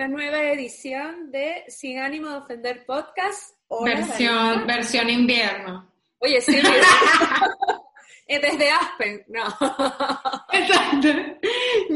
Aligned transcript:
una 0.00 0.08
nueva 0.08 0.42
edición 0.50 1.30
de 1.30 1.62
Sin 1.68 1.98
ánimo 1.98 2.30
de 2.30 2.36
ofender 2.36 2.86
podcast. 2.86 3.54
versión, 3.84 4.66
versión 4.66 5.10
invierno. 5.10 5.92
Oye, 6.20 6.40
sí. 6.40 6.56
Desde 8.26 8.70
Aspen, 8.70 9.22
no. 9.28 9.44
Exacto. 10.52 11.08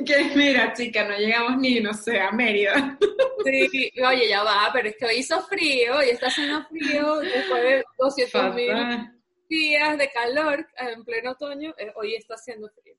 Que 0.05 0.33
mira, 0.37 0.75
chica, 0.75 1.09
no 1.09 1.17
llegamos 1.17 1.57
ni, 1.57 1.81
no 1.81 1.95
sé, 1.95 2.21
a 2.21 2.31
Mérida. 2.31 2.99
Sí, 3.43 3.91
oye, 4.07 4.29
ya 4.29 4.43
va, 4.43 4.69
pero 4.71 4.91
es 4.91 4.97
que 4.99 5.07
hoy 5.07 5.17
hizo 5.17 5.41
frío 5.41 6.03
y 6.03 6.11
está 6.11 6.27
haciendo 6.27 6.63
frío 6.67 7.21
después 7.21 7.63
de 7.63 7.85
200 7.97 8.55
mil 8.55 8.73
días 9.49 9.97
de 9.97 10.11
calor 10.11 10.69
en 10.77 11.05
pleno 11.05 11.31
otoño, 11.31 11.75
eh, 11.79 11.91
hoy 11.95 12.17
está 12.17 12.35
haciendo 12.35 12.69
frío. 12.69 12.97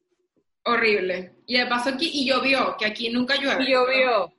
Horrible. 0.64 1.34
Y 1.46 1.60
de 1.60 1.68
paso 1.68 1.90
aquí, 1.90 2.10
y 2.12 2.28
llovió, 2.28 2.76
que 2.76 2.88
aquí 2.88 3.12
nunca 3.12 3.36
llueve. 3.36 3.66
Y 3.66 3.72
llovió. 3.72 4.35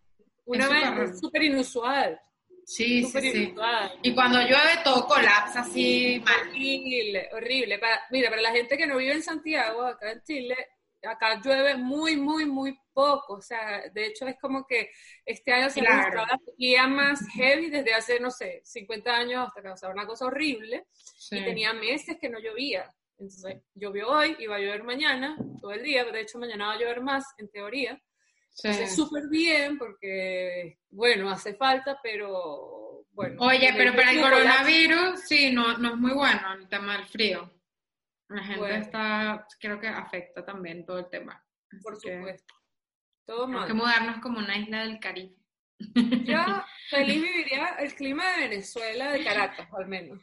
Una 0.47 0.69
vez 0.69 1.21
súper 1.21 1.43
inusual. 1.43 2.19
Sí, 2.65 3.05
sí, 3.05 3.21
sí. 3.21 3.55
Y 4.03 4.15
cuando 4.15 4.41
llueve 4.41 4.81
todo 4.83 5.07
colapsa 5.07 5.61
así 5.61 6.21
mal. 6.25 6.49
Horrible, 6.49 7.29
horrible. 7.33 7.81
mira, 8.11 8.29
para 8.29 8.43
la 8.43 8.51
gente 8.51 8.77
que 8.77 8.87
no 8.87 8.97
vive 8.97 9.13
en 9.13 9.23
Santiago, 9.23 9.83
acá 9.83 10.11
en 10.11 10.23
Chile, 10.23 10.57
acá 11.05 11.41
llueve 11.41 11.77
muy, 11.77 12.17
muy, 12.17 12.45
muy 12.45 12.77
poco. 12.93 13.35
O 13.35 13.41
sea, 13.41 13.89
de 13.93 14.07
hecho 14.07 14.27
es 14.27 14.37
como 14.41 14.67
que 14.67 14.91
este 15.25 15.53
año 15.53 15.71
se 15.71 15.81
claro. 15.81 16.25
la 16.27 16.41
sequía 16.45 16.89
más 16.89 17.21
heavy 17.35 17.71
desde 17.71 17.95
hace, 17.95 18.19
no 18.19 18.33
sé, 18.33 18.63
50 18.65 19.17
años 19.17 19.47
hasta 19.47 19.63
que, 19.63 19.69
o 19.69 19.77
sea, 19.77 19.91
una 19.91 20.07
cosa 20.07 20.27
horrible. 20.27 20.87
Y 21.31 21.45
tenía 21.45 21.73
meses 21.73 22.17
que 22.21 22.29
no 22.29 22.41
llovía. 22.41 22.93
Entonces, 23.19 23.63
llovió 23.75 24.09
hoy, 24.09 24.37
iba 24.41 24.57
a 24.57 24.59
llover 24.59 24.83
mañana, 24.83 25.37
todo 25.61 25.73
el 25.73 25.83
día, 25.83 26.05
de 26.05 26.21
hecho 26.21 26.39
mañana 26.39 26.67
va 26.67 26.73
a 26.75 26.79
llover 26.79 27.01
más, 27.01 27.25
en 27.39 27.49
teoría. 27.49 28.01
Sí. 28.57 28.87
súper 28.87 29.29
bien 29.29 29.77
porque, 29.77 30.79
bueno, 30.89 31.31
hace 31.31 31.55
falta, 31.55 32.01
pero 32.03 33.05
bueno. 33.13 33.43
Oye, 33.43 33.73
pero 33.77 33.95
para 33.95 34.13
el 34.13 34.21
coronavirus, 34.21 35.21
sí, 35.21 35.53
no, 35.53 35.77
no 35.77 35.91
es 35.91 35.97
muy 35.97 36.13
bueno 36.13 36.55
el 36.55 36.69
tema 36.69 36.97
del 36.97 37.07
frío. 37.07 37.53
La 38.29 38.43
gente 38.43 38.79
está, 38.79 39.47
creo 39.61 39.79
que 39.79 39.89
afecta 39.89 40.45
también 40.45 40.87
todo 40.87 41.01
el 41.01 41.11
tema. 41.11 41.45
Por 41.83 41.97
supuesto. 41.97 42.55
Todo 43.27 43.47
mal. 43.47 43.63
Hay 43.63 43.69
que 43.69 43.75
mudarnos 43.75 44.21
como 44.21 44.39
una 44.39 44.57
isla 44.57 44.81
del 44.81 44.99
Caribe. 45.01 45.37
Yo 45.79 46.39
feliz 46.91 47.23
viviría 47.23 47.77
el 47.79 47.95
clima 47.95 48.25
de 48.33 48.49
Venezuela, 48.49 49.13
de 49.13 49.23
Caracas, 49.23 49.69
al 49.77 49.87
menos. 49.87 50.23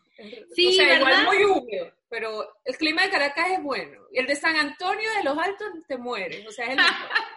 Sí, 0.55 0.67
o 0.67 0.71
sea, 0.71 0.97
igual 0.97 1.25
muy 1.25 1.43
húmedo, 1.43 1.93
pero 2.09 2.47
el 2.65 2.77
clima 2.77 3.03
de 3.03 3.11
Caracas 3.11 3.51
es 3.51 3.61
bueno. 3.61 4.01
Y 4.11 4.19
el 4.19 4.25
de 4.25 4.35
San 4.35 4.55
Antonio 4.55 5.09
de 5.17 5.23
los 5.23 5.37
Altos 5.37 5.67
te 5.87 5.97
mueres, 5.97 6.47
o 6.47 6.51
sea, 6.51 6.65
es 6.65 6.71
el 6.71 6.77
mejor. 6.77 7.09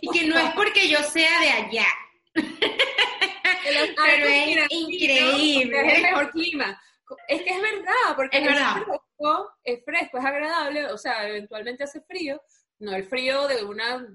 y 0.00 0.10
que 0.10 0.26
no 0.26 0.38
es 0.38 0.50
porque 0.54 0.88
yo 0.88 0.98
sea 1.02 1.40
de 1.40 1.50
allá. 1.50 1.86
Pero 2.34 4.26
es 4.26 4.66
increíble. 4.70 5.80
Es 5.86 5.94
el 5.96 6.02
mejor 6.02 6.30
clima. 6.30 6.80
Es 7.28 7.42
que 7.42 7.50
es 7.50 7.60
verdad, 7.60 8.16
porque 8.16 8.38
es, 8.38 8.44
verdad. 8.44 8.72
Fresco, 8.72 9.50
es 9.64 9.84
fresco, 9.84 10.18
es 10.18 10.24
agradable, 10.24 10.86
o 10.86 10.98
sea, 10.98 11.28
eventualmente 11.28 11.84
hace 11.84 12.00
frío, 12.02 12.40
no 12.78 12.94
el 12.94 13.04
frío 13.04 13.48
de 13.48 13.64
una 13.64 14.06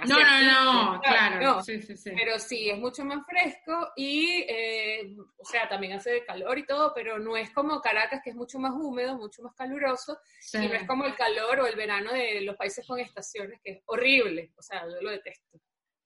no, 0.00 0.18
no, 0.18 0.94
no, 0.94 1.00
claro. 1.00 1.62
Sí, 1.62 1.80
sí, 1.82 1.96
sí. 1.96 2.10
Pero 2.16 2.38
sí, 2.38 2.70
es 2.70 2.78
mucho 2.78 3.04
más 3.04 3.24
fresco 3.26 3.92
y, 3.96 4.44
eh, 4.48 5.14
o 5.36 5.44
sea, 5.44 5.68
también 5.68 5.94
hace 5.94 6.24
calor 6.24 6.58
y 6.58 6.66
todo, 6.66 6.92
pero 6.94 7.18
no 7.18 7.36
es 7.36 7.50
como 7.50 7.80
Caracas, 7.80 8.20
que 8.22 8.30
es 8.30 8.36
mucho 8.36 8.58
más 8.58 8.72
húmedo, 8.74 9.16
mucho 9.16 9.42
más 9.42 9.54
caluroso, 9.54 10.18
y 10.52 10.58
no 10.58 10.74
es 10.74 10.86
como 10.86 11.04
el 11.04 11.14
calor 11.14 11.60
o 11.60 11.66
el 11.66 11.76
verano 11.76 12.12
de 12.12 12.40
los 12.42 12.56
países 12.56 12.86
con 12.86 12.98
estaciones, 12.98 13.60
que 13.62 13.72
es 13.72 13.82
horrible, 13.86 14.52
o 14.56 14.62
sea, 14.62 14.82
yo 14.82 15.00
lo 15.00 15.10
detesto. 15.10 15.60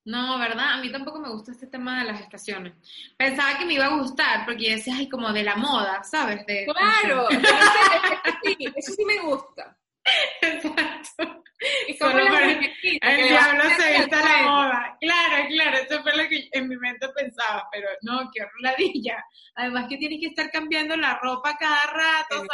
No, 0.05 0.39
¿verdad? 0.39 0.73
A 0.73 0.77
mí 0.77 0.91
tampoco 0.91 1.19
me 1.19 1.29
gusta 1.29 1.51
este 1.51 1.67
tema 1.67 1.99
de 1.99 2.11
las 2.11 2.21
estaciones. 2.21 2.73
Pensaba 3.17 3.57
que 3.57 3.65
me 3.65 3.73
iba 3.73 3.85
a 3.85 3.97
gustar 3.97 4.45
porque 4.45 4.71
decías, 4.71 4.97
ay, 4.97 5.09
como 5.09 5.31
de 5.31 5.43
la 5.43 5.55
moda, 5.55 6.03
¿sabes? 6.03 6.45
De, 6.45 6.65
claro, 6.65 7.27
sí, 8.43 8.57
eso 8.75 8.93
sí 8.93 9.05
me 9.05 9.19
gusta. 9.19 9.77
Exacto. 10.41 11.43
Solo 11.97 12.19
el 12.19 13.27
diablo 13.27 13.63
se 13.77 13.99
vista 13.99 14.21
la 14.21 14.43
moda. 14.43 14.97
Claro, 15.01 15.47
claro, 15.49 15.77
eso 15.77 16.01
fue 16.01 16.15
lo 16.15 16.29
que 16.29 16.49
en 16.51 16.67
mi 16.67 16.77
mente 16.77 17.07
pensaba, 17.09 17.67
pero 17.71 17.89
no, 18.01 18.29
qué 18.33 18.45
roladilla. 18.45 19.23
Además 19.55 19.87
que 19.89 19.97
tienes 19.97 20.19
que 20.19 20.27
estar 20.27 20.49
cambiando 20.51 20.95
la 20.95 21.19
ropa 21.19 21.57
cada 21.57 21.85
rato, 21.87 22.45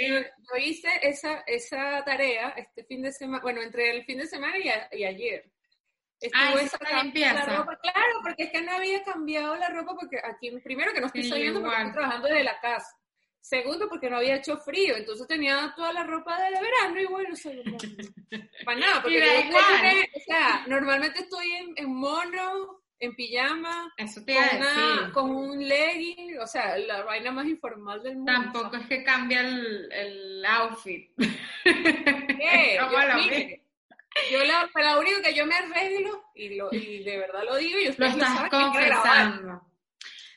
eh. 0.00 0.30
Yo 0.38 0.56
hice 0.58 0.88
esa, 1.02 1.44
esa 1.46 2.02
tarea 2.04 2.50
este 2.56 2.84
fin 2.84 3.02
de 3.02 3.12
semana, 3.12 3.42
bueno, 3.42 3.62
entre 3.62 3.90
el 3.90 4.04
fin 4.04 4.18
de 4.18 4.26
semana 4.26 4.56
y, 4.58 5.04
ayer. 5.04 5.50
Estuve 6.20 6.68
sacando 6.68 7.20
la 7.20 7.44
ropa, 7.44 7.78
claro, 7.80 8.20
porque 8.22 8.44
es 8.44 8.50
que 8.50 8.62
no 8.62 8.72
había 8.72 9.04
cambiado 9.04 9.54
la 9.54 9.68
ropa 9.68 9.94
porque 9.94 10.18
aquí, 10.18 10.50
primero 10.64 10.92
que 10.92 11.00
no 11.00 11.06
estoy 11.06 11.22
saliendo 11.22 11.60
porque 11.60 11.76
estoy 11.76 11.92
trabajando 11.92 12.26
desde 12.26 12.42
la 12.42 12.58
casa. 12.60 12.98
Segundo, 13.40 13.88
porque 13.88 14.10
no 14.10 14.18
había 14.18 14.36
hecho 14.36 14.58
frío, 14.58 14.96
entonces 14.96 15.26
tenía 15.26 15.72
toda 15.74 15.92
la 15.92 16.04
ropa 16.04 16.38
de 16.38 16.50
verano 16.50 17.00
y 17.00 17.06
bueno, 17.06 17.34
para 18.64 18.78
nada, 18.78 19.02
porque 19.02 19.22
o 20.14 20.20
sea, 20.20 20.64
normalmente 20.66 21.20
estoy 21.20 21.74
en, 21.76 21.90
mono, 21.94 22.82
en 23.00 23.14
pijama, 23.14 23.92
Eso 23.96 24.22
te 24.24 24.34
con, 24.34 25.12
con, 25.12 25.30
un 25.30 25.66
legging, 25.66 26.38
o 26.40 26.46
sea, 26.46 26.76
la 26.78 27.04
vaina 27.04 27.30
más 27.30 27.46
informal 27.46 28.02
del 28.02 28.16
mundo. 28.16 28.32
Tampoco 28.32 28.76
es 28.76 28.86
que 28.86 29.02
cambia 29.02 29.40
el, 29.40 29.92
el 29.92 30.44
outfit. 30.44 31.10
¿Qué? 31.64 32.78
yo, 34.30 34.44
la, 34.44 34.68
lo 34.74 35.00
único 35.00 35.22
que 35.22 35.34
yo 35.34 35.46
me 35.46 35.54
arreglo, 35.54 36.24
y, 36.34 36.56
lo, 36.56 36.68
y 36.72 37.02
de 37.02 37.18
verdad 37.18 37.44
lo 37.44 37.56
digo, 37.56 37.78
y 37.78 37.88
ustedes 37.88 38.16
lo 38.16 38.24
estás 38.24 38.50
confesando. 38.50 39.67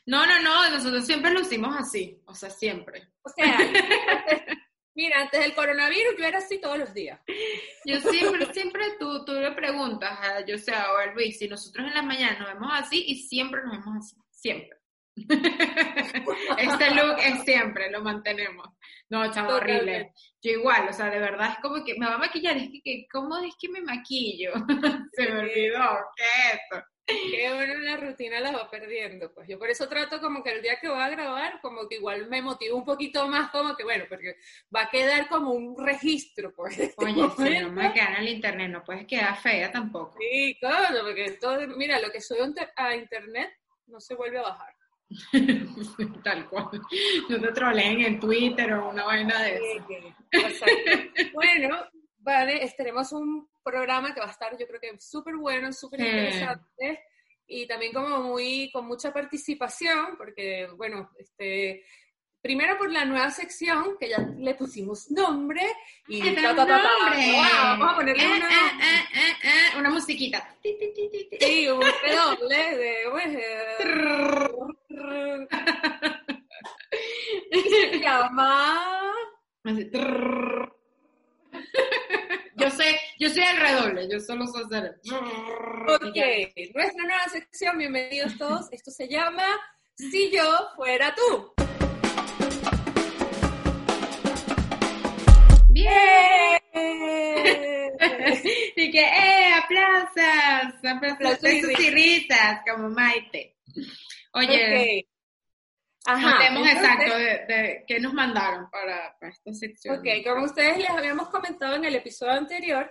No, 0.06 0.26
no, 0.26 0.40
no, 0.40 0.70
nosotros 0.70 1.06
siempre 1.06 1.30
lo 1.32 1.40
hicimos 1.40 1.76
así, 1.76 2.20
o 2.26 2.34
sea, 2.34 2.50
siempre. 2.50 3.08
O 3.22 3.28
sea, 3.28 3.56
mira, 4.94 5.20
antes 5.20 5.40
del 5.40 5.54
coronavirus 5.54 6.16
yo 6.18 6.24
era 6.24 6.38
así 6.38 6.60
todos 6.60 6.78
los 6.78 6.92
días. 6.92 7.20
Yo 7.84 8.00
siempre, 8.00 8.52
siempre 8.52 8.84
tú, 8.98 9.24
tú 9.24 9.32
le 9.32 9.52
preguntas 9.52 10.18
a 10.20 10.44
yo 10.44 10.58
sea 10.58 10.92
o 10.92 10.96
a 10.96 11.06
Luis, 11.06 11.38
si 11.38 11.48
nosotros 11.48 11.86
en 11.86 11.94
la 11.94 12.02
mañana 12.02 12.38
nos 12.38 12.48
vemos 12.48 12.70
así 12.72 13.04
y 13.06 13.22
siempre 13.22 13.62
nos 13.62 13.78
vemos 13.78 13.96
así, 13.98 14.16
siempre. 14.30 14.78
este 15.16 16.90
look 16.94 17.18
es 17.18 17.44
siempre, 17.44 17.90
lo 17.90 18.02
mantenemos. 18.02 18.66
No, 19.10 19.30
chavo, 19.30 19.56
horrible. 19.56 20.12
Yo 20.42 20.52
igual, 20.52 20.88
o 20.88 20.92
sea, 20.92 21.10
de 21.10 21.18
verdad 21.20 21.50
es 21.52 21.58
como 21.60 21.84
que 21.84 21.98
me 21.98 22.06
va 22.06 22.14
a 22.14 22.18
maquillar, 22.18 22.56
es 22.56 22.70
que, 22.82 23.06
¿cómo 23.12 23.36
es 23.38 23.54
que 23.60 23.68
me 23.68 23.82
maquillo? 23.82 24.52
Se 25.12 25.30
me 25.30 25.40
olvidó, 25.40 25.98
¿qué 26.16 26.24
es 26.24 26.54
esto? 26.54 26.91
Que 27.06 27.52
bueno, 27.54 27.74
la 27.78 27.96
rutina 27.96 28.40
la 28.40 28.52
va 28.52 28.70
perdiendo. 28.70 29.32
Pues 29.32 29.48
yo 29.48 29.58
por 29.58 29.68
eso 29.68 29.88
trato 29.88 30.20
como 30.20 30.42
que 30.42 30.52
el 30.52 30.62
día 30.62 30.78
que 30.80 30.88
voy 30.88 31.00
a 31.00 31.10
grabar, 31.10 31.60
como 31.60 31.88
que 31.88 31.96
igual 31.96 32.28
me 32.28 32.42
motivo 32.42 32.76
un 32.76 32.84
poquito 32.84 33.26
más, 33.28 33.50
como 33.50 33.76
que 33.76 33.84
bueno, 33.84 34.04
porque 34.08 34.36
va 34.74 34.82
a 34.82 34.90
quedar 34.90 35.28
como 35.28 35.52
un 35.52 35.76
registro, 35.84 36.54
pues. 36.54 36.94
Oye, 36.96 37.14
si 37.36 37.60
no 37.60 37.72
me 37.72 37.92
quedan 37.92 38.14
en 38.14 38.20
el 38.20 38.28
internet, 38.28 38.70
no 38.70 38.84
puedes 38.84 39.06
quedar 39.06 39.36
fea 39.36 39.70
tampoco. 39.70 40.16
Sí, 40.20 40.56
claro, 40.60 41.04
porque 41.04 41.32
todo, 41.40 41.66
mira, 41.76 41.98
lo 42.00 42.10
que 42.10 42.20
subo 42.20 42.44
a 42.76 42.94
internet 42.96 43.50
no 43.86 44.00
se 44.00 44.14
vuelve 44.14 44.38
a 44.38 44.42
bajar. 44.42 44.74
Tal 46.24 46.48
cual. 46.48 46.80
No 47.28 47.40
te 47.40 47.52
troleen 47.52 48.00
en 48.00 48.20
Twitter 48.20 48.72
o 48.72 48.90
una 48.90 49.04
vaina 49.04 49.42
de 49.42 49.56
eso. 49.56 49.84
bueno, 51.34 51.76
vale, 52.18 52.64
estaremos 52.64 53.12
un 53.12 53.51
programa 53.62 54.14
que 54.14 54.20
va 54.20 54.26
a 54.26 54.30
estar 54.30 54.56
yo 54.58 54.66
creo 54.66 54.80
que 54.80 54.98
súper 54.98 55.36
bueno, 55.36 55.72
súper 55.72 56.00
interesante. 56.00 57.04
Y 57.46 57.66
también 57.66 57.92
como 57.92 58.20
muy 58.20 58.70
con 58.72 58.86
mucha 58.86 59.12
participación 59.12 60.16
porque 60.16 60.68
bueno, 60.76 61.10
este 61.18 61.84
primero 62.42 62.76
por 62.76 62.90
la 62.90 63.04
nueva 63.04 63.30
sección 63.30 63.96
que 63.98 64.08
ya 64.08 64.18
le 64.18 64.54
pusimos 64.54 65.10
nombre 65.12 65.62
y 66.08 66.20
ta, 66.34 66.54
ta, 66.56 66.66
ta, 66.66 66.80
vamos 67.78 67.92
a 67.92 67.96
ponerle 67.96 68.26
una, 68.26 68.48
eh, 68.48 69.06
eh, 69.14 69.36
eh, 69.44 69.78
una 69.78 69.90
musiquita. 69.90 70.56
Sí, 70.62 71.68
un 71.68 71.80
de 72.48 73.06
se 77.90 78.00
llama 78.00 79.12
yo 82.56 82.70
sé, 82.70 82.98
yo 83.18 83.28
soy 83.30 83.42
el 83.42 83.60
redoble, 83.60 84.08
yo 84.10 84.20
solo 84.20 84.46
soy 84.46 84.64
hacer. 84.64 85.00
Ok, 85.88 86.16
nuestra 86.74 87.04
nueva 87.04 87.28
sección, 87.30 87.78
bienvenidos 87.78 88.36
todos. 88.38 88.66
Esto 88.72 88.90
se 88.90 89.08
llama 89.08 89.44
Si 89.94 90.30
yo 90.30 90.68
fuera 90.76 91.14
tú. 91.14 91.52
¡Bien! 95.68 96.60
y 98.76 98.90
que, 98.90 99.00
¡eh! 99.00 99.52
¡Aplausos! 99.54 100.74
¡Aplausos 100.84 101.80
y 101.80 101.90
risas! 101.90 102.60
Como 102.68 102.90
Maite. 102.90 103.56
Oye, 104.34 105.06
Ajá, 106.04 106.48
exacto 106.48 107.16
de, 107.16 107.46
de, 107.46 107.84
qué 107.86 108.00
nos 108.00 108.12
mandaron 108.12 108.68
para, 108.70 109.16
esta 109.20 109.52
sección. 109.52 109.98
Ok, 109.98 110.06
como 110.24 110.44
ustedes 110.44 110.78
les 110.78 110.90
habíamos 110.90 111.28
comentado 111.28 111.76
en 111.76 111.84
el 111.84 111.94
episodio 111.94 112.32
anterior, 112.32 112.90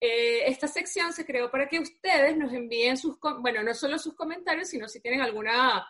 eh, 0.00 0.44
esta 0.46 0.66
sección 0.66 1.12
se 1.12 1.26
creó 1.26 1.50
para 1.50 1.68
que 1.68 1.78
ustedes 1.78 2.36
nos 2.36 2.52
envíen 2.52 2.96
sus, 2.96 3.18
bueno, 3.40 3.62
no 3.62 3.74
solo 3.74 3.98
sus 3.98 4.14
comentarios, 4.14 4.68
sino 4.68 4.88
si 4.88 5.00
tienen 5.00 5.20
alguna 5.20 5.86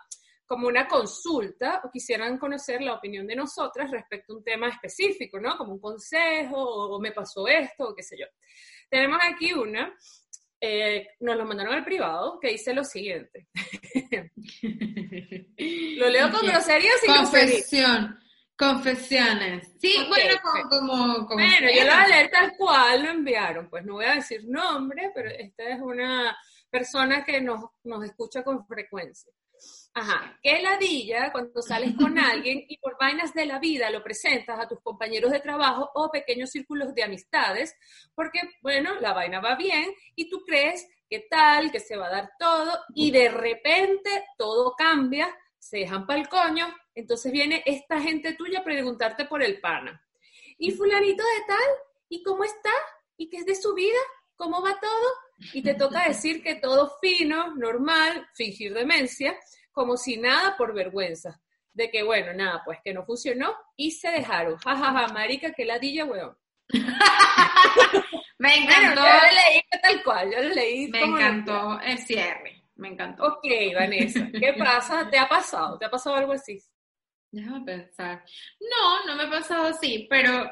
como 0.47 0.69
una 0.69 0.87
consulta 0.87 1.81
o 1.85 1.91
quisieran 1.91 2.39
conocer 2.39 2.81
la 2.81 2.95
opinión 2.95 3.27
de 3.27 3.35
nosotras 3.35 3.91
respecto 3.91 4.33
a 4.33 4.37
un 4.37 4.45
tema 4.45 4.69
específico, 4.69 5.41
¿no? 5.41 5.57
Como 5.59 5.73
un 5.73 5.81
consejo 5.81 6.57
o, 6.57 7.01
me 7.01 7.11
pasó 7.13 7.49
esto 7.49 7.89
o 7.89 7.95
qué 7.95 8.03
sé 8.03 8.17
yo. 8.17 8.27
Tenemos 8.89 9.19
aquí 9.25 9.53
una, 9.53 9.93
eh, 10.61 11.09
nos 11.21 11.37
lo 11.37 11.45
mandaron 11.45 11.75
al 11.75 11.85
privado, 11.85 12.39
que 12.41 12.49
dice 12.49 12.73
lo 12.73 12.85
siguiente. 12.85 13.49
lo 15.99 16.09
leo 16.09 16.31
con 16.31 16.47
grosería 16.47 16.91
sin 17.01 17.15
Confesión. 17.15 18.19
Confesiones. 18.59 19.71
Sí, 19.79 19.95
bueno, 20.09 20.35
como, 20.71 21.27
Bueno, 21.29 21.69
yo 21.71 21.85
lo 21.85 21.91
voy 21.91 22.05
a 22.05 22.09
leer 22.09 22.31
tal 22.31 22.55
cual 22.57 23.03
lo 23.03 23.11
enviaron. 23.11 23.69
Pues 23.69 23.85
no 23.85 23.95
voy 23.95 24.07
a 24.07 24.15
decir 24.15 24.45
nombre, 24.47 25.13
pero 25.15 25.29
esta 25.29 25.65
es 25.65 25.79
una 25.81 26.35
persona 26.71 27.23
que 27.23 27.41
nos, 27.43 27.61
nos 27.85 28.03
escucha 28.05 28.43
con 28.43 28.67
frecuencia. 28.67 29.31
Ajá, 29.99 30.39
qué 30.43 30.61
ladilla 30.61 31.33
cuando 31.33 31.63
sales 31.63 31.95
con 31.97 32.19
alguien 32.19 32.63
y 32.69 32.77
por 32.77 32.99
vainas 32.99 33.33
de 33.33 33.47
la 33.47 33.59
vida 33.59 33.89
lo 33.89 34.05
presentas 34.05 34.61
a 34.61 34.69
tus 34.69 34.79
compañeros 34.83 35.31
de 35.31 35.41
trabajo 35.41 35.91
o 35.95 36.11
pequeños 36.11 36.51
círculos 36.51 36.95
de 36.95 37.03
amistades, 37.03 37.75
porque, 38.15 38.41
bueno, 38.61 39.01
la 39.01 39.15
vaina 39.15 39.41
va 39.41 39.55
bien 39.57 39.87
y 40.15 40.29
tú 40.29 40.43
crees 40.45 40.87
que 41.09 41.21
tal, 41.31 41.73
que 41.73 41.81
se 41.81 41.97
va 41.97 42.09
a 42.09 42.11
dar 42.11 42.31
todo 42.39 42.79
y 42.95 43.11
de 43.11 43.31
repente 43.31 44.11
todo 44.37 44.75
cambia, 44.77 45.35
se 45.59 45.79
dejan 45.79 46.07
pa'l 46.07 46.29
coño, 46.29 46.67
entonces 46.95 47.33
viene 47.33 47.63
esta 47.65 47.99
gente 47.99 48.35
tuya 48.35 48.59
a 48.59 48.65
preguntarte 48.65 49.25
por 49.25 49.43
el 49.43 49.63
pana. 49.63 50.05
¿Y 50.59 50.73
fulanito 50.73 51.23
de 51.23 51.47
tal? 51.47 51.71
¿Y 52.11 52.23
cómo 52.23 52.45
está? 52.45 52.73
¿Y 53.17 53.31
qué 53.31 53.39
es 53.39 53.47
de 53.47 53.55
su 53.55 53.73
vida? 53.73 53.99
¿Cómo 54.37 54.61
va 54.61 54.79
todo? 54.79 55.11
Y 55.55 55.63
te 55.63 55.73
toca 55.73 56.07
decir 56.07 56.43
que 56.43 56.57
todo 56.57 56.99
fino, 57.01 57.55
normal, 57.55 58.29
fingir 58.35 58.75
demencia, 58.75 59.35
como 59.77 59.99
si 59.99 60.17
nada 60.17 60.57
por 60.57 60.73
vergüenza. 60.73 61.39
De 61.75 61.91
que, 61.91 62.03
bueno, 62.03 62.33
nada, 62.33 62.63
pues 62.65 62.79
que 62.83 62.95
no 62.95 63.05
funcionó 63.05 63.55
y 63.77 63.91
se 63.91 64.09
dejaron. 64.09 64.57
Jajaja, 64.57 64.93
ja, 64.93 65.09
ja, 65.09 65.13
marica, 65.13 65.53
que 65.53 65.67
ladilla, 65.67 66.07
weón. 66.07 66.35
Me 68.39 68.57
encantó. 68.57 69.03
yo 69.03 69.07
lo 69.07 69.23
leí 69.23 69.63
tal 69.83 70.03
cual, 70.03 70.33
yo 70.33 70.43
lo 70.43 70.49
leí. 70.49 70.89
Me 70.89 71.03
encantó 71.03 71.79
el 71.81 71.99
cierre, 71.99 72.63
me 72.77 72.89
encantó. 72.89 73.25
Ok, 73.27 73.45
Vanessa, 73.75 74.31
¿qué 74.33 74.55
pasa? 74.59 75.11
¿Te 75.11 75.19
ha 75.19 75.29
pasado? 75.29 75.79
¿Te 75.79 75.85
ha 75.85 75.91
pasado 75.91 76.17
algo 76.17 76.33
así? 76.33 76.59
Déjame 77.31 77.65
pensar. 77.67 78.25
No, 78.59 79.05
no 79.07 79.15
me 79.15 79.25
ha 79.25 79.31
pasado 79.31 79.67
así, 79.67 80.07
pero 80.09 80.51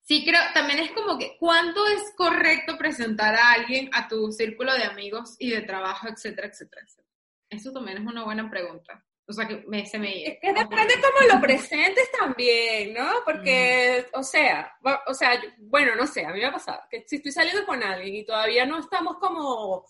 sí 0.00 0.24
creo, 0.24 0.40
también 0.54 0.80
es 0.80 0.90
como 0.90 1.16
que, 1.16 1.36
¿cuándo 1.38 1.86
es 1.86 2.12
correcto 2.16 2.76
presentar 2.76 3.36
a 3.36 3.52
alguien 3.52 3.88
a 3.92 4.08
tu 4.08 4.32
círculo 4.32 4.74
de 4.74 4.84
amigos 4.84 5.36
y 5.38 5.50
de 5.50 5.62
trabajo, 5.62 6.08
etcétera, 6.08 6.48
etcétera, 6.48 6.82
etcétera? 6.84 7.07
Eso 7.50 7.72
también 7.72 7.98
es 7.98 8.06
una 8.06 8.24
buena 8.24 8.48
pregunta. 8.50 9.04
O 9.26 9.32
sea, 9.32 9.46
que 9.46 9.62
me, 9.68 9.84
se 9.84 9.98
me... 9.98 10.24
Es 10.24 10.38
que 10.40 10.52
depende 10.54 10.94
cómo 10.94 11.34
lo 11.34 11.40
presentes 11.40 12.10
también, 12.18 12.94
¿no? 12.94 13.06
Porque, 13.26 14.06
o 14.14 14.22
sea, 14.22 14.72
o 15.06 15.12
sea, 15.12 15.38
bueno, 15.58 15.94
no 15.96 16.06
sé, 16.06 16.24
a 16.24 16.32
mí 16.32 16.40
me 16.40 16.46
ha 16.46 16.52
pasado 16.52 16.80
que 16.90 17.04
si 17.06 17.16
estoy 17.16 17.32
saliendo 17.32 17.66
con 17.66 17.82
alguien 17.82 18.14
y 18.14 18.24
todavía 18.24 18.64
no 18.64 18.78
estamos 18.78 19.18
como, 19.18 19.84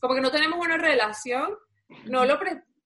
como 0.00 0.14
que 0.14 0.22
no 0.22 0.30
tenemos 0.30 0.58
una 0.58 0.78
relación, 0.78 1.54
no 2.06 2.24
lo, 2.24 2.38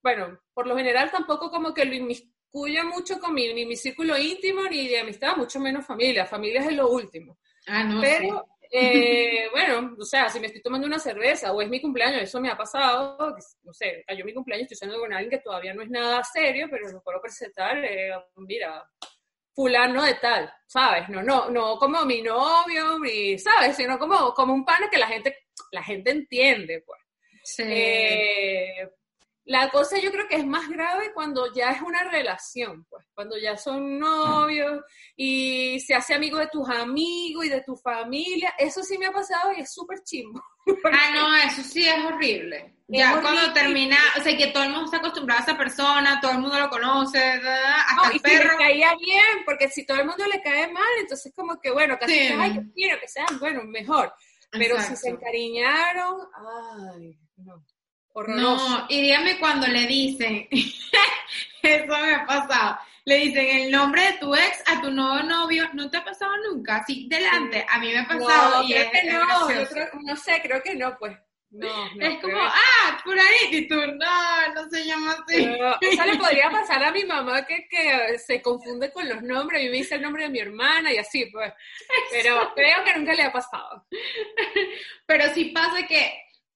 bueno, 0.02 0.40
por 0.52 0.66
lo 0.66 0.76
general 0.76 1.08
tampoco 1.12 1.52
como 1.52 1.72
que 1.72 1.84
lo 1.84 1.94
inmiscuya 1.94 2.82
mucho 2.82 3.20
con 3.20 3.32
mi, 3.32 3.54
ni 3.54 3.64
mi 3.64 3.76
círculo 3.76 4.18
íntimo 4.18 4.62
ni 4.64 4.88
de 4.88 4.98
amistad, 4.98 5.36
mucho 5.36 5.60
menos 5.60 5.86
familia. 5.86 6.26
Familia 6.26 6.62
es 6.62 6.74
lo 6.74 6.90
último. 6.90 7.38
Ah, 7.68 7.84
no, 7.84 8.00
Pero, 8.00 8.44
eh, 8.74 9.48
bueno, 9.50 9.94
o 9.98 10.04
sea, 10.04 10.30
si 10.30 10.40
me 10.40 10.46
estoy 10.46 10.62
tomando 10.62 10.86
una 10.86 10.98
cerveza 10.98 11.52
o 11.52 11.60
es 11.60 11.68
mi 11.68 11.78
cumpleaños, 11.80 12.22
eso 12.22 12.40
me 12.40 12.48
ha 12.48 12.56
pasado, 12.56 13.36
no 13.62 13.72
sé, 13.74 14.02
cayó 14.06 14.24
mi 14.24 14.32
cumpleaños, 14.32 14.62
estoy 14.62 14.78
saliendo 14.78 15.02
con 15.02 15.12
alguien 15.12 15.30
que 15.30 15.44
todavía 15.44 15.74
no 15.74 15.82
es 15.82 15.90
nada 15.90 16.22
serio, 16.24 16.68
pero 16.70 16.90
lo 16.90 17.02
puedo 17.02 17.20
presentar, 17.20 17.84
eh, 17.84 18.12
mira, 18.36 18.82
fulano 19.54 20.02
de 20.04 20.14
tal, 20.14 20.50
¿sabes? 20.66 21.06
No, 21.10 21.22
no, 21.22 21.50
no 21.50 21.76
como 21.76 22.06
mi 22.06 22.22
novio, 22.22 22.98
mi, 22.98 23.38
¿sabes? 23.38 23.76
Sino 23.76 23.98
como, 23.98 24.32
como 24.32 24.54
un 24.54 24.64
pana 24.64 24.88
que 24.90 24.98
la 24.98 25.06
gente, 25.06 25.36
la 25.70 25.82
gente 25.82 26.10
entiende, 26.10 26.82
pues. 26.86 26.98
Sí. 27.44 27.64
Eh, 27.66 28.88
la 29.44 29.70
cosa 29.70 29.98
yo 29.98 30.12
creo 30.12 30.28
que 30.28 30.36
es 30.36 30.46
más 30.46 30.68
grave 30.68 31.12
cuando 31.12 31.52
ya 31.52 31.70
es 31.70 31.82
una 31.82 32.04
relación, 32.04 32.84
pues, 32.88 33.04
cuando 33.12 33.36
ya 33.36 33.56
son 33.56 33.98
novios 33.98 34.84
y 35.16 35.80
se 35.80 35.94
hace 35.94 36.14
amigo 36.14 36.38
de 36.38 36.46
tus 36.46 36.68
amigos 36.68 37.46
y 37.46 37.48
de 37.48 37.62
tu 37.62 37.76
familia. 37.76 38.54
Eso 38.56 38.82
sí 38.84 38.96
me 38.98 39.06
ha 39.06 39.12
pasado 39.12 39.52
y 39.56 39.60
es 39.60 39.72
súper 39.72 40.02
chimbo. 40.04 40.40
Ah, 40.92 41.10
no, 41.12 41.34
eso 41.34 41.60
sí 41.60 41.88
es 41.88 42.04
horrible. 42.04 42.76
ya 42.86 43.20
cuando 43.20 43.52
termina, 43.52 43.96
o 44.16 44.22
sea, 44.22 44.36
que 44.36 44.48
todo 44.48 44.62
el 44.62 44.70
mundo 44.70 44.84
está 44.84 44.98
acostumbrado 44.98 45.40
a 45.40 45.42
esa 45.44 45.58
persona, 45.58 46.20
todo 46.20 46.30
el 46.30 46.38
mundo 46.38 46.56
lo 46.56 46.70
conoce, 46.70 47.18
hasta 47.18 48.10
el 48.10 48.16
y 48.16 48.20
perro. 48.20 48.42
Si 48.42 48.48
le 48.48 48.56
caía 48.58 48.94
bien, 48.94 49.44
porque 49.44 49.68
si 49.68 49.84
todo 49.84 49.98
el 49.98 50.06
mundo 50.06 50.24
le 50.24 50.40
cae 50.40 50.70
mal, 50.70 50.84
entonces 51.00 51.32
como 51.34 51.60
que, 51.60 51.72
bueno, 51.72 51.98
casi 51.98 52.12
que, 52.12 52.32
ay, 52.32 52.54
yo 52.54 52.62
quiero 52.72 53.00
que 53.00 53.08
sean, 53.08 53.40
bueno, 53.40 53.64
mejor. 53.64 54.14
Pero 54.52 54.80
si 54.82 54.94
se 54.94 55.08
encariñaron, 55.08 56.28
ay, 56.36 57.18
no. 57.38 57.64
No, 58.14 58.86
y 58.88 59.02
dígame 59.02 59.38
cuando 59.38 59.66
le 59.66 59.86
dicen, 59.86 60.48
eso 61.62 61.98
me 61.98 62.14
ha 62.14 62.26
pasado, 62.26 62.78
le 63.04 63.16
dicen 63.16 63.46
el 63.48 63.70
nombre 63.70 64.02
de 64.02 64.18
tu 64.18 64.34
ex 64.34 64.62
a 64.66 64.80
tu 64.80 64.90
nuevo 64.90 65.22
novio, 65.22 65.68
¿no 65.72 65.90
te 65.90 65.96
ha 65.96 66.04
pasado 66.04 66.32
nunca? 66.50 66.76
Así 66.76 67.06
delante, 67.08 67.64
a 67.68 67.78
mí 67.78 67.88
me 67.88 68.00
ha 68.00 68.06
pasado. 68.06 68.62
No, 68.62 68.68
creo 68.68 68.90
que 68.90 69.04
no, 69.04 69.50
yo 69.50 69.68
creo, 69.68 69.88
no 70.02 70.16
sé, 70.16 70.40
creo 70.42 70.62
que 70.62 70.74
no, 70.74 70.96
pues. 70.98 71.16
No, 71.54 71.68
no, 71.96 72.06
es 72.06 72.18
como, 72.20 72.38
ah, 72.38 72.98
por 73.04 73.18
ahí, 73.18 73.48
y 73.50 73.68
tú, 73.68 73.74
no, 73.74 74.54
no 74.54 74.70
se 74.70 74.86
llama 74.86 75.12
así. 75.12 75.46
o 75.46 75.92
sea, 75.94 76.06
le 76.06 76.16
podría 76.16 76.50
pasar 76.50 76.82
a 76.82 76.90
mi 76.90 77.04
mamá 77.04 77.44
que, 77.44 77.68
que 77.68 78.18
se 78.18 78.40
confunde 78.40 78.90
con 78.90 79.06
los 79.06 79.22
nombres, 79.22 79.62
y 79.62 79.68
me 79.68 79.76
dice 79.76 79.96
el 79.96 80.02
nombre 80.02 80.22
de 80.24 80.30
mi 80.30 80.38
hermana 80.38 80.90
y 80.90 80.96
así, 80.96 81.26
pues. 81.26 81.52
Pero 82.10 82.52
creo 82.54 82.82
que 82.84 82.94
nunca 82.96 83.12
le 83.12 83.24
ha 83.24 83.32
pasado. 83.32 83.86
Pero 85.06 85.34
sí 85.34 85.46
pasa 85.46 85.86
que 85.86 86.10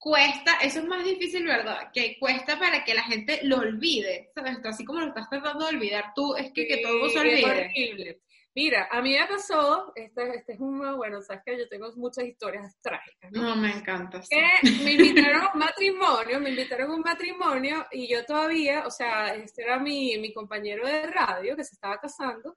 cuesta, 0.06 0.58
eso 0.62 0.78
es 0.78 0.84
más 0.86 1.04
difícil, 1.04 1.44
¿verdad? 1.44 1.90
Que 1.92 2.16
cuesta 2.20 2.56
para 2.60 2.84
que 2.84 2.94
la 2.94 3.02
gente 3.02 3.40
lo 3.42 3.56
olvide, 3.56 4.30
¿sabes? 4.32 4.56
Así 4.64 4.84
como 4.84 5.00
lo 5.00 5.08
estás 5.08 5.28
tratando 5.28 5.66
de 5.66 5.74
olvidar 5.74 6.12
tú, 6.14 6.36
es 6.36 6.52
que, 6.52 6.68
que 6.68 6.76
todo 6.76 7.10
se 7.10 7.18
olvide. 7.18 8.20
Mira, 8.54 8.86
a 8.88 9.02
mí 9.02 9.16
me 9.18 9.26
pasó, 9.26 9.92
este, 9.96 10.36
este 10.36 10.52
es 10.52 10.60
un, 10.60 10.96
bueno, 10.96 11.20
sabes 11.22 11.42
que 11.44 11.58
yo 11.58 11.68
tengo 11.68 11.92
muchas 11.96 12.24
historias 12.24 12.76
trágicas, 12.80 13.32
¿no? 13.32 13.42
No, 13.42 13.56
me 13.56 13.72
encanta. 13.72 14.20
Que 14.30 14.70
me 14.84 14.92
invitaron 14.92 15.42
a 15.42 15.52
un 15.52 15.58
matrimonio, 15.58 16.38
me 16.40 16.50
invitaron 16.50 16.90
a 16.92 16.94
un 16.94 17.00
matrimonio 17.00 17.86
y 17.90 18.06
yo 18.06 18.24
todavía, 18.24 18.86
o 18.86 18.90
sea, 18.92 19.34
este 19.34 19.64
era 19.64 19.80
mi, 19.80 20.16
mi 20.18 20.32
compañero 20.32 20.86
de 20.86 21.08
radio 21.08 21.56
que 21.56 21.64
se 21.64 21.74
estaba 21.74 21.98
casando 21.98 22.56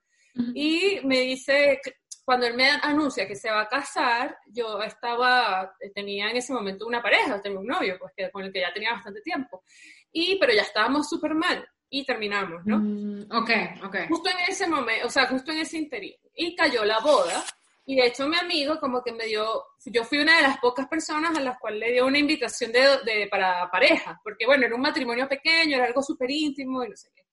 y 0.54 1.00
me 1.04 1.22
dice, 1.22 1.82
cuando 2.30 2.46
él 2.46 2.54
me 2.54 2.70
anuncia 2.70 3.28
que 3.28 3.36
se 3.36 3.50
va 3.50 3.62
a 3.62 3.68
casar, 3.68 4.38
yo 4.46 4.80
estaba, 4.84 5.74
tenía 5.96 6.30
en 6.30 6.38
ese 6.38 6.54
momento 6.54 6.86
una 6.86 7.02
pareja, 7.02 7.42
tenía 7.42 7.58
un 7.58 7.66
novio, 7.66 7.98
pues 7.98 8.14
que, 8.16 8.30
con 8.30 8.44
el 8.44 8.54
que 8.54 8.60
ya 8.60 8.72
tenía 8.72 8.94
bastante 8.94 9.22
tiempo. 9.22 9.64
Y, 10.12 10.38
pero 10.38 10.54
ya 10.54 10.62
estábamos 10.62 11.10
súper 11.10 11.34
mal 11.34 11.68
y 11.90 12.06
terminamos, 12.06 12.64
¿no? 12.68 12.78
Mm, 12.78 13.32
ok, 13.32 13.50
ok. 13.84 13.96
Justo 14.10 14.30
en 14.30 14.38
ese 14.48 14.68
momento, 14.68 15.08
o 15.08 15.10
sea, 15.10 15.26
justo 15.26 15.52
en 15.52 15.58
ese 15.58 15.80
interín. 15.80 16.14
Y 16.36 16.56
cayó 16.56 16.86
la 16.86 17.00
boda. 17.00 17.44
Y 17.84 17.96
de 17.96 18.06
hecho 18.06 18.28
mi 18.28 18.38
amigo 18.38 18.80
como 18.80 19.02
que 19.02 19.12
me 19.12 19.26
dio, 19.26 19.64
yo 19.86 20.04
fui 20.04 20.20
una 20.20 20.36
de 20.38 20.44
las 20.44 20.60
pocas 20.60 20.88
personas 20.88 21.36
a 21.36 21.42
las 21.42 21.58
cuales 21.58 21.80
le 21.80 21.94
dio 21.94 22.06
una 22.06 22.20
invitación 22.20 22.72
de, 22.72 23.00
de 23.12 23.28
para 23.28 23.72
pareja, 23.72 24.22
porque 24.24 24.46
bueno, 24.46 24.68
era 24.68 24.76
un 24.76 24.82
matrimonio 24.82 25.28
pequeño, 25.28 25.78
era 25.78 25.88
algo 25.88 26.04
súper 26.04 26.30
íntimo 26.30 26.84
y 26.84 26.90
no 26.90 26.96
sé 26.96 27.10
qué. 27.16 27.24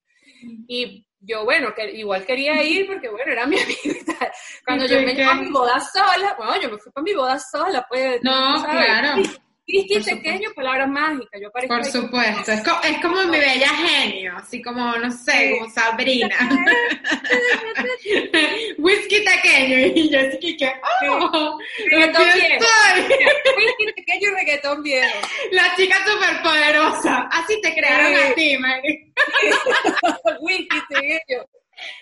Y 0.68 1.05
yo, 1.20 1.44
bueno, 1.44 1.74
que 1.74 1.90
igual 1.92 2.24
quería 2.24 2.62
ir 2.62 2.86
porque, 2.86 3.08
bueno, 3.08 3.32
era 3.32 3.46
mi 3.46 3.58
amiga. 3.58 3.78
Cuando 4.66 4.86
yo 4.86 5.00
me 5.00 5.14
fui 5.14 5.22
a 5.22 5.34
mi 5.34 5.50
boda 5.50 5.80
sola, 5.80 6.34
bueno, 6.36 6.60
yo 6.60 6.70
me 6.70 6.78
fui 6.78 6.92
para 6.92 7.02
mi 7.02 7.14
boda 7.14 7.38
sola, 7.38 7.86
pues. 7.88 8.20
No, 8.22 8.64
claro. 8.64 9.22
Cristi 9.66 10.00
pequeño, 10.00 10.50
palabra 10.54 10.86
mágica. 10.86 11.40
Yo 11.40 11.50
Por 11.50 11.84
supuesto. 11.84 12.52
Es, 12.52 12.62
como, 12.62 12.80
es 12.82 13.02
como 13.02 13.20
mi 13.24 13.36
bella 13.36 13.68
genio, 13.68 14.36
así 14.36 14.62
como, 14.62 14.96
no 14.96 15.10
sé, 15.10 15.56
como 15.58 15.68
Sabrina. 15.68 16.36
Whisky 18.78 19.22
pequeño. 19.22 19.78
Y 19.92 20.08
yo 20.08 20.20
así 20.20 20.56
que, 20.56 20.72
oh, 21.10 21.58
reggaetón 21.90 22.28
viejo. 22.32 22.64
Whisky 23.56 23.92
pequeño 23.96 24.30
y 24.30 24.34
reggaetón 24.34 24.82
viejo. 24.84 25.18
La 25.50 25.74
chica 25.74 25.96
súper 26.06 26.42
poderosa. 26.42 27.28
Así 27.32 27.60
te 27.60 27.74
crearon 27.74 28.14
a 28.14 28.34
ti, 28.34 28.56
Mary. 28.58 29.12
Whisky 30.42 30.80
pequeño. 30.88 31.44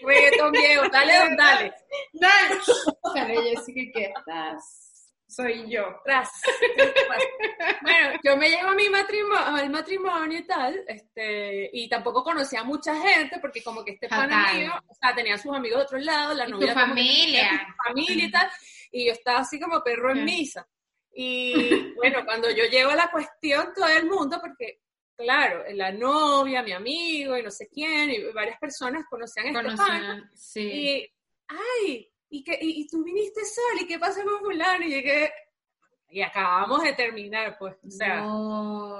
Reggaetón 0.02 0.52
viejo. 0.52 0.86
Dale, 0.90 1.14
dale. 1.34 1.72
Dale. 2.12 2.60
Dale, 3.14 3.42
Jessica, 3.42 3.80
¿qué 3.94 4.12
estás? 4.14 4.83
Soy 5.26 5.70
yo. 5.70 6.00
Tras. 6.04 6.30
bueno, 7.82 8.20
yo 8.22 8.36
me 8.36 8.48
llevo 8.50 8.68
a 8.68 8.74
mi 8.74 8.88
matrimonio, 8.88 9.38
al 9.38 9.70
matrimonio 9.70 10.38
y 10.38 10.46
tal, 10.46 10.84
este, 10.86 11.70
y 11.72 11.88
tampoco 11.88 12.22
conocía 12.22 12.60
a 12.60 12.64
mucha 12.64 12.94
gente, 12.94 13.38
porque 13.40 13.62
como 13.62 13.84
que 13.84 13.92
este 13.92 14.08
pana 14.08 14.52
mío, 14.52 14.72
o 14.86 14.94
sea, 14.94 15.14
tenía 15.14 15.38
sus 15.38 15.54
amigos 15.54 15.78
de 15.78 15.84
otro 15.84 15.98
lado, 15.98 16.34
la 16.34 16.46
novia. 16.46 16.74
Tu 16.74 16.80
familia. 16.80 17.66
Su 17.66 17.92
familia 17.92 18.24
y 18.24 18.30
tal, 18.30 18.50
y 18.92 19.06
yo 19.06 19.12
estaba 19.12 19.40
así 19.40 19.58
como 19.58 19.82
perro 19.82 20.12
en 20.12 20.24
misa. 20.24 20.66
Y 21.16 21.94
bueno, 21.94 22.24
cuando 22.24 22.50
yo 22.50 22.64
llego 22.64 22.90
a 22.90 22.96
la 22.96 23.10
cuestión, 23.10 23.72
todo 23.74 23.88
el 23.88 24.06
mundo, 24.06 24.38
porque 24.40 24.80
claro, 25.16 25.64
la 25.72 25.92
novia, 25.92 26.62
mi 26.62 26.72
amigo 26.72 27.36
y 27.36 27.42
no 27.42 27.50
sé 27.50 27.68
quién, 27.68 28.10
y 28.10 28.32
varias 28.32 28.58
personas 28.58 29.04
conocían 29.08 29.56
a 29.56 29.60
este 29.60 29.76
pana. 29.76 30.30
Sí. 30.34 30.60
Y, 30.60 31.12
ay, 31.48 32.13
¿y, 32.30 32.42
que, 32.42 32.58
y, 32.60 32.86
tú 32.88 33.02
viniste 33.04 33.40
sola, 33.44 33.82
¿y 33.82 33.86
qué 33.86 33.98
pasa 33.98 34.22
con 34.24 34.40
fulano? 34.40 34.84
Y 34.84 34.90
llegué, 34.90 35.32
y 36.10 36.22
acabamos 36.22 36.82
de 36.82 36.92
terminar, 36.92 37.56
pues, 37.58 37.74
o 37.84 37.90
sea, 37.90 38.24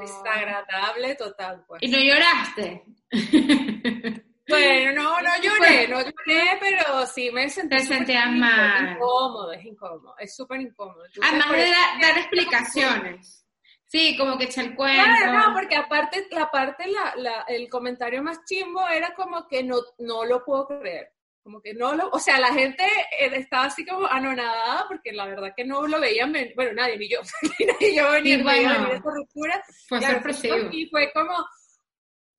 desagradable 0.00 1.14
total, 1.14 1.64
pues. 1.66 1.82
¿Y 1.82 1.88
no 1.88 1.98
lloraste? 1.98 2.84
Bueno, 4.46 4.92
no, 4.92 5.22
no 5.22 5.30
lloré, 5.42 5.88
no 5.88 6.00
lloré, 6.00 6.58
pero 6.60 7.06
sí 7.06 7.30
me 7.30 7.48
sentí. 7.48 7.76
Te 7.76 7.82
sentías 7.82 8.30
mal. 8.30 8.88
Es 8.88 8.96
incómodo, 8.96 9.52
es 9.52 9.64
incómodo, 9.64 10.14
es 10.18 10.36
súper 10.36 10.60
incómodo. 10.60 11.02
Además 11.22 11.52
de 11.52 11.70
dar 12.02 12.18
explicaciones. 12.18 13.46
Sí, 13.86 14.16
como 14.18 14.36
que 14.36 14.44
echa 14.44 14.62
el 14.62 14.74
cuento. 14.74 15.02
Claro, 15.02 15.32
no, 15.32 15.54
porque 15.54 15.76
aparte, 15.76 16.26
la 16.30 16.50
parte, 16.50 16.88
la, 16.88 17.14
la, 17.16 17.42
el 17.48 17.68
comentario 17.68 18.22
más 18.22 18.44
chimbo 18.44 18.86
era 18.88 19.14
como 19.14 19.46
que 19.46 19.62
no, 19.62 19.76
no 19.98 20.24
lo 20.24 20.44
puedo 20.44 20.66
creer. 20.66 21.12
Como 21.44 21.60
que 21.60 21.74
no 21.74 21.94
lo, 21.94 22.08
o 22.08 22.18
sea, 22.18 22.40
la 22.40 22.52
gente 22.54 22.82
eh, 22.82 23.30
estaba 23.34 23.66
así 23.66 23.84
como 23.84 24.06
anonadada 24.06 24.86
porque 24.88 25.12
la 25.12 25.26
verdad 25.26 25.52
que 25.54 25.64
no 25.64 25.86
lo 25.86 26.00
veían, 26.00 26.34
bueno, 26.56 26.72
nadie, 26.72 26.96
ni 26.96 27.08
yo, 27.08 27.20
ni 27.80 27.94
yo 27.94 28.10
venía, 28.10 28.42
bueno, 28.42 28.86
esa 28.88 29.10
ruptura. 29.10 29.62
Fue 29.86 30.00
sorpresivo. 30.00 30.56
Y 30.72 30.86
fue 30.86 31.12
como, 31.12 31.34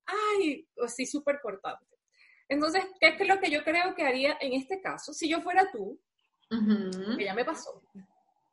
ay, 0.06 0.68
así 0.84 1.06
súper 1.06 1.40
cortante. 1.40 1.86
Entonces, 2.48 2.84
¿qué 3.00 3.16
es 3.18 3.28
lo 3.28 3.38
que 3.38 3.50
yo 3.50 3.62
creo 3.62 3.94
que 3.94 4.04
haría 4.04 4.36
en 4.40 4.54
este 4.54 4.80
caso? 4.80 5.14
Si 5.14 5.28
yo 5.28 5.40
fuera 5.40 5.70
tú, 5.70 6.00
que 7.16 7.24
ya 7.24 7.34
me 7.34 7.44
pasó, 7.44 7.82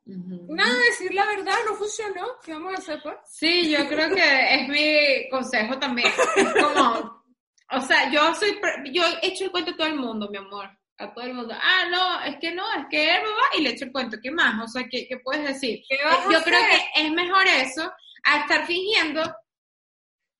Nada, 0.06 0.78
decir 0.90 1.14
la 1.14 1.24
verdad, 1.26 1.54
no 1.66 1.74
funcionó. 1.76 2.38
¿Qué 2.44 2.52
vamos 2.52 2.74
a 2.74 2.78
hacer, 2.78 3.00
pues? 3.02 3.16
Sí, 3.26 3.70
yo 3.70 3.88
creo 3.88 4.14
que 4.14 4.54
es 4.54 4.68
mi 4.68 5.28
consejo 5.30 5.78
también. 5.78 6.08
Es 6.36 6.52
como, 6.62 7.23
o 7.70 7.80
sea, 7.80 8.10
yo 8.10 8.34
soy, 8.34 8.58
yo 8.92 9.02
he 9.22 9.28
hecho 9.28 9.44
el 9.44 9.50
cuento 9.50 9.72
a 9.72 9.76
todo 9.76 9.86
el 9.86 9.96
mundo, 9.96 10.28
mi 10.30 10.38
amor. 10.38 10.70
A 10.96 11.12
todo 11.12 11.24
el 11.24 11.34
mundo. 11.34 11.54
Ah, 11.60 11.86
no, 11.90 12.22
es 12.22 12.36
que 12.40 12.52
no, 12.52 12.64
es 12.72 12.86
que 12.88 13.16
él 13.16 13.22
va 13.22 13.58
y 13.58 13.62
le 13.62 13.70
echo 13.70 13.84
el 13.84 13.92
cuento. 13.92 14.16
¿Qué 14.22 14.30
más? 14.30 14.62
O 14.62 14.68
sea, 14.68 14.86
¿qué, 14.88 15.06
qué 15.08 15.18
puedes 15.18 15.44
decir? 15.44 15.82
yo 16.30 16.42
creo 16.42 16.60
que 16.60 17.02
es 17.02 17.10
mejor 17.12 17.44
eso 17.46 17.92
a 18.24 18.40
estar 18.40 18.64
fingiendo 18.64 19.22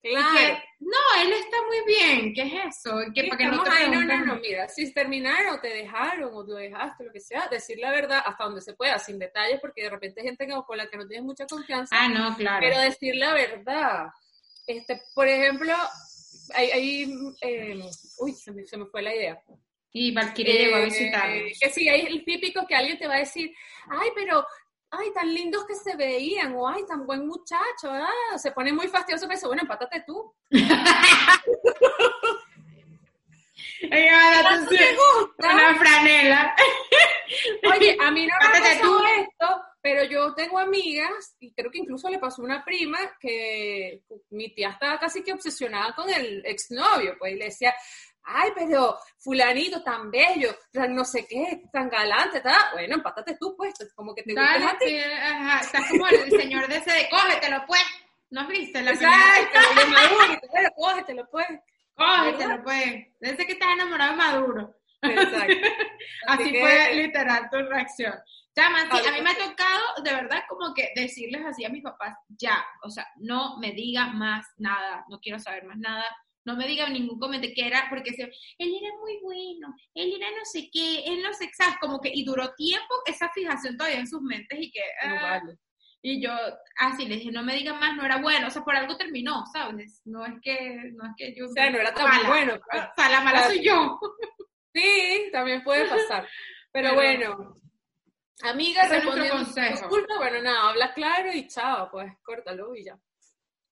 Claro. 0.04 0.58
no, 0.80 1.22
él 1.22 1.32
está 1.32 1.56
muy 1.66 1.78
bien, 1.86 2.34
¿qué 2.34 2.42
es 2.42 2.76
eso? 2.76 2.94
¿Qué, 3.14 3.24
para 3.24 3.38
que 3.38 3.46
no, 3.46 3.62
te 3.62 3.70
ahí, 3.70 3.90
no, 3.90 4.04
no, 4.04 4.26
no, 4.26 4.36
mira, 4.36 4.68
si 4.68 4.92
terminaron 4.92 5.58
te 5.62 5.68
dejaron 5.68 6.30
o 6.34 6.44
tú 6.44 6.52
dejaste, 6.52 7.04
lo 7.04 7.12
que 7.12 7.20
sea, 7.20 7.48
decir 7.50 7.78
la 7.78 7.90
verdad 7.90 8.22
hasta 8.24 8.44
donde 8.44 8.60
se 8.60 8.74
pueda, 8.74 8.98
sin 8.98 9.18
detalles, 9.18 9.60
porque 9.62 9.84
de 9.84 9.90
repente 9.90 10.20
hay 10.20 10.26
gente 10.26 10.46
con 10.46 10.76
la 10.76 10.90
que 10.90 10.98
no 10.98 11.06
tienes 11.06 11.24
mucha 11.24 11.46
confianza. 11.46 11.96
Ah, 11.98 12.08
no, 12.08 12.36
claro. 12.36 12.58
Pero 12.60 12.80
decir 12.80 13.16
la 13.16 13.32
verdad. 13.32 14.08
Este, 14.66 15.00
por 15.14 15.26
ejemplo, 15.26 15.74
hay, 16.52 16.70
hay 16.70 17.14
eh, 17.40 17.80
uy, 18.18 18.32
se 18.32 18.52
me, 18.52 18.64
se 18.64 18.76
me, 18.76 18.86
fue 18.86 19.02
la 19.02 19.14
idea. 19.14 19.42
Y 19.92 20.12
Valkyrie 20.12 20.54
eh, 20.54 20.64
llegó 20.64 20.76
a 20.76 20.80
visitarnos. 20.80 21.58
Que 21.60 21.70
sí, 21.70 21.88
hay 21.88 22.00
el 22.02 22.24
típico 22.24 22.66
que 22.66 22.74
alguien 22.74 22.98
te 22.98 23.06
va 23.06 23.14
a 23.14 23.18
decir, 23.18 23.54
ay, 23.88 24.08
pero 24.14 24.44
ay, 24.90 25.12
tan 25.12 25.32
lindos 25.32 25.64
que 25.66 25.74
se 25.74 25.96
veían, 25.96 26.54
o 26.56 26.68
ay, 26.68 26.84
tan 26.86 27.06
buen 27.06 27.26
muchacho, 27.26 27.90
ah, 27.90 28.38
se 28.38 28.52
pone 28.52 28.72
muy 28.72 28.88
fastidioso, 28.88 29.26
pero 29.28 29.48
bueno, 29.48 29.62
empátate 29.62 30.04
tú. 30.06 30.34
Una 35.38 35.74
franela. 35.76 36.56
Oye, 37.74 37.96
a 38.00 38.10
mí 38.10 38.26
no 38.26 38.34
me 38.52 38.60
pasó 38.60 39.04
esto, 39.06 39.62
pero 39.84 40.02
yo 40.02 40.34
tengo 40.34 40.58
amigas, 40.58 41.36
y 41.40 41.52
creo 41.52 41.70
que 41.70 41.80
incluso 41.80 42.08
le 42.08 42.18
pasó 42.18 42.40
a 42.40 42.46
una 42.46 42.64
prima, 42.64 42.98
que 43.20 44.00
mi 44.30 44.48
tía 44.54 44.70
estaba 44.70 44.98
casi 44.98 45.22
que 45.22 45.34
obsesionada 45.34 45.94
con 45.94 46.08
el 46.08 46.42
exnovio, 46.46 47.16
pues, 47.18 47.34
y 47.34 47.36
le 47.36 47.44
decía, 47.44 47.74
ay, 48.22 48.52
pero 48.54 48.96
fulanito 49.18 49.82
tan 49.82 50.10
bello, 50.10 50.56
no 50.88 51.04
sé 51.04 51.26
qué, 51.28 51.64
tan 51.70 51.90
galante, 51.90 52.38
está 52.38 52.70
bueno, 52.72 52.94
empátate 52.94 53.36
tú, 53.38 53.54
pues, 53.58 53.74
como 53.94 54.14
que 54.14 54.22
te 54.22 54.32
Dale, 54.32 54.64
a 54.64 54.78
ti. 54.78 54.96
ajá, 54.96 55.60
estás 55.60 55.86
como 55.90 56.08
el 56.08 56.30
señor 56.30 56.66
de 56.66 56.76
ese 56.76 56.90
de 56.90 57.08
cógetelo, 57.10 57.64
pues, 57.66 57.82
¿no 58.30 58.48
viste? 58.48 58.80
La 58.80 58.92
Exacto, 58.92 59.60
de 59.80 59.84
Maduro, 59.84 60.40
cógetelo, 60.76 61.28
pues. 61.30 61.46
Cógetelo, 61.94 62.62
pues, 62.64 63.06
desde 63.20 63.46
que 63.46 63.52
estás 63.52 63.68
enamorado 63.74 64.12
de 64.12 64.16
Maduro. 64.16 64.76
Exacto. 65.02 65.68
Así, 66.26 66.58
fue 66.58 66.94
literal 66.94 67.50
tu 67.50 67.58
reacción. 67.58 68.14
Chama, 68.54 68.82
sí, 68.82 69.08
a 69.08 69.12
mí 69.12 69.20
me 69.20 69.30
ha 69.30 69.36
tocado 69.36 69.82
de 70.02 70.12
verdad 70.12 70.42
como 70.48 70.72
que 70.74 70.92
decirles 70.94 71.44
así 71.44 71.64
a 71.64 71.70
mis 71.70 71.82
papás, 71.82 72.14
ya, 72.28 72.64
o 72.82 72.90
sea, 72.90 73.06
no 73.16 73.58
me 73.58 73.72
diga 73.72 74.06
más 74.06 74.46
nada, 74.58 75.04
no 75.08 75.18
quiero 75.18 75.40
saber 75.40 75.64
más 75.64 75.76
nada, 75.78 76.04
no 76.44 76.56
me 76.56 76.66
digan 76.66 76.92
ningún 76.92 77.18
comentario 77.18 77.54
que 77.54 77.66
era, 77.66 77.86
porque 77.90 78.12
se, 78.12 78.22
él 78.22 78.32
era 78.80 78.90
muy 79.00 79.18
bueno, 79.22 79.74
él 79.94 80.14
era 80.16 80.30
no 80.30 80.44
sé 80.44 80.68
qué, 80.72 81.00
él 81.04 81.20
no 81.22 81.32
sé, 81.32 81.50
¿sabes? 81.52 81.76
Como 81.80 82.00
que, 82.00 82.10
y 82.14 82.24
duró 82.24 82.54
tiempo 82.54 82.94
esa 83.06 83.28
fijación 83.30 83.76
todavía 83.76 83.98
en 83.98 84.06
sus 84.06 84.22
mentes 84.22 84.58
y 84.60 84.70
que, 84.70 84.82
ah, 85.02 85.40
y 86.06 86.22
yo 86.22 86.32
así 86.78 87.06
les 87.06 87.18
dije, 87.18 87.32
no 87.32 87.42
me 87.42 87.54
digan 87.54 87.80
más, 87.80 87.96
no 87.96 88.04
era 88.04 88.18
bueno, 88.18 88.48
o 88.48 88.50
sea, 88.50 88.62
por 88.62 88.76
algo 88.76 88.94
terminó, 88.94 89.42
¿sabes? 89.50 90.02
No 90.04 90.26
es 90.26 90.34
que, 90.42 90.92
no 90.92 91.06
es 91.06 91.12
que 91.16 91.34
yo... 91.34 91.46
O 91.46 91.52
sea, 91.52 91.70
no 91.70 91.78
era 91.78 91.94
tan 91.94 92.26
bueno. 92.26 92.58
Pues. 92.70 92.84
O 92.84 92.94
sea, 92.94 93.08
la 93.08 93.22
mala 93.22 93.44
soy 93.44 93.64
yo. 93.64 93.98
Sí, 94.74 95.30
también 95.32 95.64
puede 95.64 95.88
pasar. 95.88 96.28
Pero, 96.72 96.94
bueno, 96.94 97.56
amiga, 98.42 98.88
respondiendo 98.88 99.38
disculpa, 99.38 100.16
bueno, 100.18 100.42
nada, 100.42 100.70
habla 100.70 100.92
claro 100.92 101.32
y 101.32 101.46
chao, 101.46 101.88
pues 101.90 102.12
córtalo 102.22 102.74
y 102.74 102.84
ya. 102.84 102.98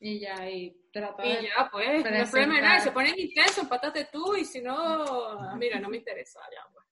Y 0.05 0.19
ya, 0.19 0.51
y 0.51 0.77
trata 0.93 1.25
Y 1.25 1.45
ya, 1.45 1.69
pues, 1.71 2.05
no 2.05 2.31
problema 2.31 2.61
nada. 2.61 2.81
Se 2.81 2.91
ponen 2.91 3.19
intensos, 3.19 3.59
empátate 3.59 4.07
tú, 4.07 4.35
y 4.35 4.45
si 4.45 4.61
no, 4.61 5.57
mira, 5.57 5.79
no 5.79 5.89
me 5.89 5.99
interesa, 5.99 6.41
ya, 6.53 6.61
pues. 6.73 6.85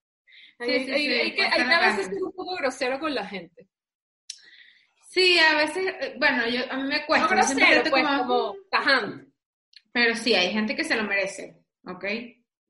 Hay, 0.60 0.80
sí, 0.80 0.84
sí, 0.84 0.92
hay, 0.92 1.34
que, 1.34 1.42
hay 1.42 1.66
que 1.66 1.74
a 1.74 1.80
veces 1.80 2.06
ser 2.06 2.22
un 2.22 2.32
poco 2.32 2.54
grosero 2.56 3.00
con 3.00 3.14
la 3.14 3.26
gente. 3.26 3.66
Sí, 5.08 5.38
a 5.38 5.56
veces, 5.56 5.92
eh, 6.00 6.14
bueno, 6.18 6.46
yo, 6.48 6.60
a 6.70 6.76
mí 6.76 6.84
me 6.84 7.04
cuesta. 7.04 7.26
No 7.26 7.34
grosero, 7.34 7.82
pues, 7.90 8.06
como, 8.06 8.26
como 8.26 8.56
tajante. 8.70 9.26
Pero 9.90 10.14
sí, 10.14 10.34
hay 10.34 10.52
gente 10.52 10.76
que 10.76 10.84
se 10.84 10.94
lo 10.94 11.02
merece, 11.02 11.56
¿ok? 11.84 12.04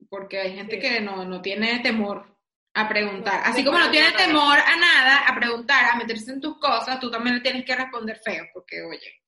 Porque 0.08 0.40
hay 0.40 0.54
gente 0.54 0.78
que 0.78 1.00
no, 1.00 1.24
no 1.26 1.42
tiene 1.42 1.80
temor 1.80 2.29
a 2.74 2.88
preguntar. 2.88 3.42
Así 3.44 3.64
como 3.64 3.78
no 3.78 3.90
tiene 3.90 4.12
temor 4.12 4.58
a 4.58 4.76
nada, 4.76 5.26
a 5.26 5.34
preguntar, 5.34 5.90
a 5.90 5.96
meterse 5.96 6.32
en 6.32 6.40
tus 6.40 6.58
cosas, 6.58 7.00
tú 7.00 7.10
también 7.10 7.36
le 7.36 7.42
tienes 7.42 7.64
que 7.64 7.74
responder 7.74 8.20
feo, 8.22 8.44
porque 8.52 8.82
oye, 8.82 9.20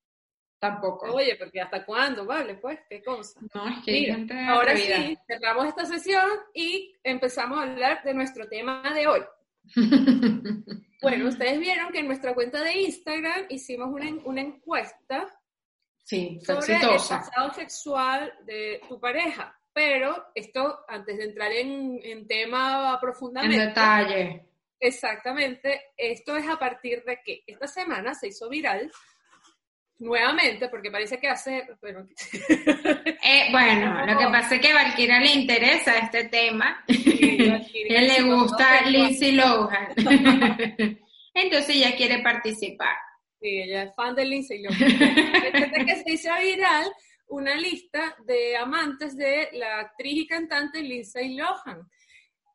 Tampoco. 0.63 1.13
Oye, 1.13 1.35
porque 1.35 1.59
¿hasta 1.59 1.83
cuándo? 1.83 2.25
Vale, 2.25 2.55
pues, 2.55 2.79
qué 2.89 3.03
cosa. 3.03 3.37
No, 3.53 3.67
es 3.67 3.83
que 3.83 4.09
ahora 4.47 4.77
sí, 4.77 5.17
cerramos 5.27 5.65
esta 5.65 5.83
sesión 5.83 6.25
y 6.53 6.95
empezamos 7.03 7.57
a 7.59 7.63
hablar 7.63 8.01
de 8.01 8.13
nuestro 8.13 8.47
tema 8.47 8.81
de 8.95 9.05
hoy. 9.05 9.19
bueno, 11.01 11.27
ustedes 11.27 11.59
vieron 11.59 11.91
que 11.91 11.99
en 11.99 12.07
nuestra 12.07 12.33
cuenta 12.33 12.63
de 12.63 12.79
Instagram 12.79 13.47
hicimos 13.49 13.89
una, 13.89 14.09
una 14.23 14.39
encuesta 14.39 15.27
sí, 16.01 16.39
sobre 16.41 16.75
el 16.75 16.81
pasado 16.81 17.53
sexual 17.53 18.33
de 18.45 18.79
tu 18.87 18.97
pareja. 19.01 19.59
Pero 19.73 20.27
esto, 20.35 20.85
antes 20.87 21.17
de 21.17 21.23
entrar 21.25 21.51
en, 21.51 21.99
en 22.03 22.27
tema 22.27 22.97
profundamente. 23.01 23.55
En 23.55 23.67
detalle. 23.69 24.45
Exactamente. 24.79 25.81
Esto 25.97 26.35
es 26.35 26.47
a 26.47 26.57
partir 26.57 27.03
de 27.03 27.19
que 27.23 27.43
esta 27.47 27.67
semana 27.67 28.13
se 28.13 28.27
hizo 28.27 28.49
viral 28.49 28.91
nuevamente, 29.99 30.67
porque 30.67 30.91
parece 30.91 31.17
que 31.17 31.29
hace... 31.29 31.65
Bueno, 31.81 32.07
eh, 33.23 33.47
bueno 33.51 34.05
lo 34.05 34.17
que 34.17 34.25
pasa 34.25 34.55
es 34.55 34.61
que 34.61 34.71
a 34.71 34.75
Valkyria 34.75 35.19
le 35.19 35.31
interesa 35.31 35.97
este 35.97 36.25
tema. 36.25 36.83
Él 36.87 38.07
le 38.07 38.21
gusta 38.23 38.81
Lindsay 38.85 39.31
Lohan. 39.31 39.93
Entonces 41.33 41.75
ella 41.75 41.95
quiere 41.95 42.19
participar. 42.21 42.95
Sí, 43.39 43.61
ella 43.61 43.83
es 43.83 43.95
fan 43.95 44.15
de 44.15 44.25
Lindsay 44.25 44.61
Lohan. 44.61 44.77
Desde 44.79 45.85
que 45.85 45.95
se 45.95 46.11
hizo 46.11 46.29
viral 46.39 46.91
una 47.33 47.55
lista 47.55 48.15
de 48.25 48.55
amantes 48.55 49.17
de 49.17 49.49
la 49.53 49.79
actriz 49.79 50.13
y 50.13 50.27
cantante 50.27 50.81
Lindsay 50.81 51.35
Lohan. 51.35 51.89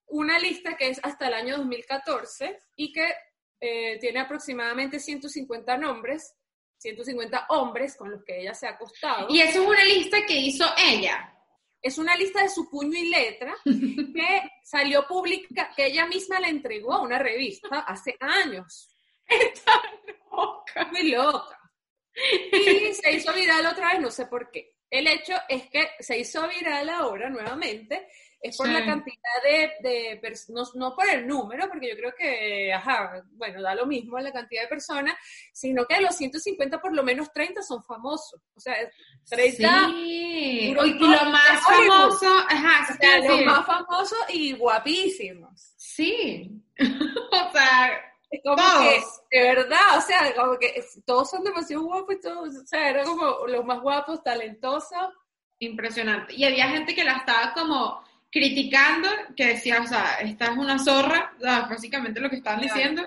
Una 0.06 0.38
lista 0.38 0.76
que 0.76 0.88
es 0.88 1.00
hasta 1.02 1.28
el 1.28 1.34
año 1.34 1.58
2014 1.58 2.58
y 2.76 2.92
que 2.92 3.12
eh, 3.60 3.98
tiene 4.00 4.20
aproximadamente 4.20 5.00
150 5.00 5.76
nombres 5.78 6.34
150 6.78 7.46
hombres 7.48 7.96
con 7.96 8.10
los 8.10 8.24
que 8.24 8.40
ella 8.40 8.54
se 8.54 8.66
ha 8.66 8.70
acostado. 8.70 9.26
Y 9.28 9.40
eso 9.40 9.62
es 9.62 9.68
una 9.68 9.84
lista 9.84 10.24
que 10.24 10.36
hizo 10.36 10.64
ella. 10.76 11.34
Es 11.82 11.98
una 11.98 12.16
lista 12.16 12.42
de 12.42 12.48
su 12.48 12.68
puño 12.70 12.96
y 12.98 13.08
letra 13.08 13.54
que 13.64 14.42
salió 14.62 15.06
pública, 15.06 15.72
que 15.76 15.86
ella 15.86 16.06
misma 16.06 16.40
le 16.40 16.48
entregó 16.48 16.94
a 16.94 17.02
una 17.02 17.18
revista 17.18 17.80
hace 17.80 18.16
años. 18.20 18.96
Está 19.26 19.72
loca. 20.30 20.88
Muy 20.92 21.10
loca. 21.10 21.57
Y 22.52 22.94
se 22.94 23.12
hizo 23.12 23.32
viral 23.32 23.66
otra 23.66 23.92
vez, 23.92 24.00
no 24.00 24.10
sé 24.10 24.26
por 24.26 24.50
qué. 24.50 24.74
El 24.90 25.06
hecho 25.06 25.34
es 25.48 25.68
que 25.68 25.90
se 26.00 26.18
hizo 26.18 26.48
viral 26.48 26.88
ahora 26.88 27.28
nuevamente, 27.28 28.08
es 28.40 28.56
por 28.56 28.68
la 28.68 28.84
cantidad 28.84 29.18
de, 29.42 29.88
de 29.88 30.16
personas, 30.16 30.74
no, 30.74 30.94
por 30.94 31.08
el 31.08 31.26
número, 31.26 31.68
porque 31.68 31.90
yo 31.90 31.96
creo 31.96 32.14
que, 32.16 32.72
ajá, 32.72 33.24
bueno, 33.32 33.60
da 33.60 33.74
lo 33.74 33.84
mismo 33.84 34.18
la 34.18 34.32
cantidad 34.32 34.62
de 34.62 34.68
personas, 34.68 35.14
sino 35.52 35.84
que 35.86 35.96
de 35.96 36.02
los 36.02 36.16
150 36.16 36.80
por 36.80 36.94
lo 36.94 37.02
menos 37.02 37.32
30 37.32 37.62
son 37.62 37.82
famosos. 37.82 38.40
O 38.54 38.60
sea, 38.60 38.74
30... 39.28 39.86
Sí. 39.88 40.70
Y 40.70 40.74
lo 40.74 41.24
más 41.24 41.62
famoso, 41.62 42.38
ajá, 42.48 42.94
o 42.94 42.96
sea, 42.96 43.18
los 43.18 43.44
más 43.44 43.66
famosos 43.66 44.18
y 44.28 44.52
guapísimos. 44.52 45.74
Sí. 45.76 46.62
o 46.78 47.52
sea, 47.52 48.07
es 48.30 48.42
como 48.42 48.56
que, 48.56 49.36
de 49.36 49.42
verdad, 49.42 49.98
o 49.98 50.00
sea, 50.02 50.34
como 50.34 50.58
que 50.58 50.84
todos 51.06 51.30
son 51.30 51.44
demasiado 51.44 51.84
guapos 51.84 52.14
y 52.14 52.20
todos, 52.20 52.56
o 52.56 52.66
sea, 52.66 52.90
eran 52.90 53.06
como 53.06 53.46
los 53.46 53.64
más 53.64 53.80
guapos, 53.80 54.22
talentosos. 54.22 55.08
Impresionante. 55.60 56.34
Y 56.34 56.44
había 56.44 56.68
gente 56.68 56.94
que 56.94 57.04
la 57.04 57.16
estaba 57.16 57.52
como 57.54 58.02
criticando, 58.30 59.08
que 59.34 59.46
decía, 59.46 59.80
o 59.82 59.86
sea, 59.86 60.16
esta 60.20 60.46
es 60.46 60.58
una 60.58 60.78
zorra, 60.78 61.32
básicamente 61.40 62.20
lo 62.20 62.28
que 62.28 62.36
estaban 62.36 62.60
diciendo, 62.60 63.06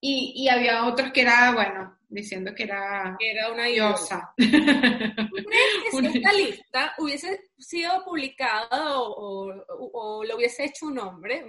y, 0.00 0.32
y, 0.36 0.48
había 0.48 0.84
otros 0.84 1.10
que 1.12 1.22
era, 1.22 1.52
bueno, 1.52 1.96
diciendo 2.08 2.54
que 2.54 2.64
era, 2.64 3.16
era 3.18 3.50
una 3.50 3.64
diosa. 3.64 4.32
¿Crees 4.36 4.52
que 5.90 5.90
si 5.90 6.06
esta 6.18 6.32
lista 6.32 6.94
hubiese 6.98 7.50
sido 7.58 8.04
publicada 8.04 9.00
o, 9.00 9.54
o, 9.58 9.90
o, 9.92 10.24
lo 10.24 10.36
hubiese 10.36 10.64
hecho 10.64 10.86
un 10.86 10.98
hombre, 10.98 11.44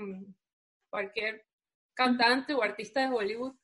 cualquier 0.90 1.47
cantante 1.98 2.54
o 2.54 2.64
artista 2.64 3.02
de 3.02 3.14
Hollywood, 3.14 3.56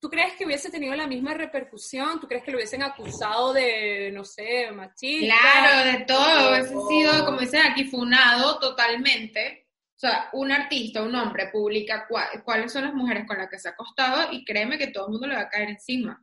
¿tú 0.00 0.10
crees 0.10 0.34
que 0.34 0.44
hubiese 0.44 0.70
tenido 0.70 0.94
la 0.94 1.06
misma 1.06 1.32
repercusión? 1.32 2.20
¿Tú 2.20 2.26
crees 2.26 2.42
que 2.42 2.50
lo 2.50 2.58
hubiesen 2.58 2.82
acusado 2.82 3.52
de, 3.52 4.10
no 4.12 4.24
sé, 4.24 4.70
machista? 4.72 5.34
Claro, 5.34 5.98
de 5.98 6.04
todo, 6.04 6.50
hubiese 6.50 6.74
sido, 6.88 7.24
como 7.24 7.40
dicen 7.40 7.62
aquí, 7.62 7.84
funado 7.84 8.58
totalmente. 8.58 9.68
O 9.94 9.98
sea, 9.98 10.28
un 10.34 10.52
artista, 10.52 11.02
un 11.02 11.14
hombre, 11.14 11.48
publica 11.50 12.06
cuáles 12.44 12.70
son 12.70 12.84
las 12.84 12.92
mujeres 12.92 13.26
con 13.26 13.38
las 13.38 13.48
que 13.48 13.58
se 13.58 13.68
ha 13.68 13.72
acostado 13.72 14.30
y 14.30 14.44
créeme 14.44 14.76
que 14.76 14.88
todo 14.88 15.06
el 15.06 15.12
mundo 15.12 15.26
le 15.28 15.36
va 15.36 15.42
a 15.42 15.48
caer 15.48 15.70
encima. 15.70 16.22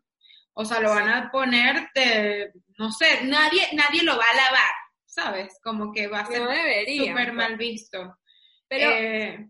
O 0.54 0.64
sea, 0.64 0.80
lo 0.80 0.90
van 0.90 1.10
a 1.10 1.32
poner 1.32 1.90
de, 1.96 2.52
no 2.78 2.92
sé, 2.92 3.24
nadie, 3.24 3.70
nadie 3.74 4.04
lo 4.04 4.16
va 4.16 4.26
a 4.32 4.36
lavar, 4.36 4.74
¿sabes? 5.06 5.58
Como 5.64 5.92
que 5.92 6.06
va 6.06 6.20
a 6.20 6.26
ser 6.28 6.44
súper 6.96 7.34
mal 7.34 7.58
visto. 7.58 8.20
Pero, 8.68 8.92
eh, 8.92 9.50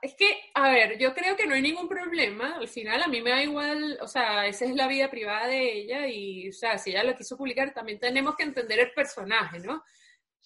es 0.00 0.14
que, 0.14 0.50
a 0.54 0.70
ver, 0.70 0.98
yo 0.98 1.14
creo 1.14 1.36
que 1.36 1.46
no 1.46 1.54
hay 1.54 1.62
ningún 1.62 1.88
problema. 1.88 2.56
Al 2.56 2.68
final, 2.68 3.02
a 3.02 3.08
mí 3.08 3.20
me 3.22 3.30
da 3.30 3.42
igual, 3.42 3.98
o 4.00 4.08
sea, 4.08 4.46
esa 4.46 4.64
es 4.64 4.74
la 4.74 4.86
vida 4.88 5.10
privada 5.10 5.46
de 5.46 5.72
ella 5.72 6.06
y, 6.06 6.48
o 6.48 6.52
sea, 6.52 6.78
si 6.78 6.90
ella 6.90 7.04
lo 7.04 7.16
quiso 7.16 7.36
publicar, 7.36 7.72
también 7.72 7.98
tenemos 7.98 8.36
que 8.36 8.44
entender 8.44 8.78
el 8.80 8.92
personaje, 8.92 9.58
¿no? 9.60 9.84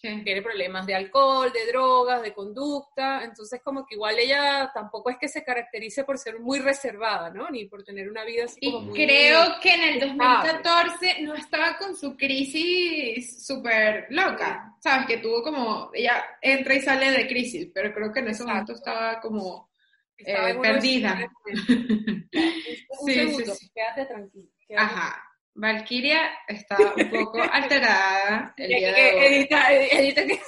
Tiene 0.25 0.42
problemas 0.42 0.86
de 0.86 0.94
alcohol, 0.94 1.52
de 1.52 1.66
drogas, 1.66 2.22
de 2.22 2.32
conducta, 2.32 3.25
entonces 3.25 3.60
como 3.62 3.86
que 3.86 3.94
igual 3.94 4.18
ella 4.18 4.70
tampoco 4.72 5.10
es 5.10 5.18
que 5.18 5.28
se 5.28 5.44
caracterice 5.44 6.04
por 6.04 6.18
ser 6.18 6.40
muy 6.40 6.58
reservada, 6.58 7.30
¿no? 7.30 7.48
Ni 7.50 7.66
por 7.66 7.82
tener 7.82 8.08
una 8.08 8.25
vida 8.25 8.44
así 8.44 8.60
como 8.60 8.94
y 8.94 9.06
creo 9.06 9.60
que 9.60 9.75
en 9.75 9.82
el 9.82 10.00
2014 10.00 11.22
no 11.22 11.34
estaba 11.34 11.76
con 11.78 11.96
su 11.96 12.16
crisis 12.16 13.46
súper 13.46 14.06
loca, 14.10 14.75
¿sabes? 14.80 15.06
Que 15.06 15.18
tuvo 15.18 15.42
como, 15.42 15.90
ella 15.92 16.25
entra 16.40 16.75
y 16.75 16.80
sale 16.80 17.10
de 17.10 17.26
crisis, 17.26 17.68
pero 17.72 17.92
creo 17.92 18.12
que 18.12 18.20
en 18.20 18.28
ese 18.28 18.44
momento 18.44 18.72
estaba 18.72 19.20
como 19.20 19.70
eh, 20.18 20.56
perdida. 20.60 21.30
Un 23.00 23.12
segundo, 23.12 23.52
quédate 23.75 24.06
tranquila. 24.06 24.48
Ajá. 24.76 25.25
Valkyria 25.56 26.20
está 26.46 26.76
un 26.96 27.10
poco 27.10 27.42
alterada. 27.42 28.54
El 28.56 28.68
día 28.68 28.92
de 28.92 29.26
edita, 29.26 29.72
edita 29.72 30.26
que... 30.26 30.40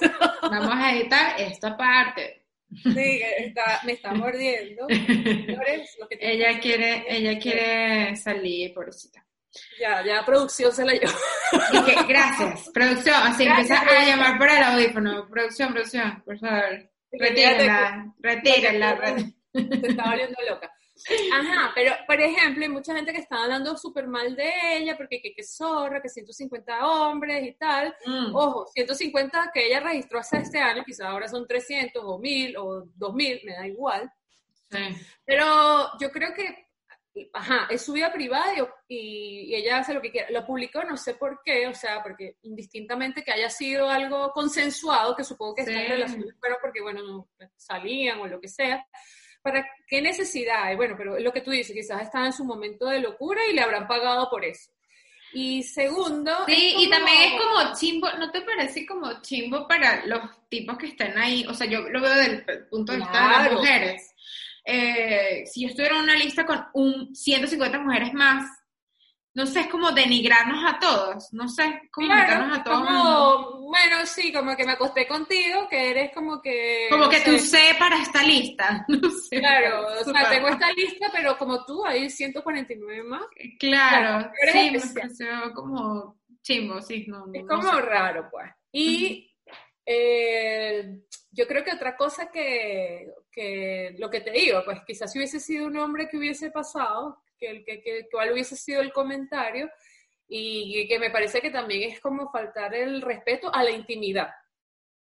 Vamos 0.42 0.74
a 0.74 0.92
editar 0.92 1.40
esta 1.40 1.76
parte. 1.76 2.44
Sí, 2.82 3.20
está, 3.38 3.80
me 3.84 3.92
está 3.92 4.12
mordiendo. 4.12 4.86
ella 4.88 6.60
quiere, 6.60 7.04
ella 7.08 7.38
quiere 7.38 8.14
salir, 8.16 8.74
pobrecita. 8.74 9.24
Ya, 9.80 10.04
ya 10.04 10.24
producción 10.24 10.70
se 10.72 10.84
la 10.84 10.92
llevó. 10.92 11.12
gracias, 12.06 12.70
producción, 12.72 13.16
así 13.16 13.44
empieza 13.44 13.80
a 13.80 14.04
llamar 14.04 14.36
por 14.38 14.50
el 14.50 14.62
audífono. 14.62 15.26
Producción, 15.30 15.72
producción, 15.72 16.22
por 16.24 16.38
favor. 16.38 16.90
Retírala, 17.10 18.12
retírala. 18.20 19.16
Se 19.54 19.86
está 19.88 20.10
volviendo 20.10 20.36
loca. 20.48 20.70
Ajá, 21.32 21.72
pero 21.74 21.92
por 22.06 22.20
ejemplo, 22.20 22.62
hay 22.62 22.68
mucha 22.68 22.94
gente 22.94 23.12
que 23.12 23.20
está 23.20 23.42
hablando 23.42 23.76
súper 23.76 24.06
mal 24.06 24.34
de 24.34 24.50
ella, 24.76 24.96
porque 24.96 25.20
que, 25.20 25.32
que 25.32 25.44
zorra, 25.44 26.02
que 26.02 26.08
150 26.08 26.86
hombres 26.86 27.46
y 27.46 27.52
tal. 27.54 27.94
Mm. 28.04 28.34
Ojo, 28.34 28.66
150 28.66 29.50
que 29.52 29.66
ella 29.66 29.80
registró 29.80 30.18
hasta 30.18 30.38
este 30.38 30.58
año, 30.58 30.84
quizás 30.84 31.06
ahora 31.06 31.28
son 31.28 31.46
300 31.46 32.02
o 32.04 32.18
1000 32.18 32.56
o 32.56 32.84
2000, 32.96 33.40
me 33.44 33.54
da 33.54 33.66
igual. 33.66 34.10
Pero 35.24 35.90
yo 35.98 36.10
creo 36.10 36.34
que, 36.34 36.66
ajá, 37.32 37.68
es 37.70 37.82
su 37.82 37.92
vida 37.92 38.12
privada 38.12 38.52
y, 38.86 39.54
ella 39.54 39.78
hace 39.78 39.94
lo 39.94 40.02
que 40.02 40.10
quiera. 40.10 40.30
Lo 40.30 40.44
publicó, 40.44 40.82
no 40.84 40.96
sé 40.96 41.14
por 41.14 41.40
qué, 41.44 41.66
o 41.66 41.74
sea, 41.74 42.02
porque 42.02 42.36
indistintamente 42.42 43.22
que 43.22 43.32
haya 43.32 43.48
sido 43.48 43.88
algo 43.88 44.30
consensuado, 44.32 45.16
que 45.16 45.24
supongo 45.24 45.54
que 45.54 45.62
está 45.62 45.80
en 45.80 45.88
relación, 45.88 46.24
pero 46.40 46.56
porque, 46.60 46.82
bueno, 46.82 47.28
salían 47.56 48.20
o 48.20 48.26
lo 48.26 48.40
que 48.40 48.48
sea 48.48 48.84
¿Para 49.48 49.66
qué 49.86 50.02
necesidad 50.02 50.76
Bueno, 50.76 50.94
pero 50.96 51.18
lo 51.18 51.32
que 51.32 51.40
tú 51.40 51.50
dices, 51.50 51.74
quizás 51.74 52.02
estaba 52.02 52.26
en 52.26 52.32
su 52.32 52.44
momento 52.44 52.86
de 52.86 53.00
locura 53.00 53.40
y 53.48 53.54
le 53.54 53.62
habrán 53.62 53.88
pagado 53.88 54.28
por 54.28 54.44
eso. 54.44 54.70
Y 55.32 55.62
segundo... 55.62 56.32
Sí, 56.46 56.74
y 56.78 56.90
también 56.90 57.16
es 57.22 57.40
como 57.40 57.74
chimbo, 57.74 58.08
¿no 58.18 58.30
te 58.30 58.42
parece 58.42 58.86
como 58.86 59.22
chimbo 59.22 59.66
para 59.66 60.04
los 60.06 60.20
tipos 60.48 60.76
que 60.78 60.86
están 60.88 61.16
ahí? 61.18 61.46
O 61.48 61.54
sea, 61.54 61.66
yo 61.66 61.80
lo 61.88 62.00
veo 62.00 62.14
desde 62.14 62.44
el 62.46 62.66
punto 62.66 62.92
de 62.92 62.98
vista 62.98 63.20
de 63.20 63.28
las 63.28 63.52
mujeres. 63.52 64.14
Eh, 64.64 65.44
si 65.46 65.62
yo 65.62 65.68
estuviera 65.68 65.96
en 65.96 66.02
una 66.02 66.16
lista 66.16 66.44
con 66.44 66.62
un 66.74 67.14
150 67.14 67.78
mujeres 67.78 68.12
más, 68.12 68.44
no 69.38 69.46
sé, 69.46 69.60
es 69.60 69.66
como 69.68 69.92
denigrarnos 69.92 70.64
a 70.66 70.80
todos, 70.80 71.32
no 71.32 71.48
sé, 71.48 71.82
como 71.92 72.12
a 72.12 72.64
todos. 72.64 73.60
bueno, 73.60 74.04
sí, 74.04 74.32
como 74.32 74.56
que 74.56 74.64
me 74.64 74.72
acosté 74.72 75.06
contigo, 75.06 75.68
que 75.70 75.90
eres 75.90 76.12
como 76.12 76.42
que... 76.42 76.88
Como 76.90 77.08
que 77.08 77.20
tú 77.20 77.38
sé 77.38 77.76
para 77.78 78.02
esta 78.02 78.24
lista, 78.24 78.84
no 78.88 79.08
sé. 79.08 79.38
Claro, 79.38 79.86
o 80.00 80.04
sea, 80.12 80.28
tengo 80.28 80.48
esta 80.48 80.72
lista, 80.72 81.06
pero 81.12 81.38
como 81.38 81.64
tú, 81.64 81.86
hay 81.86 82.10
149 82.10 83.04
más. 83.04 83.22
Claro, 83.60 84.28
sí, 84.50 84.72
me 84.72 84.80
pareció 84.80 85.54
como 85.54 86.18
chimbo, 86.42 86.82
sí, 86.82 87.04
no, 87.06 87.26
Es 87.32 87.46
como 87.46 87.70
raro, 87.80 88.28
pues. 88.32 88.50
Y 88.72 89.32
eh, 89.86 90.98
yo 91.30 91.46
creo 91.46 91.62
que 91.62 91.74
otra 91.74 91.96
cosa 91.96 92.28
que, 92.28 93.08
que, 93.30 93.94
lo 93.98 94.10
que 94.10 94.20
te 94.20 94.32
digo, 94.32 94.62
pues 94.64 94.80
quizás 94.84 95.12
si 95.12 95.20
hubiese 95.20 95.38
sido 95.38 95.68
un 95.68 95.76
hombre 95.76 96.08
que 96.08 96.16
hubiese 96.16 96.50
pasado, 96.50 97.22
que, 97.38 97.50
el, 97.50 97.64
que, 97.64 97.80
que, 97.80 98.08
cuál 98.10 98.32
hubiese 98.32 98.56
sido 98.56 98.80
el 98.80 98.92
comentario 98.92 99.70
y 100.30 100.86
que 100.86 100.98
me 100.98 101.10
parece 101.10 101.40
que 101.40 101.50
también 101.50 101.90
es 101.90 102.00
como 102.00 102.30
faltar 102.30 102.74
el 102.74 103.00
respeto 103.00 103.50
a 103.52 103.64
la 103.64 103.70
intimidad 103.70 104.28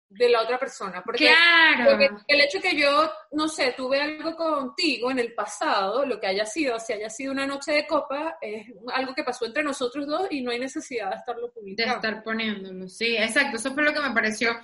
de 0.09 0.29
la 0.29 0.43
otra 0.43 0.59
persona. 0.59 1.03
Porque, 1.03 1.27
claro. 1.27 1.99
el 2.27 2.41
hecho 2.41 2.61
que 2.61 2.77
yo, 2.77 3.11
no 3.33 3.49
sé, 3.49 3.75
tuve 3.77 4.01
algo 4.01 4.37
contigo 4.37 5.11
en 5.11 5.19
el 5.19 5.35
pasado, 5.35 6.05
lo 6.07 6.21
que 6.21 6.29
haya 6.29 6.47
sido, 6.47 6.79
si 6.79 6.93
haya 6.93 7.11
sido 7.11 7.33
una 7.33 7.47
noche 7.47 7.73
de 7.73 7.87
copa, 7.87 8.39
es 8.41 8.67
algo 8.95 9.15
que 9.15 9.25
pasó 9.25 9.47
entre 9.47 9.63
nosotros 9.63 10.07
dos 10.07 10.29
y 10.31 10.41
no 10.41 10.51
hay 10.51 10.59
necesidad 10.59 11.11
de 11.11 11.17
estarlo 11.17 11.51
publicando. 11.53 11.93
De 11.93 11.97
estar 11.97 12.23
poniéndolo, 12.23 12.89
sí, 12.89 13.17
exacto. 13.17 13.57
Eso 13.57 13.73
fue 13.75 13.83
lo 13.83 13.93
que 13.93 14.01
me 14.01 14.15
pareció 14.15 14.57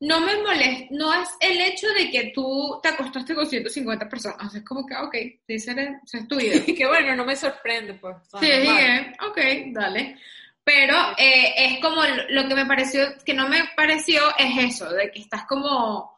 no 0.00 0.20
me 0.20 0.36
molesta, 0.42 0.86
no 0.90 1.12
es 1.14 1.28
el 1.40 1.60
hecho 1.60 1.88
de 1.88 2.10
que 2.10 2.32
tú 2.34 2.78
te 2.82 2.90
acostaste 2.90 3.34
con 3.34 3.46
150 3.46 4.08
personas, 4.08 4.54
es 4.54 4.62
como 4.62 4.86
que, 4.86 4.94
ok, 4.94 5.14
sí, 5.46 5.58
seré, 5.58 6.00
es 6.12 6.28
tu 6.28 6.38
Y 6.38 6.74
que 6.74 6.86
bueno, 6.86 7.14
no 7.14 7.24
me 7.24 7.36
sorprende, 7.36 7.94
pues. 7.94 8.16
Sí, 8.38 8.46
bien, 8.46 9.16
ok, 9.26 9.38
dale. 9.72 10.18
Pero 10.62 10.96
eh, 11.16 11.54
es 11.56 11.80
como 11.80 12.02
lo 12.28 12.48
que 12.48 12.54
me 12.54 12.66
pareció, 12.66 13.06
que 13.24 13.34
no 13.34 13.48
me 13.48 13.70
pareció 13.76 14.20
es 14.36 14.74
eso, 14.74 14.90
de 14.90 15.10
que 15.12 15.20
estás 15.20 15.46
como, 15.46 16.16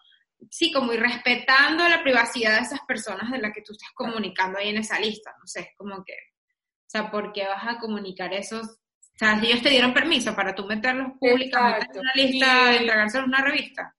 sí, 0.51 0.73
como 0.73 0.93
irrespetando 0.93 1.87
la 1.87 2.03
privacidad 2.03 2.57
de 2.57 2.63
esas 2.63 2.81
personas 2.81 3.31
de 3.31 3.39
las 3.39 3.53
que 3.53 3.63
tú 3.63 3.75
estás 3.75 3.91
comunicando 3.95 4.59
ahí 4.59 4.71
en 4.71 4.79
esa 4.79 4.99
lista, 4.99 5.35
no 5.39 5.47
sé, 5.47 5.61
es 5.61 5.77
como 5.77 6.03
que, 6.03 6.15
o 6.15 6.91
sea, 6.91 7.11
¿por 7.11 7.33
qué 7.33 7.47
vas 7.47 7.63
a 7.67 7.79
comunicar 7.79 8.33
esos 8.33 8.79
o 9.19 9.25
sea, 9.25 9.37
ellos 9.43 9.61
te 9.63 9.71
dieron 9.71 9.93
permiso 9.93 10.33
para 10.37 10.55
tú 10.55 10.65
meterlos 10.65 11.09
públicamente 11.19 11.89
en 11.93 11.99
una 11.99 12.13
lista, 12.15 12.73
y 12.73 12.77
entregárselos 12.77 13.25
en 13.25 13.35
una 13.35 13.43
revista. 13.43 13.97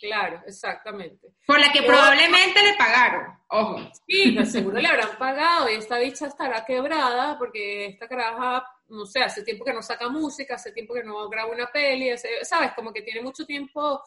Claro, 0.00 0.40
exactamente. 0.46 1.26
Por 1.44 1.58
la 1.58 1.72
que 1.72 1.82
probablemente 1.82 2.62
le 2.62 2.74
pagaron, 2.74 3.36
ojo. 3.48 3.90
Sí, 4.06 4.30
pues 4.30 4.52
seguro 4.52 4.78
le 4.78 4.86
habrán 4.86 5.18
pagado 5.18 5.68
y 5.68 5.74
esta 5.74 5.98
bicha 5.98 6.28
estará 6.28 6.64
quebrada 6.64 7.36
porque 7.36 7.86
esta 7.86 8.06
caraja, 8.06 8.64
no 8.90 9.04
sé, 9.06 9.20
hace 9.20 9.42
tiempo 9.42 9.64
que 9.64 9.74
no 9.74 9.82
saca 9.82 10.08
música, 10.08 10.54
hace 10.54 10.70
tiempo 10.70 10.94
que 10.94 11.02
no 11.02 11.28
graba 11.28 11.50
una 11.50 11.66
peli, 11.66 12.12
¿sabes? 12.42 12.70
Como 12.76 12.92
que 12.92 13.02
tiene 13.02 13.22
mucho 13.22 13.44
tiempo 13.44 14.00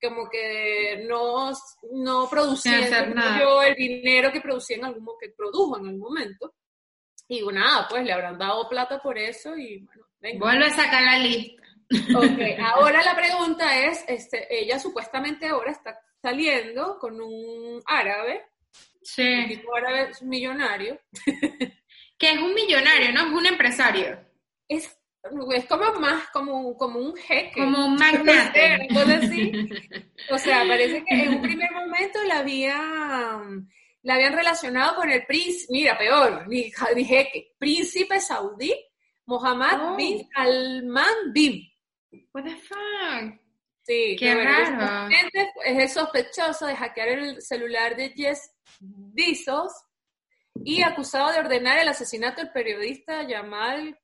como 0.00 0.30
que 0.30 1.04
no, 1.06 1.52
no 1.92 2.30
producía 2.30 2.78
el 2.86 3.74
dinero 3.74 4.32
que 4.32 4.40
producía 4.40 4.78
en 4.78 4.86
algún 4.86 5.06
que 5.20 5.28
produjo 5.36 5.78
en 5.78 5.86
algún 5.86 6.00
momento. 6.00 6.54
Y 7.28 7.44
nada, 7.52 7.86
pues 7.88 8.04
le 8.04 8.12
habrán 8.12 8.38
dado 8.38 8.68
plata 8.68 9.02
por 9.02 9.18
eso 9.18 9.56
y 9.56 9.78
bueno, 9.84 10.02
venga. 10.18 10.38
Vuelve 10.38 10.66
a 10.66 10.70
sacar 10.70 11.02
la 11.02 11.18
lista. 11.18 11.62
Ok, 12.16 12.40
ahora 12.74 13.02
la 13.02 13.14
pregunta 13.14 13.78
es, 13.78 14.04
este, 14.08 14.46
ella 14.50 14.78
supuestamente 14.78 15.46
ahora 15.46 15.70
está 15.70 16.00
saliendo 16.22 16.98
con 16.98 17.20
un 17.20 17.82
árabe, 17.86 18.46
sí. 19.02 19.22
un 19.22 19.48
tipo 19.48 19.76
árabe 19.76 20.10
millonario. 20.22 20.98
que 22.18 22.32
es 22.32 22.38
un 22.38 22.54
millonario, 22.54 23.12
no 23.12 23.26
es 23.26 23.32
un 23.32 23.46
empresario. 23.46 24.18
Es, 24.66 24.98
es 25.54 25.64
como 25.66 25.92
más 26.00 26.28
como, 26.30 26.76
como 26.76 26.98
un 26.98 27.14
jeque. 27.14 27.60
Como 27.60 27.86
un 27.88 27.96
magnate. 27.98 28.88
o 30.30 30.38
sea, 30.38 30.66
parece 30.66 31.04
que 31.04 31.14
en 31.14 31.34
un 31.34 31.42
primer 31.42 31.70
momento 31.72 32.22
la 32.24 32.38
había 32.38 33.38
la 34.02 34.14
habían 34.14 34.32
relacionado 34.32 34.96
con 34.96 35.10
el 35.10 35.24
príncipe, 35.26 35.72
mira, 35.72 35.98
peor, 35.98 36.46
ni, 36.48 36.70
jeque, 36.70 37.54
príncipe 37.58 38.20
saudí, 38.20 38.74
Mohammed 39.26 39.80
oh. 39.80 39.96
bin 39.96 40.26
Salman 40.34 41.32
bin. 41.32 41.62
What 42.32 42.44
the 42.44 42.56
fuck? 42.56 43.40
Sí, 43.82 44.16
qué 44.18 44.34
raro. 44.34 45.08
Es 45.64 45.78
el 45.78 45.88
sospechoso 45.88 46.66
de 46.66 46.76
hackear 46.76 47.08
el 47.08 47.42
celular 47.42 47.96
de 47.96 48.10
Jess 48.10 48.50
Bezos 48.80 49.72
y 50.64 50.82
acusado 50.82 51.32
de 51.32 51.38
ordenar 51.38 51.78
el 51.78 51.88
asesinato 51.88 52.42
del 52.42 52.52
periodista 52.52 53.26
Jamal 53.26 53.98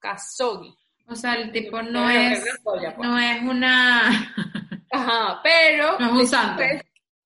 Khashoggi. 0.00 0.74
O 1.06 1.14
sea, 1.14 1.34
el 1.34 1.52
tipo 1.52 1.82
no 1.82 2.08
es, 2.08 2.44
no 2.98 3.18
es 3.18 3.42
una... 3.42 4.34
Ajá, 4.92 5.40
pero... 5.42 5.98
No 5.98 6.06
es 6.06 6.12
un 6.12 6.26
santo. 6.26 6.62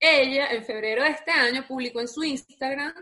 Ella, 0.06 0.48
en 0.48 0.62
febrero 0.66 1.02
de 1.02 1.10
este 1.10 1.30
año, 1.30 1.64
publicó 1.66 1.98
en 1.98 2.08
su 2.08 2.22
Instagram 2.22 2.92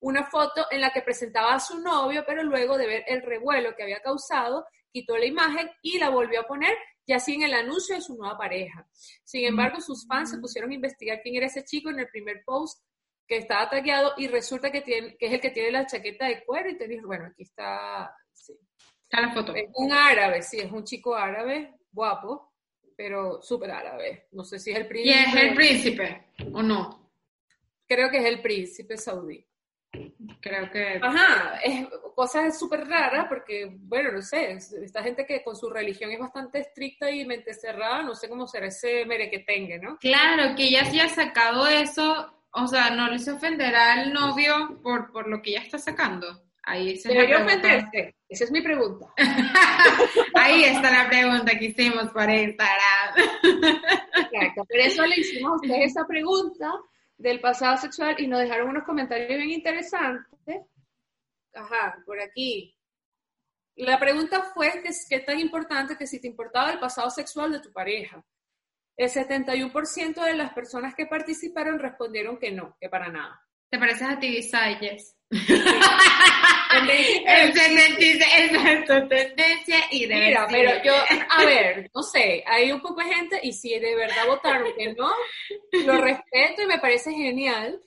una 0.00 0.24
foto 0.24 0.66
en 0.70 0.80
la 0.80 0.90
que 0.90 1.02
presentaba 1.02 1.52
a 1.52 1.60
su 1.60 1.78
novio, 1.80 2.24
pero 2.26 2.42
luego 2.42 2.78
de 2.78 2.86
ver 2.86 3.04
el 3.08 3.20
revuelo 3.20 3.76
que 3.76 3.82
había 3.82 4.00
causado, 4.00 4.64
quitó 4.90 5.18
la 5.18 5.26
imagen 5.26 5.70
y 5.82 5.98
la 5.98 6.08
volvió 6.08 6.40
a 6.40 6.46
poner 6.46 6.74
ya 7.06 7.18
sin 7.18 7.42
el 7.42 7.52
anuncio 7.52 7.94
de 7.94 8.00
su 8.00 8.16
nueva 8.16 8.38
pareja. 8.38 8.88
Sin 9.22 9.44
embargo, 9.44 9.82
sus 9.82 10.06
fans 10.06 10.30
se 10.30 10.38
pusieron 10.38 10.70
a 10.70 10.74
investigar 10.74 11.20
quién 11.22 11.34
era 11.34 11.44
ese 11.44 11.62
chico 11.62 11.90
en 11.90 12.00
el 12.00 12.08
primer 12.08 12.42
post 12.42 12.82
que 13.28 13.36
estaba 13.36 13.68
tagueado 13.68 14.14
y 14.16 14.28
resulta 14.28 14.72
que, 14.72 14.80
tiene, 14.80 15.14
que 15.18 15.26
es 15.26 15.32
el 15.34 15.40
que 15.42 15.50
tiene 15.50 15.72
la 15.72 15.86
chaqueta 15.86 16.24
de 16.24 16.42
cuero 16.42 16.70
y 16.70 16.78
te 16.78 16.88
dices, 16.88 17.04
bueno, 17.04 17.26
aquí 17.26 17.42
está, 17.42 18.16
sí. 18.32 18.58
Está 19.02 19.20
la 19.20 19.34
foto. 19.34 19.54
Es 19.54 19.68
un 19.74 19.92
árabe, 19.92 20.40
sí, 20.40 20.58
es 20.58 20.72
un 20.72 20.84
chico 20.84 21.14
árabe, 21.14 21.74
guapo, 21.92 22.54
pero 22.96 23.42
súper 23.42 23.70
árabe. 23.70 24.26
No 24.32 24.42
sé 24.44 24.58
si 24.58 24.70
es 24.70 24.78
el 24.78 24.86
príncipe. 24.86 25.16
¿Y 25.16 25.22
es 25.22 25.36
el 25.36 25.54
príncipe 25.54 26.26
o 26.52 26.62
no? 26.62 27.12
Creo 27.86 28.10
que 28.10 28.18
es 28.18 28.24
el 28.24 28.40
príncipe 28.40 28.96
saudí. 28.96 29.46
Creo 30.40 30.70
que... 30.70 30.98
Ajá, 31.02 31.58
es 31.62 31.86
cosa 32.14 32.50
súper 32.50 32.86
rara 32.86 33.28
porque, 33.28 33.70
bueno, 33.78 34.12
no 34.12 34.22
sé, 34.22 34.52
esta 34.52 35.02
gente 35.02 35.26
que 35.26 35.42
con 35.42 35.56
su 35.56 35.70
religión 35.70 36.10
es 36.10 36.18
bastante 36.18 36.60
estricta 36.60 37.10
y 37.10 37.24
mente 37.24 37.54
cerrada, 37.54 38.02
no 38.02 38.14
sé 38.14 38.28
cómo 38.28 38.46
será 38.46 38.66
ese 38.66 39.04
merequetengue, 39.04 39.78
¿no? 39.78 39.96
Claro, 39.98 40.54
que 40.56 40.64
ella 40.64 40.84
sí 40.86 40.98
ha 41.00 41.08
sacado 41.08 41.66
eso, 41.66 42.32
o 42.50 42.66
sea, 42.66 42.90
¿no 42.90 43.08
les 43.08 43.28
ofenderá 43.28 43.94
al 43.94 44.12
novio 44.12 44.80
por, 44.82 45.12
por 45.12 45.28
lo 45.28 45.42
que 45.42 45.50
ella 45.50 45.62
está 45.62 45.78
sacando? 45.78 46.45
Ahí 46.68 46.96
se 46.96 47.08
¿Debería 47.10 47.44
ofenderse? 47.44 48.16
Esa 48.28 48.44
es 48.44 48.50
mi 48.50 48.60
pregunta. 48.60 49.06
Ahí 50.34 50.64
está 50.64 50.90
la 50.90 51.08
pregunta 51.08 51.56
que 51.56 51.66
hicimos 51.66 52.10
por 52.10 52.28
Instagram. 52.28 53.14
Exacto, 53.14 54.64
por 54.64 54.76
eso 54.76 55.06
le 55.06 55.20
hicimos 55.20 55.52
a 55.52 55.54
ustedes 55.54 55.92
esa 55.92 56.04
pregunta 56.08 56.72
del 57.16 57.40
pasado 57.40 57.76
sexual 57.76 58.16
y 58.18 58.26
nos 58.26 58.40
dejaron 58.40 58.70
unos 58.70 58.82
comentarios 58.82 59.28
bien 59.28 59.50
interesantes. 59.50 60.26
Ajá, 61.54 62.02
por 62.04 62.20
aquí. 62.20 62.76
La 63.76 64.00
pregunta 64.00 64.42
fue 64.52 64.82
que 64.82 64.88
es 64.88 65.24
tan 65.24 65.38
importante 65.38 65.96
que 65.96 66.08
si 66.08 66.20
te 66.20 66.26
importaba 66.26 66.72
el 66.72 66.80
pasado 66.80 67.10
sexual 67.10 67.52
de 67.52 67.60
tu 67.60 67.72
pareja. 67.72 68.24
El 68.96 69.08
71% 69.08 70.24
de 70.24 70.34
las 70.34 70.52
personas 70.52 70.96
que 70.96 71.06
participaron 71.06 71.78
respondieron 71.78 72.38
que 72.38 72.50
no, 72.50 72.76
que 72.80 72.88
para 72.88 73.08
nada. 73.08 73.40
¿Te 73.70 73.78
pareces 73.78 74.08
a 74.08 74.18
ti, 74.18 74.42
Sayes? 74.42 75.15
Es 78.36 78.84
tu 78.84 79.08
tendencia 79.08 79.78
y 79.90 80.06
de 80.06 80.14
Mira, 80.14 80.46
pero 80.48 80.82
yo, 80.84 80.94
a 81.30 81.44
ver, 81.44 81.90
no 81.94 82.02
sé, 82.02 82.44
hay 82.46 82.70
un 82.70 82.80
poco 82.80 83.02
de 83.02 83.14
gente 83.14 83.40
y 83.42 83.52
si 83.52 83.78
de 83.78 83.96
verdad 83.96 84.26
votaron 84.26 84.72
que 84.76 84.94
no, 84.94 85.10
lo 85.84 86.00
respeto 86.00 86.62
y 86.62 86.66
me 86.66 86.78
parece 86.78 87.12
genial, 87.12 87.80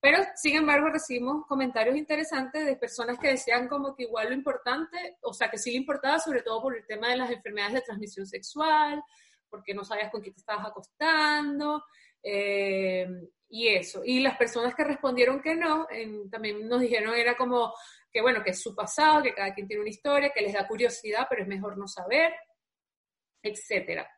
pero 0.00 0.18
sin 0.36 0.56
embargo 0.56 0.88
recibimos 0.88 1.46
comentarios 1.46 1.96
interesantes 1.96 2.64
de 2.64 2.76
personas 2.76 3.18
que 3.18 3.28
decían 3.28 3.68
como 3.68 3.94
que 3.94 4.04
igual 4.04 4.28
lo 4.28 4.34
importante, 4.34 5.18
o 5.22 5.32
sea, 5.34 5.50
que 5.50 5.58
sí 5.58 5.70
le 5.72 5.78
importaba 5.78 6.18
sobre 6.18 6.42
todo 6.42 6.62
por 6.62 6.76
el 6.76 6.86
tema 6.86 7.08
de 7.08 7.16
las 7.16 7.30
enfermedades 7.30 7.74
de 7.74 7.82
transmisión 7.82 8.26
sexual, 8.26 9.02
porque 9.50 9.74
no 9.74 9.84
sabías 9.84 10.10
con 10.10 10.20
quién 10.20 10.34
te 10.34 10.40
estabas 10.40 10.66
acostando, 10.66 11.84
eh, 12.22 13.06
y 13.48 13.68
eso. 13.68 14.02
Y 14.04 14.20
las 14.20 14.36
personas 14.36 14.74
que 14.74 14.84
respondieron 14.84 15.40
que 15.40 15.54
no, 15.54 15.86
también 16.30 16.68
nos 16.68 16.80
dijeron 16.80 17.14
era 17.14 17.36
como 17.36 17.72
que 18.16 18.22
bueno, 18.22 18.42
que 18.42 18.50
es 18.50 18.62
su 18.62 18.74
pasado, 18.74 19.22
que 19.22 19.34
cada 19.34 19.52
quien 19.52 19.68
tiene 19.68 19.82
una 19.82 19.90
historia, 19.90 20.30
que 20.30 20.40
les 20.40 20.54
da 20.54 20.66
curiosidad, 20.66 21.26
pero 21.28 21.42
es 21.42 21.48
mejor 21.48 21.76
no 21.76 21.86
saber, 21.86 22.32
etcétera. 23.42 24.08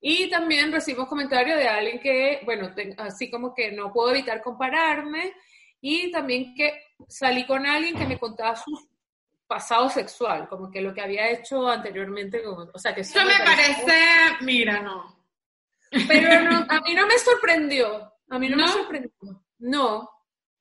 Y 0.00 0.28
también 0.28 0.72
recibimos 0.72 1.08
comentarios 1.08 1.56
de 1.56 1.68
alguien 1.68 2.00
que, 2.00 2.40
bueno, 2.44 2.74
así 2.98 3.30
como 3.30 3.54
que 3.54 3.70
no 3.70 3.92
puedo 3.92 4.10
evitar 4.10 4.42
compararme, 4.42 5.32
y 5.80 6.10
también 6.10 6.54
que 6.56 6.76
salí 7.08 7.46
con 7.46 7.64
alguien 7.66 7.96
que 7.96 8.06
me 8.06 8.18
contaba 8.18 8.56
su 8.56 8.88
pasado 9.46 9.88
sexual, 9.90 10.48
como 10.48 10.68
que 10.68 10.80
lo 10.80 10.92
que 10.92 11.02
había 11.02 11.30
hecho 11.30 11.68
anteriormente, 11.68 12.42
o 12.46 12.78
sea 12.78 12.94
que 12.94 13.02
eso, 13.02 13.18
me, 13.24 13.44
parece, 13.44 13.94
mira, 14.40 14.82
no. 14.82 15.15
Pero 15.90 16.28
a 16.68 16.80
mí 16.80 16.94
no 16.94 17.06
me 17.06 17.18
sorprendió, 17.18 18.12
a 18.28 18.38
mí 18.38 18.48
no, 18.48 18.56
me 18.56 18.68
sorprendió. 18.68 19.10
No. 19.58 20.10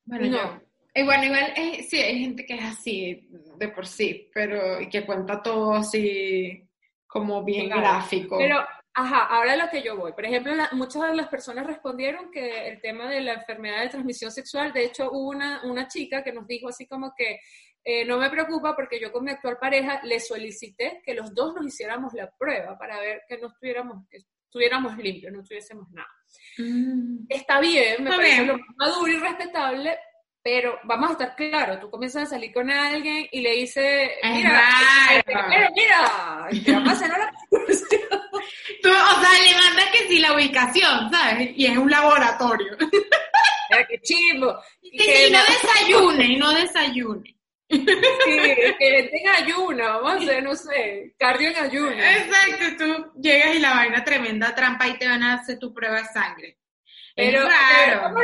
Bueno, 0.06 0.28
no. 0.28 0.62
Y 0.94 1.04
bueno, 1.04 1.26
igual 1.26 1.54
eh, 1.58 1.84
sí, 1.84 1.98
hay 1.98 2.20
gente 2.20 2.46
que 2.46 2.56
es 2.56 2.64
así 2.64 3.28
de 3.58 3.68
por 3.68 3.86
sí, 3.86 4.30
pero 4.34 4.80
y 4.80 4.88
que 4.88 5.06
cuenta 5.06 5.44
todo 5.44 5.74
así 5.74 6.66
como 7.06 7.44
bien 7.44 7.70
gráfico. 7.70 8.38
Pero, 8.38 8.66
ajá, 8.94 9.26
ahora 9.26 9.58
lo 9.58 9.70
que 9.70 9.82
yo 9.82 9.98
voy. 9.98 10.14
Por 10.14 10.26
ejemplo, 10.26 10.54
muchas 10.72 11.04
de 11.04 11.16
las 11.16 11.28
personas 11.28 11.68
respondieron 11.68 12.32
que 12.32 12.70
el 12.70 12.80
tema 12.80 13.10
de 13.10 13.22
la 13.22 13.34
enfermedad 13.34 13.82
de 13.82 13.90
transmisión 13.90 14.32
sexual, 14.32 14.72
de 14.72 14.86
hecho, 14.86 15.10
hubo 15.12 15.30
una, 15.30 15.64
una 15.66 15.88
chica 15.88 16.24
que 16.24 16.32
nos 16.32 16.48
dijo 16.48 16.70
así 16.70 16.88
como 16.88 17.14
que 17.14 17.40
eh, 17.84 18.04
no 18.04 18.18
me 18.18 18.30
preocupa 18.30 18.76
porque 18.76 19.00
yo 19.00 19.12
con 19.12 19.24
mi 19.24 19.32
actual 19.32 19.58
pareja 19.60 20.02
le 20.04 20.20
solicité 20.20 21.02
que 21.06 21.14
los 21.14 21.36
dos 21.36 21.54
nos 21.54 21.68
hiciéramos 21.68 22.14
la 22.14 22.32
prueba 22.32 22.78
para 22.78 23.00
ver 23.00 23.24
que 23.28 23.38
no 23.38 23.48
estuviéramos, 23.48 24.08
que 24.10 24.20
estuviéramos 24.46 24.98
limpios, 24.98 25.34
no 25.34 25.44
tuviésemos 25.44 25.90
nada. 25.92 26.10
Mm. 26.58 27.26
Está 27.30 27.60
bien, 27.60 28.04
me 28.04 28.12
parece 28.12 28.46
lo 28.46 28.58
más 28.58 28.68
maduro 28.78 29.12
y 29.12 29.18
respetable, 29.18 29.98
pero 30.42 30.80
vamos 30.84 31.10
a 31.10 31.14
estar 31.14 31.36
claros, 31.36 31.80
tú 31.80 31.90
comienzas 31.90 32.24
a 32.24 32.36
salir 32.36 32.54
con 32.54 32.70
alguien 32.70 33.28
y 33.32 33.42
le 33.42 33.52
dices, 33.56 34.12
mira, 34.24 34.62
mira, 35.26 35.72
mira, 35.76 36.64
te 36.64 36.72
va 36.72 36.80
a 36.80 37.08
la 37.18 37.34
Tú, 38.82 38.90
o 38.90 39.22
sea, 39.22 39.32
le 39.44 39.58
mandas 39.58 39.86
que 39.92 40.08
sí 40.08 40.20
la 40.20 40.34
ubicación, 40.34 41.12
¿sabes? 41.12 41.50
Y 41.56 41.66
es 41.66 41.78
un 41.78 41.90
laboratorio. 41.90 42.78
Mira, 42.80 43.88
qué 43.90 44.00
chimbo. 44.02 44.56
Que, 44.82 44.98
que 44.98 45.32
no 45.32 45.40
desayune, 45.40 46.26
y 46.26 46.36
no 46.38 46.54
desayune. 46.54 47.36
Sí, 47.68 47.86
que 48.80 49.10
tenga 49.12 49.38
ayuno, 49.38 49.84
vamos 49.84 50.12
a 50.12 50.16
hacer, 50.18 50.44
no 50.44 50.56
sé, 50.56 51.16
cardio 51.18 51.50
en 51.50 51.56
ayuno. 51.56 51.92
Exacto, 51.92 52.66
tú 52.78 53.22
llegas 53.22 53.56
y 53.56 53.60
la 53.60 53.74
vaina 53.74 54.04
tremenda 54.04 54.54
trampa 54.54 54.88
y 54.88 54.98
te 54.98 55.08
van 55.08 55.24
a 55.24 55.34
hacer 55.36 55.58
tu 55.58 55.74
prueba 55.74 55.98
de 55.98 56.06
sangre. 56.06 56.60
Pero, 57.16 57.48
es 57.48 57.50
raro. 57.50 58.04
como 58.04 58.20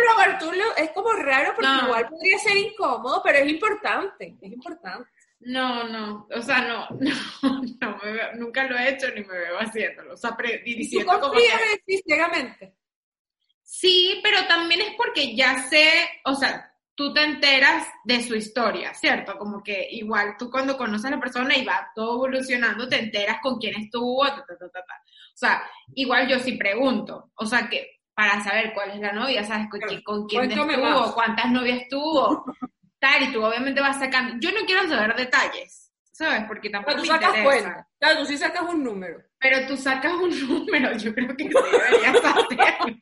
es 0.77 0.91
como 0.91 1.13
raro 1.13 1.53
porque 1.55 1.85
igual 1.85 2.09
podría 2.09 2.37
ser 2.39 2.57
incómodo, 2.57 3.21
pero 3.23 3.37
es 3.39 3.49
importante, 3.49 4.35
es 4.41 4.51
importante. 4.51 5.09
No, 5.39 5.87
no, 5.87 6.27
o 6.35 6.41
sea, 6.41 6.61
no, 6.61 6.87
no, 6.99 7.97
no 7.97 8.33
nunca 8.35 8.65
lo 8.65 8.77
he 8.77 8.89
hecho 8.89 9.07
ni 9.15 9.23
me 9.23 9.37
veo 9.37 9.57
haciéndolo. 9.59 10.13
O 10.13 10.17
sea, 10.17 10.37
diciendo 10.63 11.19
como 11.19 11.33
que... 11.33 12.01
ciegamente? 12.05 12.75
Sí, 13.63 14.19
pero 14.21 14.45
también 14.47 14.81
es 14.81 14.93
porque 14.97 15.35
ya 15.35 15.57
sé, 15.69 16.09
o 16.25 16.35
sea, 16.35 16.70
tú 17.01 17.11
te 17.11 17.23
enteras 17.23 17.87
de 18.03 18.21
su 18.21 18.35
historia, 18.35 18.93
¿cierto? 18.93 19.35
Como 19.35 19.63
que 19.63 19.87
igual 19.89 20.35
tú 20.37 20.51
cuando 20.51 20.77
conoces 20.77 21.05
a 21.05 21.15
la 21.15 21.19
persona 21.19 21.57
y 21.57 21.65
va 21.65 21.89
todo 21.95 22.27
evolucionando, 22.27 22.87
te 22.87 22.99
enteras 22.99 23.39
con 23.41 23.57
quién 23.57 23.73
estuvo, 23.81 24.23
ta, 24.27 24.45
ta, 24.45 24.69
ta. 24.71 24.79
O 24.79 25.37
sea, 25.37 25.63
igual 25.95 26.27
yo 26.27 26.37
sí 26.37 26.57
pregunto, 26.57 27.31
o 27.33 27.45
sea, 27.47 27.67
que 27.67 28.01
para 28.13 28.43
saber 28.43 28.71
cuál 28.75 28.91
es 28.91 28.99
la 28.99 29.13
novia, 29.13 29.43
¿sabes? 29.43 29.67
Con, 29.71 29.81
con 30.03 30.27
quién 30.27 30.51
estuvo, 30.51 31.13
cuántas 31.15 31.49
novias 31.49 31.87
tuvo, 31.89 32.45
tal, 32.99 33.23
y 33.23 33.31
tú 33.33 33.43
obviamente 33.43 33.81
vas 33.81 33.97
sacando. 33.97 34.35
Yo 34.39 34.51
no 34.51 34.63
quiero 34.67 34.87
saber 34.87 35.15
detalles, 35.15 35.91
¿sabes? 36.11 36.43
Porque 36.47 36.69
tampoco 36.69 36.97
Pero 36.97 37.01
tú 37.01 37.07
sacas 37.07 37.43
cuenta. 37.43 37.87
Claro, 37.97 38.19
tú 38.19 38.25
sí 38.27 38.37
sacas 38.37 38.61
un 38.61 38.83
número. 38.83 39.23
Pero 39.41 39.65
tú 39.65 39.75
sacas 39.75 40.13
un 40.13 40.29
número, 40.47 40.95
yo 40.97 41.13
creo 41.15 41.35
que 41.35 41.45
sí 41.45 41.49
deberías 41.49 42.15
hacerlo. 42.23 42.97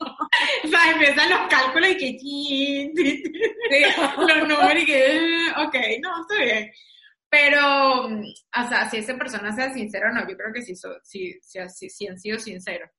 o 0.64 0.68
sea, 0.68 0.92
empiezan 0.92 1.30
los 1.30 1.40
cálculos 1.50 1.90
y 1.90 1.98
que... 1.98 2.94
los 4.18 4.48
números 4.48 4.84
y 4.84 4.86
que... 4.86 5.48
Ok, 5.58 5.76
no, 6.02 6.22
está 6.22 6.44
bien. 6.44 6.72
Pero, 7.30 8.06
o 8.06 8.68
sea, 8.70 8.90
si 8.90 8.98
esa 8.98 9.18
persona 9.18 9.54
sea 9.54 9.72
sincera 9.74 10.10
o 10.10 10.14
no, 10.14 10.28
yo 10.28 10.36
creo 10.36 10.54
que 10.54 10.64
sí, 10.64 10.74
sí, 11.04 11.40
sí, 11.42 11.90
sí, 11.90 12.08
han 12.08 12.18
sido 12.18 12.40
sinceros. 12.40 12.90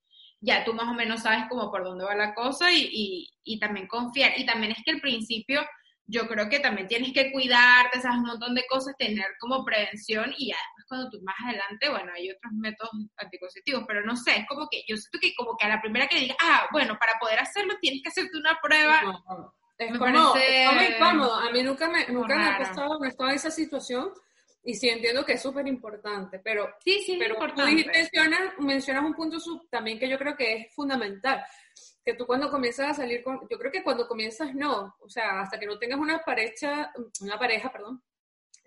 Ya 0.41 0.63
tú 0.65 0.75
más 0.75 0.89
o 0.89 0.95
menos 0.95 1.23
sabes 1.23 1.47
como 1.49 1.71
por 1.71 1.83
dónde 1.83 2.05
va 2.05 2.15
la 2.15 2.35
cosa 2.35 2.71
y, 2.71 2.89
y, 2.93 3.29
y 3.43 3.59
también 3.59 3.89
confiar. 3.89 4.33
Y 4.37 4.47
también 4.47 4.73
es 4.73 4.79
que 4.85 4.93
al 4.93 5.01
principio 5.01 5.63
yo 6.11 6.27
creo 6.27 6.49
que 6.49 6.59
también 6.59 6.89
tienes 6.89 7.13
que 7.13 7.31
cuidarte, 7.31 8.01
sabes, 8.01 8.19
un 8.19 8.27
montón 8.27 8.55
de 8.55 8.67
cosas, 8.69 8.97
tener 8.99 9.27
como 9.39 9.65
prevención 9.65 10.35
y 10.37 10.49
ya 10.49 10.57
después 10.57 10.87
cuando 10.89 11.11
tú 11.11 11.21
más 11.23 11.37
adelante, 11.45 11.89
bueno, 11.89 12.13
hay 12.15 12.31
otros 12.31 12.53
métodos 12.53 12.91
anticonceptivos, 13.17 13.85
pero 13.87 14.05
no 14.05 14.17
sé, 14.17 14.41
es 14.41 14.47
como 14.49 14.69
que 14.69 14.83
yo 14.89 14.97
siento 14.97 15.19
que 15.21 15.33
como 15.37 15.57
que 15.57 15.67
a 15.67 15.69
la 15.69 15.81
primera 15.81 16.09
que 16.09 16.19
diga, 16.19 16.35
ah, 16.43 16.67
bueno, 16.73 16.99
para 16.99 17.13
poder 17.21 17.39
hacerlo 17.39 17.75
tienes 17.81 18.03
que 18.03 18.09
hacerte 18.09 18.37
una 18.37 18.59
prueba. 18.61 19.01
Es, 19.79 19.91
me 19.93 19.99
como, 19.99 20.33
parece... 20.33 20.65
es 20.65 20.97
incómodo, 20.97 21.35
a 21.35 21.51
mí 21.51 21.63
nunca 21.63 21.89
me, 21.89 22.07
nunca 22.09 22.37
me 22.37 22.49
ha 22.49 22.59
pasado, 22.59 22.99
no 22.99 23.07
estado 23.07 23.31
en 23.31 23.37
esa 23.37 23.51
situación 23.51 24.13
y 24.63 24.75
sí 24.75 24.89
entiendo 24.89 25.25
que 25.25 25.35
es 25.35 25.43
súper 25.43 25.67
importante, 25.67 26.39
pero, 26.41 26.69
sí, 26.85 27.03
sí, 27.07 27.17
pero 27.19 27.37
tú 27.55 27.63
mencionas, 27.63 28.41
mencionas 28.59 29.05
un 29.05 29.15
punto 29.15 29.41
sub, 29.41 29.69
también 29.71 29.99
que 29.99 30.09
yo 30.09 30.19
creo 30.19 30.37
que 30.37 30.55
es 30.55 30.75
fundamental 30.75 31.43
que 32.05 32.15
tú 32.15 32.27
cuando 32.27 32.51
comienzas 32.51 32.91
a 32.91 32.95
salir 32.95 33.23
con, 33.23 33.41
yo 33.49 33.59
creo 33.59 33.71
que 33.71 33.85
cuando 33.85 34.09
comienzas 34.09 34.55
no, 34.55 34.97
o 35.01 35.09
sea, 35.09 35.41
hasta 35.41 35.59
que 35.59 35.67
no 35.67 35.79
tengas 35.79 35.99
una 35.99 36.21
pareja, 36.21 36.93
una 37.21 37.39
pareja, 37.39 37.71
perdón, 37.71 38.03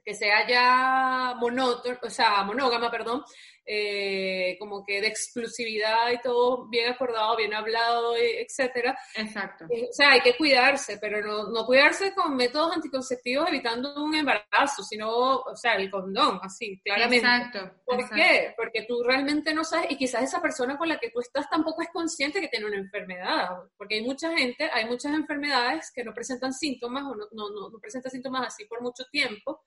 que 0.04 0.14
sea 0.14 0.48
ya 0.48 1.36
monótono, 1.40 1.98
o 2.02 2.10
sea, 2.10 2.44
monógama, 2.44 2.92
perdón, 2.92 3.24
eh, 3.66 4.58
como 4.60 4.84
que 4.84 5.00
de 5.00 5.08
exclusividad 5.08 6.12
y 6.12 6.20
todo 6.20 6.68
bien 6.68 6.92
acordado, 6.92 7.38
bien 7.38 7.54
hablado, 7.54 8.16
etcétera. 8.18 8.98
Exacto. 9.16 9.66
Eh, 9.70 9.88
o 9.90 9.94
sea, 9.94 10.12
hay 10.12 10.22
que 10.22 10.36
cuidarse, 10.36 10.98
pero 10.98 11.22
no, 11.22 11.50
no 11.50 11.66
cuidarse 11.66 12.14
con 12.14 12.36
métodos 12.36 12.76
anticonceptivos 12.76 13.48
evitando 13.48 14.04
un 14.04 14.16
embarazo, 14.16 14.84
sino, 14.84 15.10
o 15.10 15.56
sea, 15.56 15.76
el 15.76 15.90
condón, 15.90 16.40
así, 16.42 16.82
claramente. 16.84 17.26
Exacto. 17.26 17.72
¿Por 17.86 18.10
qué? 18.10 18.54
Porque 18.58 18.84
tú 18.86 19.02
realmente 19.04 19.54
no 19.54 19.64
sabes, 19.64 19.92
y 19.92 19.98
quizás 19.98 20.24
esa 20.24 20.42
persona 20.42 20.78
con 20.78 20.90
la 20.90 21.00
que 21.00 21.10
tú 21.10 21.22
estás 21.22 21.50
tampoco 21.50 21.82
es 21.82 21.90
consciente 21.94 22.42
que 22.42 22.50
tiene 22.50 22.66
una 22.66 22.78
enfermedad, 22.78 23.50
porque 23.78 23.96
hay 23.96 24.02
mucha 24.02 24.36
gente, 24.36 24.70
hay 24.74 24.86
muchas 24.86 25.14
enfermedades 25.14 25.90
que 25.96 26.04
no 26.04 26.14
presentan 26.14 26.52
síntomas 26.52 27.04
o 27.04 27.16
no, 27.16 27.28
no, 27.32 27.50
no, 27.50 27.70
no 27.70 27.80
presentan 27.80 28.12
síntomas 28.12 28.48
así 28.48 28.66
por 28.66 28.82
mucho 28.82 29.06
tiempo 29.10 29.62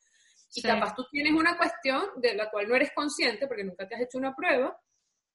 y 0.57 0.63
capaz 0.63 0.95
tú 0.95 1.05
tienes 1.11 1.33
una 1.33 1.57
cuestión 1.57 2.03
de 2.17 2.35
la 2.35 2.51
cual 2.51 2.69
no 2.69 2.75
eres 2.75 2.91
consciente 2.95 3.47
porque 3.47 3.63
nunca 3.63 3.87
te 3.87 3.95
has 3.95 4.01
hecho 4.01 4.19
una 4.19 4.35
prueba. 4.35 4.79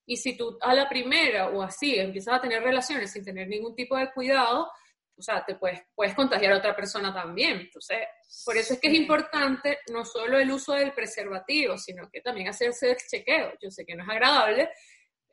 Y 0.05 0.17
si 0.17 0.35
tú 0.35 0.57
a 0.61 0.73
la 0.73 0.89
primera 0.89 1.49
o 1.49 1.61
así 1.61 1.99
empiezas 1.99 2.35
a 2.35 2.41
tener 2.41 2.63
relaciones 2.63 3.11
sin 3.11 3.23
tener 3.23 3.47
ningún 3.47 3.75
tipo 3.75 3.95
de 3.95 4.11
cuidado, 4.11 4.69
o 5.15 5.21
sea, 5.21 5.45
te 5.45 5.53
puedes, 5.55 5.83
puedes 5.93 6.15
contagiar 6.15 6.53
a 6.53 6.57
otra 6.57 6.75
persona 6.75 7.13
también. 7.13 7.59
Entonces, 7.59 7.99
por 8.43 8.57
eso 8.57 8.73
es 8.73 8.79
que 8.79 8.87
es 8.87 8.95
importante 8.95 9.77
no 9.91 10.03
solo 10.03 10.39
el 10.39 10.51
uso 10.51 10.73
del 10.73 10.91
preservativo, 10.91 11.77
sino 11.77 12.09
que 12.09 12.21
también 12.21 12.47
hacerse 12.47 12.89
el 12.89 12.97
chequeo. 12.97 13.53
Yo 13.61 13.69
sé 13.69 13.85
que 13.85 13.95
no 13.95 14.03
es 14.03 14.09
agradable, 14.09 14.71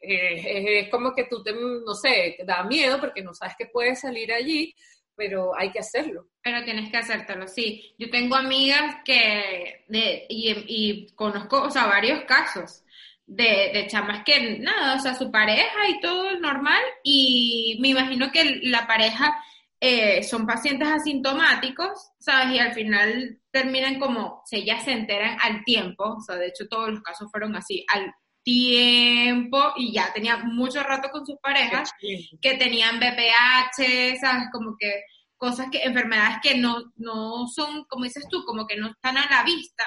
eh, 0.01 0.81
es 0.81 0.91
como 0.91 1.15
que 1.15 1.25
tú 1.25 1.43
te, 1.43 1.53
no 1.55 1.95
sé, 1.95 2.35
te 2.37 2.45
da 2.45 2.63
miedo 2.65 3.01
porque 3.01 3.23
no 3.23 3.33
sabes 3.33 3.55
qué 3.59 3.67
puede 3.67 3.97
salir 3.97 4.33
allí, 4.33 4.75
pero 5.19 5.55
hay 5.59 5.71
que 5.73 5.81
hacerlo. 5.81 6.29
Pero 6.41 6.65
tienes 6.65 6.91
que 6.91 6.97
hacértelo, 6.97 7.49
sí. 7.49 7.95
Yo 7.99 8.09
tengo 8.09 8.37
amigas 8.37 8.99
que, 9.05 9.85
de, 9.89 10.25
y, 10.29 10.55
y 10.69 11.07
conozco, 11.17 11.61
o 11.63 11.71
sea, 11.71 11.87
varios 11.87 12.23
casos 12.23 12.85
de, 13.27 13.73
de 13.75 13.87
chamas 13.89 14.23
que, 14.25 14.59
nada, 14.61 14.95
o 14.95 15.01
sea, 15.01 15.15
su 15.15 15.31
pareja 15.31 15.89
y 15.89 16.01
todo 16.01 16.39
normal, 16.39 16.81
y 17.03 17.77
me 17.81 17.89
imagino 17.89 18.31
que 18.33 18.61
la 18.63 18.87
pareja 18.87 19.35
eh, 19.81 20.23
son 20.23 20.47
pacientes 20.47 20.89
asintomáticos, 20.89 22.13
¿sabes? 22.19 22.55
Y 22.55 22.59
al 22.59 22.73
final 22.73 23.41
terminan 23.51 23.99
como, 23.99 24.43
se 24.47 24.65
ya 24.65 24.81
se 24.81 24.93
enteran 24.93 25.37
al 25.43 25.65
tiempo, 25.65 26.05
o 26.17 26.21
sea, 26.21 26.37
de 26.37 26.47
hecho 26.47 26.69
todos 26.69 26.91
los 26.91 27.03
casos 27.03 27.31
fueron 27.31 27.55
así, 27.57 27.85
al 27.93 28.15
tiempo 28.43 29.73
y 29.77 29.93
ya 29.93 30.13
tenía 30.13 30.39
mucho 30.39 30.83
rato 30.83 31.11
con 31.11 31.27
sus 31.27 31.37
parejas 31.39 31.93
que 31.99 32.55
tenían 32.57 32.99
BPH, 32.99 34.21
¿sabes? 34.21 34.49
Como 34.53 34.77
que 34.79 35.03
cosas 35.37 35.69
que, 35.71 35.83
enfermedades 35.83 36.39
que 36.43 36.57
no, 36.57 36.93
no 36.97 37.47
son, 37.47 37.85
como 37.85 38.05
dices 38.05 38.27
tú, 38.29 38.45
como 38.45 38.67
que 38.67 38.77
no 38.77 38.89
están 38.89 39.17
a 39.17 39.31
la 39.31 39.45
vista, 39.45 39.85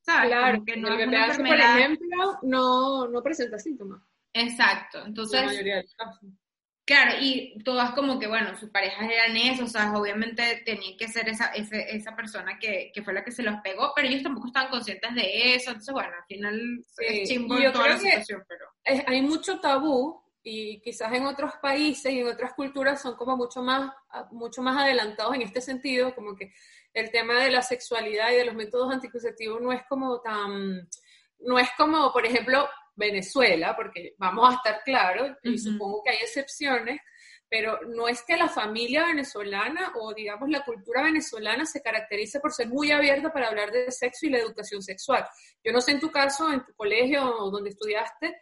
¿sabes? 0.00 0.30
Claro, 0.30 0.64
que 0.64 0.76
no 0.76 0.88
el 0.88 1.08
BPH, 1.08 1.36
por 1.36 1.60
ejemplo, 1.60 2.38
no, 2.42 3.08
no 3.08 3.22
presenta 3.22 3.58
síntomas. 3.58 4.02
Exacto, 4.32 5.04
entonces... 5.04 5.40
La 5.40 5.46
mayoría 5.46 5.76
de 5.76 5.86
casos. 5.96 6.30
Claro, 6.86 7.16
y 7.18 7.58
todas 7.64 7.92
como 7.92 8.18
que, 8.18 8.26
bueno, 8.26 8.54
sus 8.58 8.68
parejas 8.68 9.10
eran 9.10 9.34
eso, 9.38 9.64
o 9.64 9.68
sea, 9.68 9.96
obviamente 9.96 10.62
tenían 10.66 10.98
que 10.98 11.08
ser 11.08 11.26
esa, 11.30 11.46
esa 11.54 12.14
persona 12.14 12.58
que, 12.58 12.92
que, 12.94 13.02
fue 13.02 13.14
la 13.14 13.24
que 13.24 13.32
se 13.32 13.42
los 13.42 13.56
pegó, 13.62 13.92
pero 13.96 14.06
ellos 14.06 14.22
tampoco 14.22 14.48
estaban 14.48 14.70
conscientes 14.70 15.14
de 15.14 15.54
eso, 15.54 15.70
entonces, 15.70 15.94
bueno, 15.94 16.10
al 16.14 16.24
final 16.26 16.84
es 16.98 17.28
chimbo 17.28 17.56
toda 17.72 17.88
la 17.88 17.98
situación, 17.98 18.44
pero... 18.46 18.66
hay 19.06 19.22
mucho 19.22 19.60
tabú 19.60 20.22
y 20.42 20.78
quizás 20.82 21.10
en 21.14 21.24
otros 21.24 21.52
países 21.62 22.12
y 22.12 22.20
en 22.20 22.28
otras 22.28 22.52
culturas 22.52 23.00
son 23.00 23.16
como 23.16 23.34
mucho 23.34 23.62
más, 23.62 23.90
mucho 24.30 24.60
más 24.60 24.76
adelantados 24.76 25.34
en 25.36 25.42
este 25.42 25.62
sentido, 25.62 26.14
como 26.14 26.36
que 26.36 26.52
el 26.92 27.10
tema 27.10 27.42
de 27.42 27.50
la 27.50 27.62
sexualidad 27.62 28.30
y 28.30 28.36
de 28.36 28.44
los 28.44 28.54
métodos 28.54 28.92
anticonceptivos 28.92 29.62
no 29.62 29.72
es 29.72 29.82
como 29.88 30.20
tan, 30.20 30.86
no 31.40 31.58
es 31.58 31.68
como, 31.78 32.12
por 32.12 32.26
ejemplo, 32.26 32.68
Venezuela, 32.96 33.74
porque 33.76 34.14
vamos 34.18 34.50
a 34.50 34.56
estar 34.56 34.82
claros, 34.84 35.36
y 35.42 35.58
supongo 35.58 36.02
que 36.02 36.10
hay 36.10 36.18
excepciones, 36.22 37.00
pero 37.48 37.78
no 37.86 38.08
es 38.08 38.22
que 38.22 38.36
la 38.36 38.48
familia 38.48 39.06
venezolana 39.06 39.92
o 39.96 40.12
digamos 40.12 40.48
la 40.48 40.64
cultura 40.64 41.02
venezolana 41.02 41.64
se 41.66 41.82
caracterice 41.82 42.40
por 42.40 42.52
ser 42.52 42.68
muy 42.68 42.90
abierta 42.90 43.32
para 43.32 43.48
hablar 43.48 43.70
de 43.70 43.90
sexo 43.92 44.26
y 44.26 44.30
la 44.30 44.38
educación 44.38 44.82
sexual. 44.82 45.24
Yo 45.62 45.72
no 45.72 45.80
sé 45.80 45.92
en 45.92 46.00
tu 46.00 46.10
caso, 46.10 46.50
en 46.52 46.64
tu 46.64 46.74
colegio 46.74 47.22
donde 47.50 47.70
estudiaste, 47.70 48.34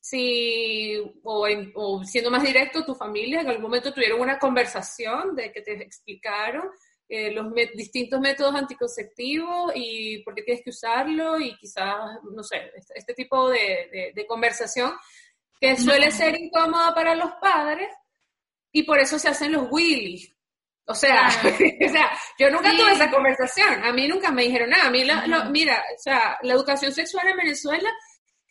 si, 0.00 0.96
o, 1.22 1.46
o 1.74 2.04
siendo 2.04 2.30
más 2.30 2.42
directo, 2.42 2.84
tu 2.84 2.94
familia 2.94 3.40
en 3.40 3.48
algún 3.48 3.64
momento 3.64 3.92
tuvieron 3.92 4.20
una 4.20 4.38
conversación 4.38 5.34
de 5.34 5.52
que 5.52 5.62
te 5.62 5.72
explicaron 5.82 6.70
eh, 7.10 7.30
los 7.30 7.54
distintos 7.74 8.20
métodos 8.20 8.54
anticonceptivos 8.54 9.72
y 9.74 10.22
por 10.24 10.34
qué 10.34 10.42
tienes 10.42 10.62
que 10.62 10.70
usarlo 10.70 11.40
y 11.40 11.56
quizás, 11.56 11.96
no 12.22 12.42
sé, 12.42 12.70
este, 12.76 12.98
este 12.98 13.14
tipo 13.14 13.48
de, 13.48 14.12
de, 14.14 14.26
conversación 14.26 14.92
que 15.58 15.76
suele 15.76 16.10
ser 16.10 16.38
incómoda 16.38 16.94
para 16.94 17.14
los 17.14 17.32
padres 17.40 17.88
y 18.72 18.82
por 18.82 18.98
eso 18.98 19.18
se 19.18 19.28
hacen 19.28 19.52
los 19.52 19.68
willies. 19.70 20.34
O 20.84 20.94
sea, 20.94 21.28
o 21.86 21.88
sea, 21.88 22.10
yo 22.38 22.50
nunca 22.50 22.76
tuve 22.76 22.92
esa 22.92 23.10
conversación, 23.10 23.84
a 23.84 23.92
mí 23.92 24.06
nunca 24.06 24.30
me 24.30 24.44
dijeron 24.44 24.68
nada, 24.68 24.88
a 24.88 24.90
mí, 24.90 25.02
mira, 25.50 25.82
o 25.96 25.98
sea, 25.98 26.38
la 26.42 26.52
educación 26.52 26.92
sexual 26.92 27.26
en 27.28 27.38
Venezuela 27.38 27.90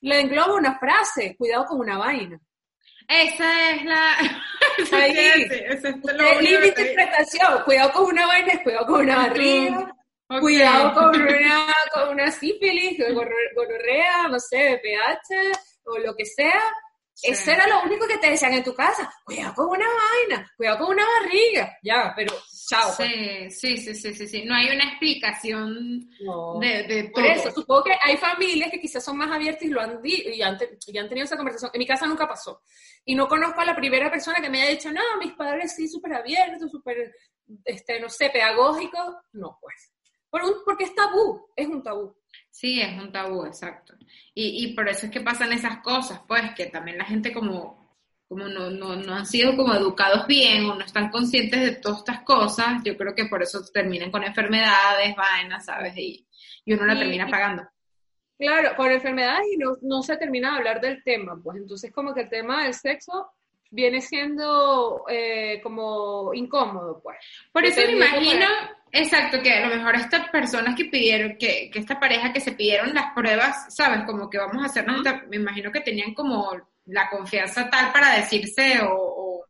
le 0.02 0.20
engloba 0.20 0.56
una 0.56 0.80
frase, 0.80 1.36
cuidado 1.38 1.65
con 1.65 1.80
una 1.80 1.98
vaina. 1.98 2.39
Esa 3.08 3.72
es 3.72 3.86
la... 3.86 4.17
Ahí, 4.91 5.15
esa 5.70 5.89
es 5.89 5.96
la 6.04 6.41
interpretación. 6.41 7.63
Cuidado 7.63 7.91
con 7.93 8.06
una 8.06 8.28
vaina, 8.28 8.62
cuidado 8.63 8.86
con 8.86 9.02
una 9.02 9.15
barriga, 9.15 9.96
cuidado 10.39 10.93
con 10.93 11.22
una, 11.22 11.74
con 11.93 12.10
una 12.10 12.32
sífilis, 12.32 12.98
gonorrea, 13.56 14.28
no 14.30 14.39
sé, 14.39 14.80
pH 14.84 15.60
o 15.86 15.98
lo 16.00 16.15
que 16.15 16.26
sea. 16.26 16.62
Eso 17.24 17.52
era 17.52 17.65
lo 17.67 17.82
único 17.84 18.08
que 18.08 18.17
te 18.17 18.30
decían 18.30 18.54
en 18.54 18.63
tu 18.63 18.76
casa. 18.76 19.12
Cuidado 19.24 19.54
con 19.56 19.70
una 19.70 19.88
vaina, 19.88 20.52
cuidado 20.56 20.80
con 20.80 20.89
una 20.89 21.06
barriga. 21.20 21.78
Ya, 21.82 22.13
pero 22.15 22.34
chao. 22.68 22.94
Pues. 22.98 23.60
Sí, 23.60 23.78
sí, 23.78 23.96
sí, 23.96 24.14
sí, 24.14 24.28
sí, 24.28 24.44
No 24.44 24.54
hay 24.54 24.68
una 24.70 24.84
explicación 24.84 26.10
de, 26.60 27.10
Por 27.14 27.26
eso, 27.26 27.52
supongo 27.52 27.86
que 27.86 27.98
hay 28.04 28.18
familias 28.18 28.70
que 28.70 28.80
quizás 28.80 29.04
son 29.04 29.18
más 29.18 29.32
abiertas 29.32 29.64
y 29.64 29.70
lo 29.70 29.82
han, 29.82 30.00
y 30.04 30.42
han, 30.42 30.58
y 30.86 30.98
han 30.98 31.08
tenido 31.10 31.26
esa 31.26 31.38
conversación. 31.38 31.72
En 31.74 31.80
mi 31.80 31.88
casa 31.88 32.06
nunca 32.06 32.28
pasó. 32.28 32.62
Y 33.06 33.16
no 33.16 33.28
conozco 33.28 33.62
a 33.62 33.66
la 33.66 33.76
primera 33.76 34.12
persona 34.12 34.42
que 34.42 34.50
me 34.50 34.62
haya 34.62 34.72
dicho, 34.72 34.92
no, 34.92 35.02
mis 35.20 35.34
padres 35.34 35.74
sí, 35.76 35.88
súper 35.88 36.14
abiertos, 36.14 36.70
súper, 36.70 37.14
este, 37.64 38.00
no 38.00 38.10
sé, 38.10 38.30
pedagógicos. 38.30 39.16
No, 39.34 39.58
pues. 39.62 39.94
Por 40.30 40.44
un, 40.44 40.56
porque 40.66 40.84
es 40.84 40.94
tabú, 40.94 41.48
es 41.56 41.68
un 41.68 41.82
tabú. 41.82 42.16
Sí, 42.52 42.82
es 42.82 43.02
un 43.02 43.12
tabú, 43.12 43.46
exacto. 43.46 43.94
Y, 44.34 44.66
y 44.66 44.74
por 44.74 44.90
eso 44.90 45.06
es 45.06 45.12
que 45.12 45.22
pasan 45.22 45.54
esas 45.54 45.78
cosas, 45.80 46.22
pues, 46.28 46.54
que 46.54 46.66
también 46.66 46.98
la 46.98 47.06
gente 47.06 47.32
como, 47.32 47.87
como 48.28 48.48
no, 48.48 48.70
no, 48.70 48.96
no 48.96 49.13
han 49.16 49.26
sido 49.26 49.56
como 49.56 49.74
educados 49.74 50.28
bien 50.28 50.66
o 50.66 50.76
no 50.76 50.84
están 50.84 51.10
conscientes 51.10 51.60
de 51.62 51.72
todas 51.76 52.00
estas 52.00 52.22
cosas, 52.22 52.82
yo 52.84 52.98
creo 52.98 53.16
que 53.16 53.26
por 53.26 53.42
eso 53.42 53.63
terminan 53.74 54.12
con 54.12 54.24
enfermedades, 54.24 55.16
vainas, 55.16 55.66
¿sabes? 55.66 55.94
Y, 55.98 56.28
y 56.66 56.74
uno 56.74 56.86
la 56.86 56.98
termina 56.98 57.28
pagando. 57.28 57.63
Claro, 58.38 58.76
con 58.76 58.92
enfermedades 58.92 59.48
y 59.54 59.58
no, 59.58 59.78
no 59.82 60.04
se 60.04 60.18
termina 60.18 60.52
de 60.52 60.58
hablar 60.58 60.82
del 60.82 61.04
tema, 61.04 61.40
pues 61.42 61.58
entonces 61.58 61.92
como 61.92 62.13
que 62.13 62.22
el 62.22 62.30
tema 62.30 62.63
del 62.63 62.74
sexo 62.74 63.32
viene 63.72 64.02
siendo 64.02 65.06
eh, 65.10 65.60
como 65.63 66.34
incómodo, 66.34 67.00
pues. 67.02 67.18
Por 67.52 67.66
eso 67.66 67.82
me 67.82 67.94
imagino, 67.94 68.46
exacto, 68.92 69.42
que 69.42 69.54
a 69.54 69.68
lo 69.68 69.76
mejor 69.76 69.96
estas 69.96 70.30
personas 70.30 70.76
que 70.76 70.86
pidieron, 70.86 71.38
que, 71.38 71.70
que 71.72 71.80
esta 71.80 72.00
pareja 72.00 72.32
que 72.32 72.40
se 72.42 72.52
pidieron 72.52 72.94
las 72.94 73.13
pruebas, 73.13 73.74
¿sabes? 73.74 74.04
Como 74.06 74.30
que 74.30 74.38
vamos 74.38 74.62
a 74.62 74.68
hacernos, 74.68 75.02
me 75.30 75.38
imagino 75.38 75.72
que 75.72 75.82
tenían 75.82 76.13
como 76.13 76.52
la 76.88 77.10
confianza 77.10 77.69
tal 77.69 77.91
para 77.91 78.17
decirse 78.17 78.82
o, 78.82 78.93
o, 78.93 79.45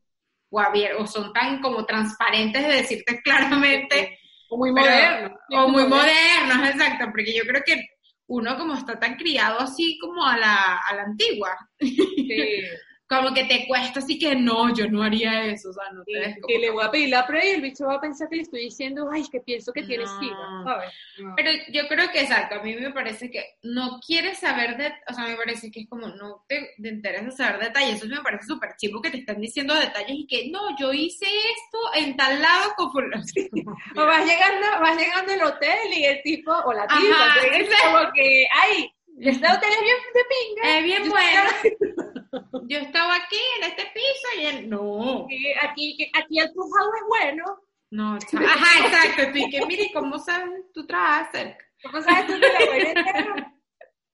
o, 0.49 1.07
son 1.07 1.33
tan 1.33 1.61
como 1.61 1.85
transparentes 1.85 2.61
de 2.61 2.73
decirte 2.73 3.21
claramente. 3.23 4.19
O 4.49 4.57
muy 4.57 4.71
modernos. 4.71 5.31
O 5.51 5.67
muy 5.67 5.85
modernos, 5.85 6.69
exacto, 6.69 7.05
porque 7.11 7.35
yo 7.35 7.43
creo 7.43 7.61
que 7.65 7.81
uno 8.27 8.57
como 8.57 8.75
está 8.75 8.99
tan 8.99 9.15
criado 9.15 9.59
así 9.59 9.97
como 9.99 10.25
a 10.25 10.37
la, 10.37 10.77
a 10.77 10.95
la 10.95 11.03
antigua. 11.03 11.55
Sí. 11.79 11.97
como 13.07 13.33
que 13.33 13.45
te 13.45 13.65
cuesta 13.67 13.99
así 13.99 14.19
que 14.19 14.35
no, 14.35 14.73
yo 14.75 14.87
no 14.89 15.03
haría 15.03 15.45
eso, 15.45 15.69
o 15.69 15.73
sea, 15.73 15.91
no 15.93 16.03
te 16.03 16.37
Que 16.47 16.59
le 16.59 16.71
voy 16.71 16.83
a 16.83 16.91
pedir 16.91 17.09
la 17.09 17.25
prueba 17.25 17.45
y 17.45 17.49
el 17.49 17.61
bicho 17.61 17.85
va 17.85 17.95
a 17.95 18.01
pensar 18.01 18.27
que 18.29 18.35
le 18.35 18.41
estoy 18.41 18.61
diciendo, 18.61 19.09
ay, 19.11 19.25
que 19.31 19.39
pienso 19.39 19.71
que 19.71 19.83
tienes 19.83 20.09
no. 20.09 20.63
¿sabes? 20.63 20.91
Pero 21.35 21.51
yo 21.71 21.87
creo 21.87 22.09
que 22.11 22.21
exacto, 22.21 22.55
a 22.55 22.63
mí 22.63 22.75
me 22.75 22.91
parece 22.91 23.31
que 23.31 23.57
no 23.63 23.99
quieres 24.05 24.39
saber 24.39 24.77
de, 24.77 24.93
o 25.09 25.13
sea, 25.13 25.25
me 25.25 25.35
parece 25.35 25.71
que 25.71 25.81
es 25.81 25.89
como 25.89 26.07
no 26.09 26.43
te, 26.47 26.73
interesa 26.77 27.31
saber 27.31 27.61
detalles, 27.61 27.95
eso 27.95 28.07
me 28.07 28.21
parece 28.21 28.45
súper 28.45 28.75
chivo 28.77 29.01
que 29.01 29.11
te 29.11 29.19
están 29.19 29.39
diciendo 29.39 29.73
detalles 29.73 30.17
y 30.17 30.27
que 30.27 30.49
no, 30.49 30.77
yo 30.77 30.91
hice 30.91 31.25
esto 31.25 31.79
en 31.95 32.17
tal 32.17 32.41
lado 32.41 32.73
como... 32.75 32.97
o 33.95 34.05
vas 34.05 34.25
llegando, 34.25 34.67
vas 34.81 34.97
llegando 34.97 35.33
al 35.33 35.53
hotel 35.53 35.93
y 35.93 36.05
el 36.05 36.21
tipo, 36.23 36.51
o 36.51 36.73
la 36.73 36.87
tipa, 36.87 37.35
es 37.53 37.69
como 37.83 38.11
que, 38.13 38.47
ay, 38.51 38.91
este 39.19 39.47
hotel 39.47 39.69
es 39.71 39.81
bien 39.81 39.97
de 40.13 40.25
pinga. 40.29 40.77
Es 40.77 40.83
bien 40.83 41.09
bueno. 41.09 42.61
yo 42.67 42.77
estaba 42.79 43.15
aquí 43.15 43.39
en 43.57 43.69
este 43.69 43.83
piso 43.93 44.27
y 44.39 44.45
él, 44.45 44.69
no. 44.69 45.27
Aquí, 45.61 46.11
aquí 46.13 46.39
el 46.39 46.51
trujado 46.53 46.91
es 46.95 47.03
bueno. 47.07 47.45
No, 47.89 48.15
ajá, 48.15 48.87
exacto. 48.87 49.33
Sí, 49.33 49.49
que 49.49 49.65
mire, 49.65 49.89
¿cómo 49.93 50.19
sabes 50.19 50.49
tú 50.73 50.85
trabajas 50.85 51.55
¿Cómo 51.83 52.01
sabes 52.01 52.27
tú 52.27 52.33
que 52.33 52.93
la 52.93 53.53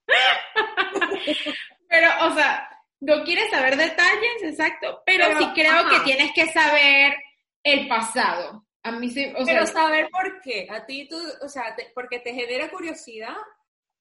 Pero, 1.89 2.09
o 2.27 2.33
sea, 2.33 2.69
no 2.99 3.23
quieres 3.23 3.49
saber 3.49 3.77
detalles, 3.77 4.43
exacto, 4.43 5.01
pero, 5.05 5.37
sí 5.37 5.47
creo 5.53 5.89
que 5.89 5.99
tienes 6.01 6.31
que 6.33 6.47
saber 6.47 7.15
el 7.63 7.87
pasado. 7.87 8.65
A 8.83 8.91
mí 8.91 9.09
sí, 9.09 9.31
o 9.37 9.45
pero 9.45 9.65
saber 9.65 10.09
por 10.09 10.41
qué. 10.41 10.67
A 10.69 10.85
ti, 10.85 11.07
tú, 11.07 11.17
o 11.41 11.47
sea, 11.47 11.75
porque 11.95 12.19
te 12.19 12.33
genera 12.33 12.69
curiosidad. 12.69 13.35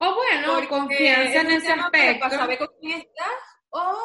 O 0.05 0.15
bueno, 0.17 0.69
confianza 0.69 1.43
en 1.43 1.51
ese 1.53 1.73
aspecto. 1.73 2.21
Para 2.21 2.37
saber 2.37 2.59
con 2.59 2.69
quién 2.81 2.99
estás 2.99 3.41
o 3.71 3.97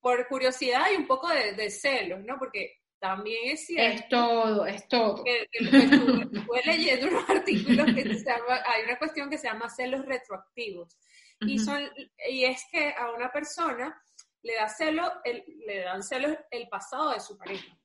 por 0.00 0.28
curiosidad 0.28 0.86
y 0.92 0.96
un 0.96 1.08
poco 1.08 1.28
de, 1.28 1.70
celos, 1.70 2.20
¿no? 2.24 2.38
Porque 2.38 2.78
también 3.00 3.50
es 3.50 3.66
cierto. 3.66 3.96
Es 3.96 4.08
todo, 4.08 4.66
es 4.66 4.88
todo. 4.88 5.24
Que, 5.24 5.48
estuve, 5.52 6.62
leyendo 6.64 7.08
unos 7.08 7.28
artículos 7.28 7.86
que 7.86 8.14
se 8.14 8.24
llama, 8.24 8.62
hay 8.64 8.84
una 8.84 8.98
cuestión 8.98 9.28
que 9.28 9.38
se 9.38 9.48
llama 9.48 9.68
celos 9.68 10.06
retroactivos. 10.06 10.96
y, 11.40 11.58
son, 11.58 11.82
y 12.28 12.44
es 12.44 12.62
que 12.70 12.94
a 12.96 13.10
una 13.10 13.32
persona 13.32 14.00
le, 14.42 14.54
da 14.54 14.68
celo, 14.68 15.10
el, 15.24 15.42
le 15.66 15.80
dan 15.80 16.02
celos 16.04 16.36
el 16.50 16.68
pasado 16.68 17.10
de 17.10 17.18
su 17.18 17.36
pareja. 17.36 17.76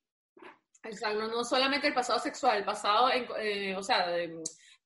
O 0.87 0.93
sea, 0.93 1.13
no, 1.13 1.43
solamente 1.43 1.87
el 1.87 1.95
pasado 1.95 2.19
sexual, 2.19 2.59
el 2.59 2.63
pasado, 2.63 3.09
eh, 3.39 3.75
o 3.75 3.81
sea, 3.81 4.05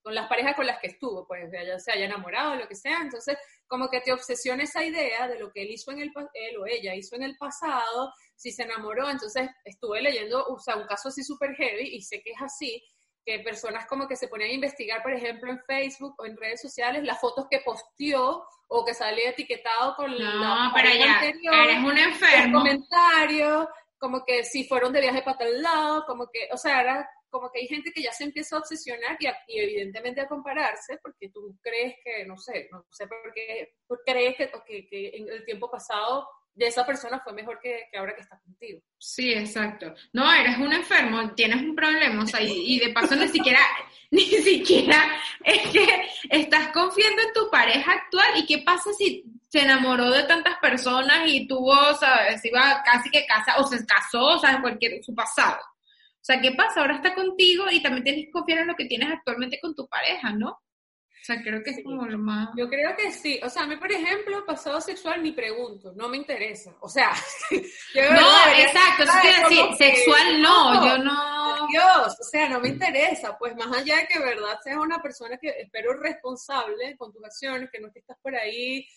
con 0.01 0.15
las 0.15 0.27
parejas 0.27 0.55
con 0.55 0.65
las 0.65 0.79
que 0.79 0.87
estuvo, 0.87 1.27
pues 1.27 1.49
ya 1.51 1.77
se 1.79 1.91
haya 1.91 2.05
enamorado, 2.05 2.55
lo 2.55 2.67
que 2.67 2.75
sea. 2.75 2.99
Entonces, 3.01 3.37
como 3.67 3.89
que 3.89 4.01
te 4.01 4.11
obsesiona 4.11 4.63
esa 4.63 4.83
idea 4.83 5.27
de 5.27 5.39
lo 5.39 5.51
que 5.51 5.63
él 5.63 5.71
hizo 5.71 5.91
en 5.91 5.99
el 5.99 6.11
él 6.33 6.57
o 6.57 6.65
ella 6.65 6.95
hizo 6.95 7.15
en 7.15 7.23
el 7.23 7.37
pasado, 7.37 8.13
si 8.35 8.51
se 8.51 8.63
enamoró, 8.63 9.09
entonces 9.09 9.49
estuve 9.65 10.01
leyendo, 10.01 10.45
o 10.45 10.59
sea, 10.59 10.77
un 10.77 10.87
caso 10.87 11.09
así 11.09 11.23
súper 11.23 11.53
heavy 11.55 11.95
y 11.95 12.01
sé 12.01 12.21
que 12.21 12.31
es 12.31 12.41
así, 12.41 12.83
que 13.25 13.39
personas 13.39 13.85
como 13.87 14.07
que 14.07 14.15
se 14.15 14.27
ponían 14.27 14.49
a 14.49 14.53
investigar, 14.53 15.03
por 15.03 15.13
ejemplo, 15.13 15.51
en 15.51 15.59
Facebook 15.67 16.15
o 16.17 16.25
en 16.25 16.37
redes 16.37 16.61
sociales, 16.61 17.03
las 17.03 17.19
fotos 17.19 17.45
que 17.49 17.59
posteó 17.59 18.43
o 18.67 18.85
que 18.85 18.93
salía 18.93 19.31
etiquetado 19.31 19.95
con 19.95 20.17
la 20.17 20.71
pero 20.73 20.89
ya, 20.89 21.19
anterior, 21.19 21.55
eres 21.55 21.83
un 21.83 21.97
enfermo. 21.97 22.59
comentarios, 22.59 23.67
como 23.99 24.23
que 24.25 24.43
si 24.43 24.63
fueron 24.63 24.93
de 24.93 25.01
viaje 25.01 25.21
para 25.21 25.37
tal 25.37 25.61
lado, 25.61 26.05
como 26.07 26.27
que, 26.31 26.47
o 26.51 26.57
sea, 26.57 26.81
era 26.81 27.09
como 27.29 27.51
que 27.51 27.59
hay 27.59 27.67
gente 27.67 27.91
que 27.91 28.01
ya 28.01 28.11
se 28.11 28.23
empieza 28.23 28.55
a 28.55 28.59
obsesionar 28.59 29.17
y, 29.19 29.59
evidentemente 29.59 30.21
a 30.21 30.27
compararse 30.27 30.97
porque 31.03 31.29
tú 31.29 31.57
crees 31.61 31.95
que, 32.03 32.25
no 32.25 32.37
sé, 32.37 32.67
no 32.71 32.83
sé 32.89 33.07
por 33.07 33.33
qué, 33.33 33.75
crees 34.05 34.35
que, 34.35 34.87
que, 34.87 35.11
en 35.13 35.29
el 35.29 35.45
tiempo 35.45 35.69
pasado 35.69 36.27
de 36.55 36.67
esa 36.67 36.85
persona 36.85 37.21
fue 37.23 37.33
mejor 37.33 37.59
que, 37.61 37.85
ahora 37.95 38.15
que 38.15 38.21
está 38.21 38.39
contigo. 38.39 38.81
Sí, 38.97 39.31
exacto. 39.31 39.93
No, 40.13 40.31
eres 40.33 40.57
un 40.57 40.73
enfermo, 40.73 41.33
tienes 41.35 41.61
un 41.61 41.75
problema, 41.75 42.23
o 42.23 42.27
sea, 42.27 42.41
y, 42.41 42.79
de 42.79 42.91
paso 42.91 43.15
ni 43.15 43.27
siquiera, 43.27 43.59
ni 44.11 44.21
siquiera 44.21 45.21
es 45.43 45.69
que 45.69 45.85
estás 46.29 46.69
confiando 46.69 47.21
en 47.21 47.33
tu 47.33 47.49
pareja 47.51 47.93
actual 47.93 48.37
y 48.37 48.45
qué 48.45 48.59
pasa 48.59 48.91
si 48.93 49.23
se 49.49 49.61
enamoró 49.61 50.11
de 50.11 50.23
tantas 50.23 50.57
personas 50.59 51.23
y 51.25 51.47
tuvo, 51.47 51.75
sabes, 51.95 52.45
iba 52.45 52.83
casi 52.85 53.09
que 53.09 53.25
casa, 53.25 53.57
o 53.57 53.63
se 53.65 53.83
casó, 53.85 54.23
o 54.23 54.39
sea, 54.39 54.61
cualquier, 54.61 55.03
su 55.03 55.13
pasado. 55.15 55.59
O 55.59 56.23
sea, 56.23 56.39
¿qué 56.39 56.51
pasa? 56.51 56.81
Ahora 56.81 56.95
está 56.95 57.15
contigo 57.15 57.65
y 57.71 57.81
también 57.81 58.03
tienes 58.03 58.25
que 58.25 58.31
confiar 58.31 58.59
en 58.59 58.67
lo 58.67 58.75
que 58.75 58.85
tienes 58.85 59.09
actualmente 59.11 59.59
con 59.59 59.73
tu 59.73 59.87
pareja, 59.87 60.31
¿no? 60.33 60.49
O 60.49 61.25
sea, 61.25 61.41
creo 61.41 61.61
que 61.63 61.71
es 61.71 61.83
como 61.83 62.05
lo 62.05 62.17
más... 62.17 62.49
Yo 62.55 62.69
creo 62.69 62.95
que 62.95 63.11
sí. 63.11 63.39
O 63.43 63.49
sea, 63.49 63.63
a 63.63 63.67
mí, 63.67 63.75
por 63.75 63.91
ejemplo, 63.91 64.45
pasado 64.45 64.79
sexual 64.79 65.21
ni 65.21 65.31
pregunto, 65.31 65.91
no 65.95 66.07
me 66.07 66.17
interesa. 66.17 66.75
O 66.81 66.87
sea... 66.87 67.11
no, 67.51 68.53
exacto, 68.57 69.03
eso 69.03 69.13
quiere 69.21 69.41
decir, 69.41 69.65
sexual 69.77 70.41
no, 70.41 70.85
yo 70.85 70.97
no... 71.03 71.67
Dios, 71.67 72.17
o 72.19 72.23
sea, 72.23 72.47
no 72.49 72.59
me 72.59 72.69
interesa. 72.69 73.37
Pues 73.37 73.55
más 73.55 73.75
allá 73.75 73.97
de 73.97 74.07
que, 74.07 74.19
verdad, 74.19 74.59
seas 74.63 74.77
una 74.77 75.01
persona 75.01 75.37
que 75.37 75.49
espero 75.49 75.93
responsable 75.93 76.95
con 76.97 77.11
tus 77.11 77.23
acciones, 77.23 77.69
que 77.71 77.79
no 77.79 77.91
te 77.91 77.99
estás 77.99 78.17
por 78.21 78.35
ahí 78.35 78.87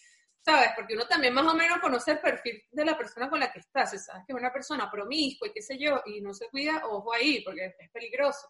¿sabes? 0.44 0.70
Porque 0.74 0.94
uno 0.94 1.06
también 1.06 1.32
más 1.32 1.46
o 1.46 1.54
menos 1.54 1.78
conoce 1.78 2.12
el 2.12 2.20
perfil 2.20 2.62
de 2.70 2.84
la 2.84 2.98
persona 2.98 3.30
con 3.30 3.38
la 3.40 3.52
que 3.52 3.60
estás. 3.60 3.90
sabes 3.90 4.24
que 4.26 4.32
es 4.32 4.38
una 4.38 4.52
persona 4.52 4.90
promiscua 4.90 5.48
y 5.48 5.52
qué 5.52 5.62
sé 5.62 5.78
yo, 5.78 6.02
y 6.06 6.20
no 6.20 6.34
se 6.34 6.48
cuida, 6.48 6.82
ojo 6.84 7.12
ahí, 7.12 7.42
porque 7.44 7.74
es 7.78 7.90
peligroso. 7.90 8.48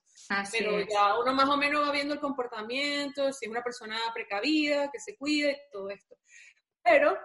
Pero 0.50 0.80
ya 0.80 1.18
uno 1.18 1.34
más 1.34 1.48
o 1.48 1.56
menos 1.56 1.86
va 1.86 1.92
viendo 1.92 2.14
el 2.14 2.20
comportamiento, 2.20 3.32
si 3.32 3.44
es 3.44 3.50
una 3.50 3.62
persona 3.62 3.98
precavida, 4.14 4.90
que 4.90 4.98
se 4.98 5.16
cuide, 5.16 5.62
todo 5.70 5.90
esto. 5.90 6.16
Pero 6.82 7.16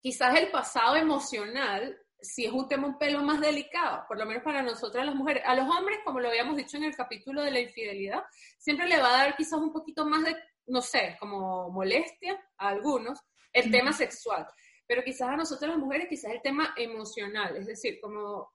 quizás 0.00 0.36
el 0.38 0.50
pasado 0.50 0.96
emocional 0.96 1.98
sí 2.20 2.46
es 2.46 2.52
un 2.52 2.66
tema 2.68 2.88
un 2.88 2.98
pelo 2.98 3.22
más 3.22 3.40
delicado, 3.40 4.04
por 4.08 4.18
lo 4.18 4.26
menos 4.26 4.42
para 4.42 4.62
nosotras 4.62 5.06
las 5.06 5.14
mujeres. 5.14 5.42
A 5.46 5.54
los 5.54 5.68
hombres, 5.68 5.98
como 6.04 6.20
lo 6.20 6.28
habíamos 6.28 6.56
dicho 6.56 6.76
en 6.76 6.84
el 6.84 6.96
capítulo 6.96 7.42
de 7.42 7.50
la 7.50 7.60
infidelidad, 7.60 8.24
siempre 8.58 8.88
le 8.88 9.00
va 9.00 9.08
a 9.08 9.24
dar 9.24 9.36
quizás 9.36 9.60
un 9.60 9.72
poquito 9.72 10.04
más 10.06 10.24
de, 10.24 10.34
no 10.66 10.80
sé, 10.80 11.16
como 11.20 11.70
molestia 11.70 12.42
a 12.56 12.68
algunos, 12.68 13.20
el 13.54 13.70
tema 13.70 13.92
sexual. 13.92 14.46
Pero 14.86 15.02
quizás 15.02 15.30
a 15.30 15.36
nosotros 15.36 15.70
las 15.70 15.78
mujeres, 15.78 16.08
quizás 16.08 16.32
el 16.32 16.42
tema 16.42 16.74
emocional, 16.76 17.56
es 17.56 17.66
decir, 17.66 17.98
como, 18.00 18.50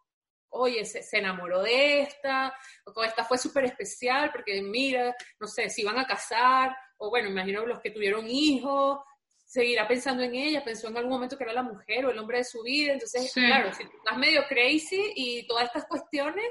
oye, 0.50 0.86
se, 0.86 1.18
enamoró 1.18 1.64
de 1.64 2.02
esta, 2.02 2.54
o 2.86 3.04
esta 3.04 3.24
fue 3.24 3.38
súper 3.38 3.66
especial, 3.66 4.32
porque 4.32 4.62
mira, 4.62 5.16
no 5.40 5.48
sé, 5.48 5.70
si 5.70 5.84
van 5.84 5.98
a 5.98 6.06
casar, 6.06 6.76
o 6.98 7.10
bueno, 7.10 7.30
imagino 7.30 7.66
los 7.66 7.80
que 7.82 7.92
tuvieron 7.92 8.28
hijos, 8.28 9.00
seguirá 9.46 9.88
pensando 9.88 10.22
en 10.22 10.36
ella, 10.36 10.64
pensó 10.64 10.90
en 10.90 10.98
algún 10.98 11.14
momento 11.14 11.36
que 11.36 11.44
era 11.44 11.54
la 11.54 11.64
mujer 11.64 12.06
o 12.06 12.12
el 12.12 12.20
hombre 12.20 12.40
de 12.40 12.44
su 12.44 12.62
vida, 12.62 12.94
entonces, 12.94 13.34
claro, 13.34 13.74
si 13.74 13.84
estás 13.84 14.18
medio 14.18 14.46
crazy 14.48 15.14
y 15.16 15.48
todas 15.48 15.66
estas 15.66 15.86
cuestiones, 15.86 16.46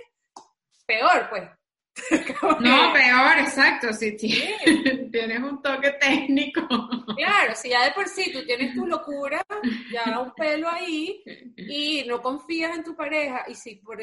peor, 0.86 1.28
pues, 1.30 1.48
No, 2.60 2.92
peor, 2.92 3.38
exacto, 3.38 3.92
si 3.92 4.16
tienes 4.16 5.40
un 5.40 5.62
toque 5.62 5.92
técnico. 5.92 6.66
Claro, 7.16 7.54
si 7.54 7.70
ya 7.70 7.84
de 7.84 7.92
por 7.92 8.08
sí 8.08 8.32
tú 8.32 8.44
tienes 8.44 8.74
tu 8.74 8.86
locura, 8.86 9.44
ya 9.92 10.18
un 10.20 10.32
pelo 10.34 10.68
ahí 10.68 11.22
y 11.56 12.04
no 12.06 12.20
confías 12.20 12.76
en 12.76 12.84
tu 12.84 12.96
pareja 12.96 13.44
y 13.48 13.54
si, 13.54 13.76
por 13.76 13.98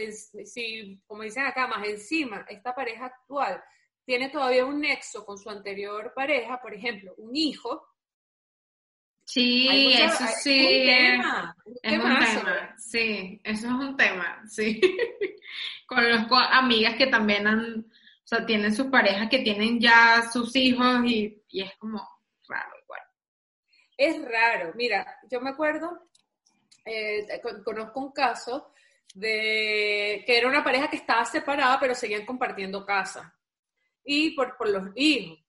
si 0.46 1.02
como 1.08 1.24
dicen 1.24 1.46
acá, 1.46 1.68
más 1.68 1.88
encima, 1.88 2.46
esta 2.48 2.74
pareja 2.74 3.06
actual 3.06 3.62
tiene 4.06 4.30
todavía 4.30 4.66
un 4.66 4.82
nexo 4.82 5.26
con 5.26 5.38
su 5.38 5.50
anterior 5.50 6.14
pareja, 6.16 6.62
por 6.62 6.74
ejemplo, 6.74 7.14
un 7.18 7.36
hijo, 7.36 7.96
Sí, 9.26 9.92
eso 9.94 10.24
sí. 10.44 10.88
Es 10.88 11.18
un 11.18 11.24
tema. 11.24 11.56
es 11.82 11.94
un 11.94 12.20
tema. 12.20 12.76
Sí, 12.78 13.42
eso 13.44 13.68
es 13.68 13.74
un 13.74 13.98
tema, 13.98 14.44
sí. 14.48 14.80
Conozco 15.88 16.36
amigas 16.36 16.96
que 16.96 17.08
también 17.08 17.48
han, 17.48 17.86
o 18.26 18.28
sea, 18.28 18.46
tienen 18.46 18.76
sus 18.76 18.88
parejas 18.88 19.30
que 19.30 19.40
tienen 19.40 19.80
ya 19.80 20.24
sus 20.34 20.56
hijos 20.56 21.06
y, 21.06 21.44
es 21.54 21.76
como 21.78 21.98
raro 22.48 22.72
igual. 22.84 23.02
Es 23.96 24.22
raro. 24.24 24.74
Mira, 24.76 25.20
yo 25.30 25.40
me 25.42 25.52
acuerdo, 25.52 26.10
eh, 26.84 27.28
conozco 27.64 28.00
un 28.00 28.12
caso 28.12 28.74
de 29.14 30.24
que 30.26 30.38
era 30.38 30.50
una 30.50 30.64
pareja 30.64 30.90
que 30.90 30.98
estaba 30.98 31.24
separada 31.24 31.80
pero 31.80 31.94
seguían 31.94 32.26
compartiendo 32.26 32.86
casa. 32.86 33.34
Y 34.04 34.32
por, 34.32 34.58
por 34.58 34.70
los 34.70 34.90
hijos 34.96 35.46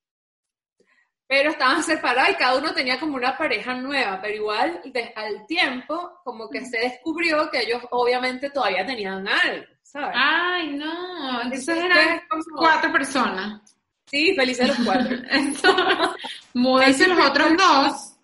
pero 1.28 1.50
estaban 1.50 1.82
separados 1.82 2.30
y 2.30 2.36
cada 2.36 2.56
uno 2.56 2.72
tenía 2.72 3.00
como 3.00 3.16
una 3.16 3.36
pareja 3.36 3.74
nueva, 3.74 4.20
pero 4.22 4.34
igual 4.34 4.80
al 5.16 5.46
tiempo 5.46 6.20
como 6.24 6.48
que 6.48 6.64
se 6.64 6.78
descubrió 6.78 7.50
que 7.50 7.62
ellos 7.62 7.82
obviamente 7.90 8.50
todavía 8.50 8.86
tenían 8.86 9.26
algo, 9.26 9.66
¿sabes? 9.96 10.16
Ay, 10.18 10.72
no, 10.74 11.42
entonces 11.42 11.76
eran 11.76 12.20
cuatro 12.54 12.92
personas. 12.92 13.62
Sí, 14.06 14.34
felices 14.34 14.68
los 14.68 14.78
cuatro. 14.84 15.16
Mudanse 16.54 17.08
los 17.08 17.26
otros 17.26 17.56
dos. 17.56 18.16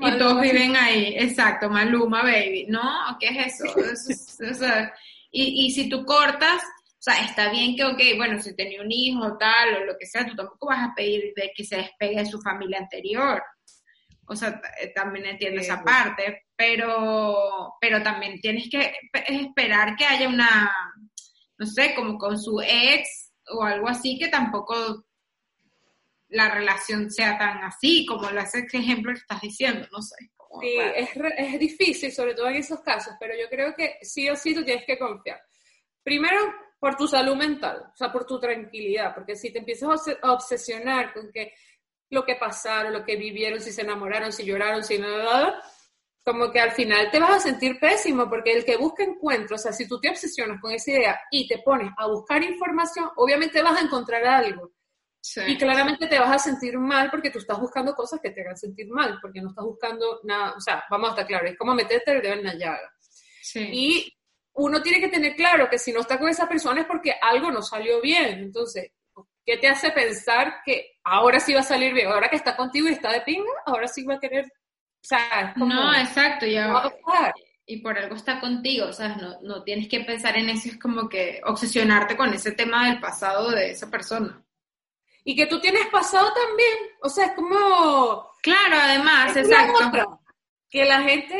y 0.00 0.18
todos 0.18 0.40
viven 0.40 0.74
ahí, 0.74 1.14
exacto, 1.16 1.68
Maluma 1.68 2.22
Baby, 2.22 2.66
¿no? 2.68 2.82
¿Qué 3.20 3.28
es 3.28 3.60
eso? 3.60 4.74
y, 5.30 5.66
y 5.66 5.70
si 5.70 5.88
tú 5.88 6.04
cortas, 6.04 6.62
o 6.62 7.02
sea, 7.04 7.24
está 7.24 7.50
bien 7.50 7.76
que, 7.76 7.84
ok, 7.84 8.00
bueno, 8.16 8.40
si 8.40 8.56
tenía 8.56 8.80
un 8.80 8.90
hijo 8.90 9.36
tal 9.36 9.74
o 9.74 9.84
lo 9.84 9.98
que 9.98 10.06
sea, 10.06 10.26
tú 10.26 10.34
tampoco 10.34 10.66
vas 10.66 10.88
a 10.88 10.94
pedir 10.94 11.32
de 11.36 11.52
que 11.54 11.64
se 11.64 11.76
despegue 11.76 12.18
de 12.18 12.26
su 12.26 12.40
familia 12.40 12.78
anterior. 12.78 13.42
O 14.26 14.36
sea, 14.36 14.60
eh, 14.80 14.92
también 14.94 15.26
entiendo 15.26 15.60
esa 15.60 15.82
parte, 15.82 16.44
pero, 16.56 17.74
pero 17.80 18.02
también 18.02 18.40
tienes 18.40 18.68
que 18.70 18.94
esperar 19.26 19.94
que 19.96 20.06
haya 20.06 20.28
una, 20.28 20.72
no 21.62 21.66
sé, 21.66 21.94
como 21.94 22.18
con 22.18 22.36
su 22.36 22.60
ex 22.60 23.32
o 23.46 23.62
algo 23.62 23.88
así, 23.88 24.18
que 24.18 24.26
tampoco 24.26 25.04
la 26.28 26.50
relación 26.50 27.08
sea 27.08 27.38
tan 27.38 27.62
así, 27.62 28.04
como 28.04 28.28
lo 28.30 28.40
hace 28.40 28.60
ese 28.60 28.78
ejemplo 28.78 29.12
que 29.12 29.20
estás 29.20 29.40
diciendo, 29.40 29.86
no 29.92 30.02
sé. 30.02 30.16
Sí, 30.60 30.76
es, 30.96 31.10
es 31.38 31.58
difícil, 31.60 32.12
sobre 32.12 32.34
todo 32.34 32.48
en 32.48 32.56
esos 32.56 32.80
casos, 32.80 33.14
pero 33.20 33.34
yo 33.40 33.48
creo 33.48 33.74
que 33.76 33.98
sí 34.02 34.28
o 34.28 34.34
sí 34.34 34.54
tú 34.54 34.64
tienes 34.64 34.84
que 34.84 34.98
confiar. 34.98 35.40
Primero, 36.02 36.52
por 36.80 36.96
tu 36.96 37.06
salud 37.06 37.36
mental, 37.36 37.90
o 37.92 37.96
sea, 37.96 38.10
por 38.10 38.26
tu 38.26 38.40
tranquilidad, 38.40 39.14
porque 39.14 39.36
si 39.36 39.52
te 39.52 39.60
empiezas 39.60 40.08
a 40.20 40.32
obsesionar 40.32 41.14
con 41.14 41.30
que 41.30 41.54
lo 42.10 42.24
que 42.24 42.34
pasaron, 42.34 42.92
lo 42.92 43.04
que 43.04 43.14
vivieron, 43.14 43.60
si 43.60 43.70
se 43.70 43.82
enamoraron, 43.82 44.32
si 44.32 44.44
lloraron, 44.44 44.82
si 44.82 44.98
nada, 44.98 45.62
como 46.24 46.50
que 46.50 46.60
al 46.60 46.72
final 46.72 47.10
te 47.10 47.18
vas 47.18 47.30
a 47.30 47.40
sentir 47.40 47.78
pésimo, 47.80 48.28
porque 48.28 48.52
el 48.52 48.64
que 48.64 48.76
busca 48.76 49.02
encuentros, 49.02 49.60
o 49.60 49.62
sea, 49.62 49.72
si 49.72 49.88
tú 49.88 50.00
te 50.00 50.08
obsesionas 50.08 50.60
con 50.60 50.72
esa 50.72 50.90
idea 50.92 51.20
y 51.30 51.48
te 51.48 51.58
pones 51.58 51.90
a 51.96 52.06
buscar 52.06 52.42
información, 52.42 53.10
obviamente 53.16 53.62
vas 53.62 53.80
a 53.80 53.84
encontrar 53.84 54.24
algo. 54.24 54.72
Y 55.46 55.56
claramente 55.56 56.08
te 56.08 56.18
vas 56.18 56.30
a 56.30 56.38
sentir 56.38 56.76
mal 56.78 57.08
porque 57.08 57.30
tú 57.30 57.38
estás 57.38 57.58
buscando 57.58 57.94
cosas 57.94 58.18
que 58.20 58.30
te 58.30 58.40
hagan 58.40 58.56
sentir 58.56 58.88
mal, 58.88 59.18
porque 59.22 59.40
no 59.40 59.50
estás 59.50 59.64
buscando 59.64 60.20
nada, 60.24 60.54
o 60.56 60.60
sea, 60.60 60.84
vamos 60.90 61.08
a 61.08 61.12
estar 61.12 61.26
claros, 61.26 61.50
es 61.50 61.56
como 61.58 61.74
meterte 61.74 62.10
el 62.12 62.22
dedo 62.22 62.34
en 62.34 62.44
la 62.44 62.54
llaga. 62.54 62.92
Sí. 63.40 63.68
Y 63.72 64.16
uno 64.54 64.82
tiene 64.82 65.00
que 65.00 65.08
tener 65.08 65.34
claro 65.34 65.68
que 65.70 65.78
si 65.78 65.92
no 65.92 66.00
está 66.00 66.18
con 66.18 66.28
esa 66.28 66.48
persona 66.48 66.80
es 66.80 66.86
porque 66.86 67.14
algo 67.20 67.50
no 67.50 67.62
salió 67.62 68.00
bien. 68.00 68.40
Entonces, 68.40 68.90
¿qué 69.44 69.56
te 69.56 69.68
hace 69.68 69.90
pensar 69.92 70.60
que 70.64 70.98
ahora 71.04 71.40
sí 71.40 71.54
va 71.54 71.60
a 71.60 71.64
salir 71.64 71.94
bien? 71.94 72.08
Ahora 72.08 72.28
que 72.28 72.36
está 72.36 72.56
contigo 72.56 72.88
y 72.88 72.92
está 72.92 73.12
de 73.12 73.22
pinga, 73.22 73.52
ahora 73.66 73.88
sí 73.88 74.04
va 74.04 74.14
a 74.14 74.20
querer. 74.20 74.46
O 75.02 75.04
sea, 75.04 75.52
no, 75.56 75.94
exacto, 75.94 76.46
ya. 76.46 76.72
y 77.66 77.78
por 77.78 77.98
algo 77.98 78.14
está 78.14 78.38
contigo, 78.38 78.86
o 78.86 78.92
sea, 78.92 79.16
no, 79.16 79.40
no 79.42 79.64
tienes 79.64 79.88
que 79.88 80.00
pensar 80.00 80.36
en 80.36 80.48
eso, 80.48 80.68
es 80.68 80.78
como 80.78 81.08
que 81.08 81.40
obsesionarte 81.44 82.16
con 82.16 82.32
ese 82.32 82.52
tema 82.52 82.86
del 82.86 83.00
pasado 83.00 83.50
de 83.50 83.72
esa 83.72 83.90
persona. 83.90 84.40
Y 85.24 85.36
que 85.36 85.46
tú 85.46 85.60
tienes 85.60 85.86
pasado 85.86 86.32
también, 86.32 86.74
o 87.00 87.08
sea, 87.08 87.26
es 87.26 87.32
como... 87.32 88.30
Claro, 88.42 88.76
además, 88.80 89.36
exacto. 89.36 90.20
que 90.68 90.84
la 90.84 91.02
gente 91.02 91.36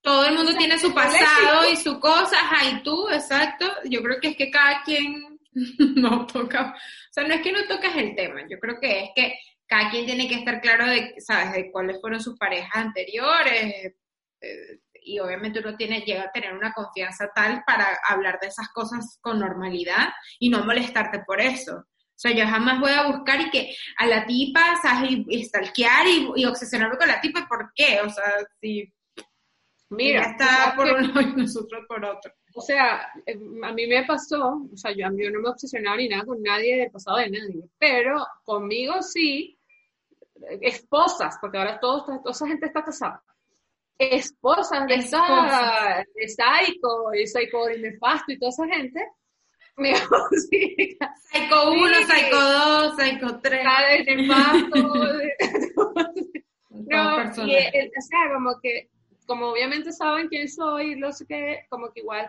todo 0.00 0.24
el 0.26 0.34
mundo 0.34 0.54
tiene 0.56 0.78
su 0.78 0.94
pasado 0.94 1.68
y 1.70 1.76
su 1.76 2.00
cosa, 2.00 2.36
ay, 2.50 2.80
tú, 2.82 3.08
exacto. 3.10 3.66
Yo 3.84 4.02
creo 4.02 4.18
que 4.20 4.28
es 4.28 4.36
que 4.36 4.50
cada 4.50 4.82
quien 4.82 5.38
no 5.96 6.26
toca, 6.26 6.74
o 6.74 7.12
sea, 7.12 7.24
no 7.24 7.34
es 7.34 7.42
que 7.42 7.52
no 7.52 7.66
tocas 7.66 7.94
el 7.96 8.14
tema, 8.14 8.40
yo 8.48 8.58
creo 8.58 8.78
que 8.80 9.04
es 9.04 9.10
que 9.14 9.38
cada 9.68 9.90
quien 9.90 10.06
tiene 10.06 10.28
que 10.28 10.36
estar 10.36 10.60
claro 10.60 10.86
de, 10.86 11.14
¿sabes?, 11.18 11.52
de 11.52 11.70
cuáles 11.70 12.00
fueron 12.00 12.20
sus 12.20 12.38
parejas 12.38 12.74
anteriores. 12.74 13.94
Eh, 14.40 14.80
y 15.02 15.18
obviamente 15.20 15.60
uno 15.60 15.76
tiene, 15.76 16.00
llega 16.00 16.24
a 16.24 16.32
tener 16.32 16.52
una 16.52 16.72
confianza 16.72 17.30
tal 17.34 17.62
para 17.66 17.98
hablar 18.08 18.38
de 18.40 18.48
esas 18.48 18.68
cosas 18.70 19.18
con 19.20 19.38
normalidad 19.38 20.08
y 20.38 20.48
no 20.50 20.64
molestarte 20.64 21.20
por 21.20 21.40
eso. 21.40 21.76
O 21.76 22.20
sea, 22.20 22.32
yo 22.32 22.46
jamás 22.46 22.80
voy 22.80 22.90
a 22.90 23.06
buscar 23.06 23.40
y 23.40 23.50
que 23.50 23.74
a 23.96 24.06
la 24.06 24.26
tipa, 24.26 24.76
¿sabes? 24.82 25.10
Y, 25.28 25.44
stalkear 25.44 26.06
y, 26.06 26.32
y 26.36 26.44
obsesionarme 26.44 26.98
con 26.98 27.08
la 27.08 27.20
tipa, 27.20 27.46
¿por 27.48 27.72
qué? 27.74 28.00
O 28.00 28.10
sea, 28.10 28.24
si 28.60 28.92
Mira, 29.90 30.22
está 30.22 30.74
por 30.76 30.86
uno 30.86 31.20
y 31.20 31.34
nosotros 31.34 31.84
por 31.88 32.04
otro. 32.04 32.32
O 32.54 32.60
sea, 32.60 33.08
eh, 33.24 33.38
a 33.62 33.72
mí 33.72 33.86
me 33.86 34.04
pasó, 34.04 34.68
o 34.70 34.76
sea, 34.76 34.90
yo, 34.92 35.06
yo 35.16 35.30
no 35.30 35.40
me 35.40 35.48
obsesionaba 35.48 35.96
ni 35.96 36.08
nada 36.08 36.24
con 36.24 36.42
nadie 36.42 36.76
del 36.76 36.90
pasado 36.90 37.18
de 37.18 37.30
nadie, 37.30 37.68
pero 37.78 38.26
conmigo 38.44 39.00
sí, 39.02 39.57
esposas, 40.60 41.36
porque 41.40 41.58
ahora 41.58 41.78
todo, 41.80 42.04
toda 42.04 42.30
esa 42.30 42.46
gente 42.46 42.66
está 42.66 42.84
casada. 42.84 43.22
Esposas 43.98 44.86
de 44.86 44.94
esa, 44.94 46.04
de 46.14 46.28
Psycho, 46.28 47.14
y 47.14 47.26
Psycho 47.26 47.70
y 47.70 47.82
Nefasto 47.82 48.32
y 48.32 48.38
toda 48.38 48.50
esa 48.50 48.66
gente, 48.66 49.04
me 49.76 49.94
Psycho 49.94 51.70
1, 51.70 51.94
Psycho 52.06 52.40
2, 52.40 52.96
Psycho 52.96 53.40
3. 53.40 53.66
Nefasto. 54.06 54.78
no, 56.70 57.24
y, 57.46 57.56
o 57.56 58.00
sea, 58.00 58.32
como 58.32 58.60
que 58.60 58.88
como 59.28 59.48
obviamente 59.48 59.92
saben 59.92 60.26
quién 60.28 60.48
soy, 60.48 60.96
lo 60.96 61.12
sé 61.12 61.26
que, 61.26 61.66
como 61.68 61.92
que 61.92 62.00
igual 62.00 62.28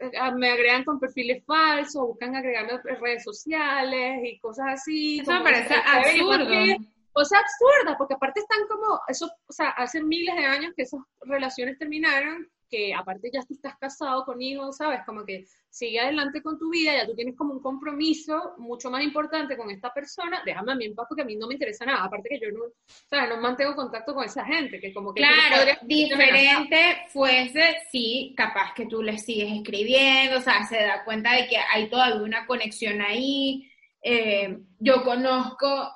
eh, 0.00 0.10
me 0.36 0.50
agregan 0.50 0.82
con 0.82 0.98
perfiles 0.98 1.44
falsos, 1.44 2.02
buscan 2.06 2.34
agregarme 2.34 2.80
redes 3.00 3.22
sociales 3.22 4.20
y 4.24 4.40
cosas 4.40 4.66
así. 4.72 5.20
Eso 5.20 5.32
me 5.34 5.42
parece 5.42 5.74
absurdo. 5.74 6.44
O 6.44 6.97
sea, 7.24 7.40
absurda, 7.40 7.96
porque 7.96 8.14
aparte 8.14 8.40
están 8.40 8.66
como, 8.68 9.00
eso, 9.08 9.30
o 9.46 9.52
sea, 9.52 9.70
hace 9.70 10.02
miles 10.02 10.36
de 10.36 10.44
años 10.44 10.72
que 10.76 10.82
esas 10.82 11.00
relaciones 11.20 11.78
terminaron 11.78 12.48
que 12.68 12.94
aparte 12.94 13.30
ya 13.32 13.40
tú 13.42 13.54
estás 13.54 13.76
casado 13.78 14.24
con 14.24 14.40
hijos, 14.40 14.76
¿sabes? 14.76 15.00
Como 15.06 15.24
que 15.24 15.46
sigue 15.70 16.00
adelante 16.00 16.42
con 16.42 16.58
tu 16.58 16.70
vida, 16.70 16.94
ya 16.94 17.06
tú 17.06 17.14
tienes 17.14 17.36
como 17.36 17.54
un 17.54 17.62
compromiso 17.62 18.54
mucho 18.58 18.90
más 18.90 19.02
importante 19.02 19.56
con 19.56 19.70
esta 19.70 19.92
persona, 19.92 20.42
déjame 20.44 20.72
a 20.72 20.74
mí 20.74 20.84
en 20.86 20.94
paz 20.94 21.06
porque 21.08 21.22
a 21.22 21.24
mí 21.24 21.36
no 21.36 21.46
me 21.46 21.54
interesa 21.54 21.84
nada, 21.84 22.04
aparte 22.04 22.28
que 22.28 22.40
yo 22.40 22.50
no, 22.52 22.64
¿sabes? 23.08 23.28
No 23.30 23.40
mantengo 23.40 23.74
contacto 23.74 24.14
con 24.14 24.24
esa 24.24 24.44
gente, 24.44 24.80
que 24.80 24.92
como 24.92 25.14
que... 25.14 25.22
Claro, 25.22 25.78
diferente 25.82 27.06
fuese 27.08 27.76
si 27.90 28.34
capaz 28.36 28.72
que 28.74 28.86
tú 28.86 29.02
le 29.02 29.18
sigues 29.18 29.52
escribiendo, 29.52 30.38
o 30.38 30.42
sea, 30.42 30.64
se 30.64 30.76
da 30.76 31.04
cuenta 31.04 31.32
de 31.32 31.48
que 31.48 31.56
hay 31.56 31.88
todavía 31.88 32.22
una 32.22 32.46
conexión 32.46 33.00
ahí. 33.00 33.70
Eh, 34.02 34.58
yo 34.78 35.02
conozco 35.02 35.90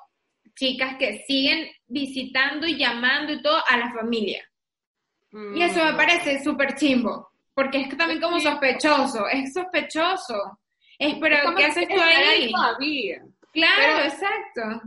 chicas 0.55 0.97
que 0.99 1.25
siguen 1.27 1.69
visitando 1.87 2.67
y 2.67 2.77
llamando 2.77 3.33
y 3.33 3.43
todo 3.43 3.63
a 3.69 3.77
la 3.77 3.93
familia 3.93 4.43
y 5.33 5.63
eso 5.63 5.83
me 5.85 5.93
mm. 5.93 5.97
parece 5.97 6.45
súper 6.45 6.75
chimbo, 6.75 7.31
porque 7.55 7.81
es 7.81 7.97
también 7.97 8.21
como 8.21 8.39
sospechoso, 8.39 9.27
es 9.29 9.53
sospechoso. 9.53 10.59
Es, 10.99 11.17
pero 11.21 11.55
¿qué 11.57 11.65
haces 11.65 11.89
tú 11.89 12.01
ahí? 12.01 12.53
Claro, 13.53 14.05
exacto. 14.05 14.83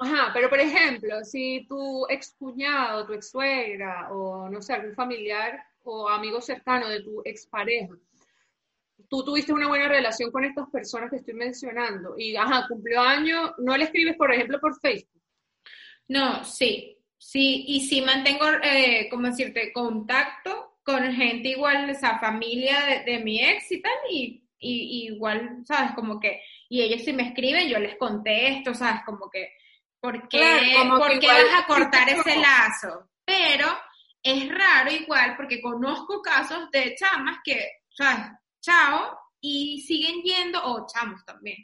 Ajá, 0.00 0.30
pero 0.32 0.48
por 0.48 0.58
ejemplo, 0.58 1.22
si 1.24 1.66
tu 1.68 2.06
ex 2.08 2.34
cuñado, 2.38 3.06
tu 3.06 3.12
ex 3.12 3.30
suegra, 3.30 4.10
o 4.10 4.48
no 4.48 4.62
sé, 4.62 4.72
algún 4.72 4.94
familiar 4.94 5.62
o 5.84 6.08
amigo 6.08 6.40
cercano 6.40 6.88
de 6.88 7.02
tu 7.02 7.22
expareja, 7.24 7.94
tú 9.12 9.22
tuviste 9.22 9.52
una 9.52 9.68
buena 9.68 9.88
relación 9.88 10.30
con 10.30 10.42
estas 10.42 10.70
personas 10.70 11.10
que 11.10 11.16
estoy 11.16 11.34
mencionando 11.34 12.14
y, 12.16 12.34
ajá, 12.34 12.64
cumplió 12.66 13.02
año, 13.02 13.54
¿no 13.58 13.76
le 13.76 13.84
escribes, 13.84 14.16
por 14.16 14.32
ejemplo, 14.32 14.58
por 14.58 14.80
Facebook? 14.80 15.20
No, 16.08 16.42
sí, 16.44 17.02
Sí, 17.22 17.64
y 17.68 17.80
sí 17.86 18.02
mantengo, 18.02 18.46
eh, 18.64 19.06
como 19.08 19.28
decirte, 19.28 19.72
contacto 19.72 20.78
con 20.82 21.12
gente 21.12 21.50
igual, 21.50 21.88
esa 21.88 22.18
familia 22.18 23.04
de, 23.06 23.20
mi 23.20 23.40
ex 23.40 23.70
y 23.70 23.80
tal, 23.80 23.92
y, 24.10 24.44
igual, 24.58 25.62
¿sabes? 25.64 25.92
Como 25.92 26.18
que, 26.18 26.42
y 26.68 26.82
ellos 26.82 27.02
si 27.04 27.12
me 27.12 27.28
escriben, 27.28 27.68
yo 27.68 27.78
les 27.78 27.96
contesto, 27.96 28.74
¿sabes? 28.74 29.02
Como 29.06 29.30
que, 29.30 29.52
¿por 30.00 30.28
qué, 30.28 30.74
¿por 30.88 31.20
qué 31.20 31.28
vas 31.28 31.62
a 31.62 31.66
cortar 31.66 32.08
ese 32.08 32.36
lazo? 32.40 33.08
Pero 33.24 33.68
es 34.20 34.48
raro 34.48 34.90
igual, 34.90 35.36
porque 35.36 35.62
conozco 35.62 36.20
casos 36.20 36.72
de 36.72 36.96
chamas 36.96 37.38
que, 37.44 37.82
¿sabes? 37.88 38.32
Chao, 38.62 39.18
y 39.40 39.80
siguen 39.80 40.22
yendo, 40.22 40.60
o 40.64 40.86
chamos 40.86 41.24
también, 41.24 41.58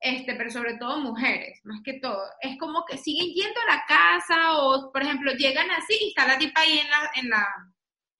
este, 0.00 0.34
pero 0.36 0.50
sobre 0.50 0.74
todo 0.78 1.00
mujeres, 1.00 1.60
más 1.64 1.80
que 1.84 1.94
todo. 1.94 2.22
Es 2.40 2.56
como 2.58 2.84
que 2.84 2.96
siguen 2.96 3.34
yendo 3.34 3.60
a 3.60 3.74
la 3.74 3.84
casa 3.86 4.56
o, 4.56 4.92
por 4.92 5.02
ejemplo, 5.02 5.32
llegan 5.32 5.70
así 5.72 5.98
y 6.00 6.08
está 6.08 6.26
la 6.26 6.38
tipa 6.38 6.60
ahí 6.60 6.78
en 6.78 6.88
la... 6.88 7.10
En 7.16 7.28
la 7.28 7.48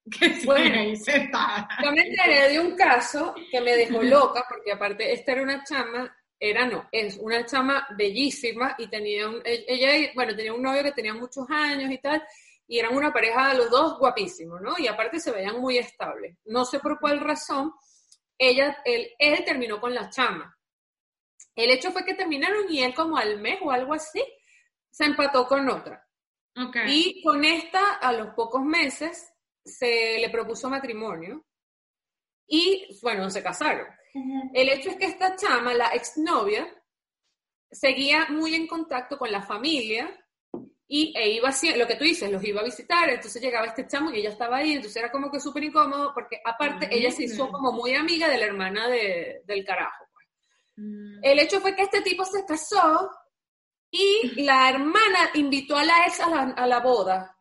que 0.18 0.40
bueno, 0.46 0.94
yo 1.82 1.92
me 1.92 2.00
enteré 2.00 2.48
de 2.48 2.60
un 2.60 2.74
caso 2.74 3.34
que 3.50 3.60
me 3.60 3.76
dejó 3.76 4.02
loca, 4.02 4.42
porque 4.48 4.72
aparte 4.72 5.12
esta 5.12 5.32
era 5.32 5.42
una 5.42 5.62
chama, 5.62 6.10
era 6.40 6.66
no, 6.66 6.88
es 6.90 7.18
una 7.18 7.44
chama 7.44 7.86
bellísima 7.94 8.74
y 8.78 8.88
tenía 8.88 9.28
un, 9.28 9.42
e, 9.44 9.66
ella, 9.68 10.10
bueno, 10.14 10.34
tenía 10.34 10.54
un 10.54 10.62
novio 10.62 10.82
que 10.82 10.92
tenía 10.92 11.12
muchos 11.12 11.44
años 11.50 11.90
y 11.90 11.98
tal, 11.98 12.22
y 12.66 12.78
eran 12.78 12.96
una 12.96 13.12
pareja 13.12 13.52
los 13.52 13.70
dos 13.70 13.98
guapísimos, 13.98 14.60
¿no? 14.62 14.74
Y 14.78 14.86
aparte 14.86 15.20
se 15.20 15.30
veían 15.30 15.60
muy 15.60 15.76
estables. 15.76 16.36
No 16.46 16.64
sé 16.64 16.80
por 16.80 16.98
cuál 16.98 17.20
razón, 17.20 17.72
ella, 18.39 18.80
él, 18.84 19.09
él 19.18 19.45
terminó 19.45 19.80
con 19.80 19.95
la 19.95 20.09
chama 20.09 20.59
el 21.59 21.72
hecho 21.72 21.91
fue 21.91 22.05
que 22.05 22.14
terminaron 22.14 22.72
y 22.72 22.84
él 22.84 22.95
como 22.95 23.16
al 23.16 23.41
mes 23.41 23.59
o 23.62 23.72
algo 23.72 23.93
así, 23.93 24.22
se 24.91 25.05
empató 25.05 25.47
con 25.49 25.68
otra. 25.68 26.07
Y 26.86 27.20
con 27.22 27.45
esta, 27.45 27.95
a 27.95 28.12
los 28.12 28.34
pocos 28.34 28.62
meses, 28.62 29.32
se 29.64 30.18
le 30.20 30.30
propuso 30.30 30.70
matrimonio 30.70 31.45
y, 32.47 32.99
bueno, 33.03 33.28
se 33.28 33.43
casaron. 33.43 33.86
El 34.55 34.68
hecho 34.68 34.91
es 34.91 34.97
que 34.97 35.07
esta 35.07 35.34
chama, 35.34 35.74
la 35.74 35.89
exnovia, 35.89 36.72
seguía 37.72 38.26
muy 38.30 38.55
en 38.55 38.68
contacto 38.68 39.18
con 39.18 39.32
la 39.32 39.43
familia 39.43 40.09
y 40.91 41.12
e 41.14 41.32
iba 41.32 41.51
lo 41.76 41.86
que 41.86 41.97
tú 41.97 42.05
dices, 42.05 42.30
los 42.30 42.43
iba 42.43 42.62
a 42.62 42.64
visitar, 42.64 43.11
entonces 43.11 43.43
llegaba 43.43 43.66
este 43.66 43.86
chamo 43.86 44.11
y 44.11 44.20
ella 44.20 44.30
estaba 44.30 44.57
ahí, 44.57 44.72
entonces 44.72 44.97
era 44.97 45.12
como 45.12 45.30
que 45.30 45.39
súper 45.39 45.64
incómodo 45.64 46.12
porque 46.14 46.41
aparte 46.43 46.89
ella 46.91 47.11
se 47.11 47.24
hizo 47.24 47.51
como 47.51 47.72
muy 47.72 47.95
amiga 47.95 48.26
de 48.28 48.39
la 48.39 48.47
hermana 48.47 48.89
de, 48.89 49.43
del 49.45 49.64
carajo. 49.66 50.07
Pues. 50.14 50.26
Mm. 50.76 51.20
El 51.22 51.39
hecho 51.41 51.61
fue 51.61 51.76
que 51.76 51.82
este 51.82 52.01
tipo 52.01 52.24
se 52.24 52.43
casó 52.47 53.11
y 53.91 54.43
la 54.43 54.70
hermana 54.70 55.30
invitó 55.34 55.76
a 55.76 55.84
la 55.84 56.07
ex 56.07 56.20
a 56.20 56.30
la, 56.30 56.43
a 56.57 56.66
la 56.66 56.80
boda. 56.80 57.36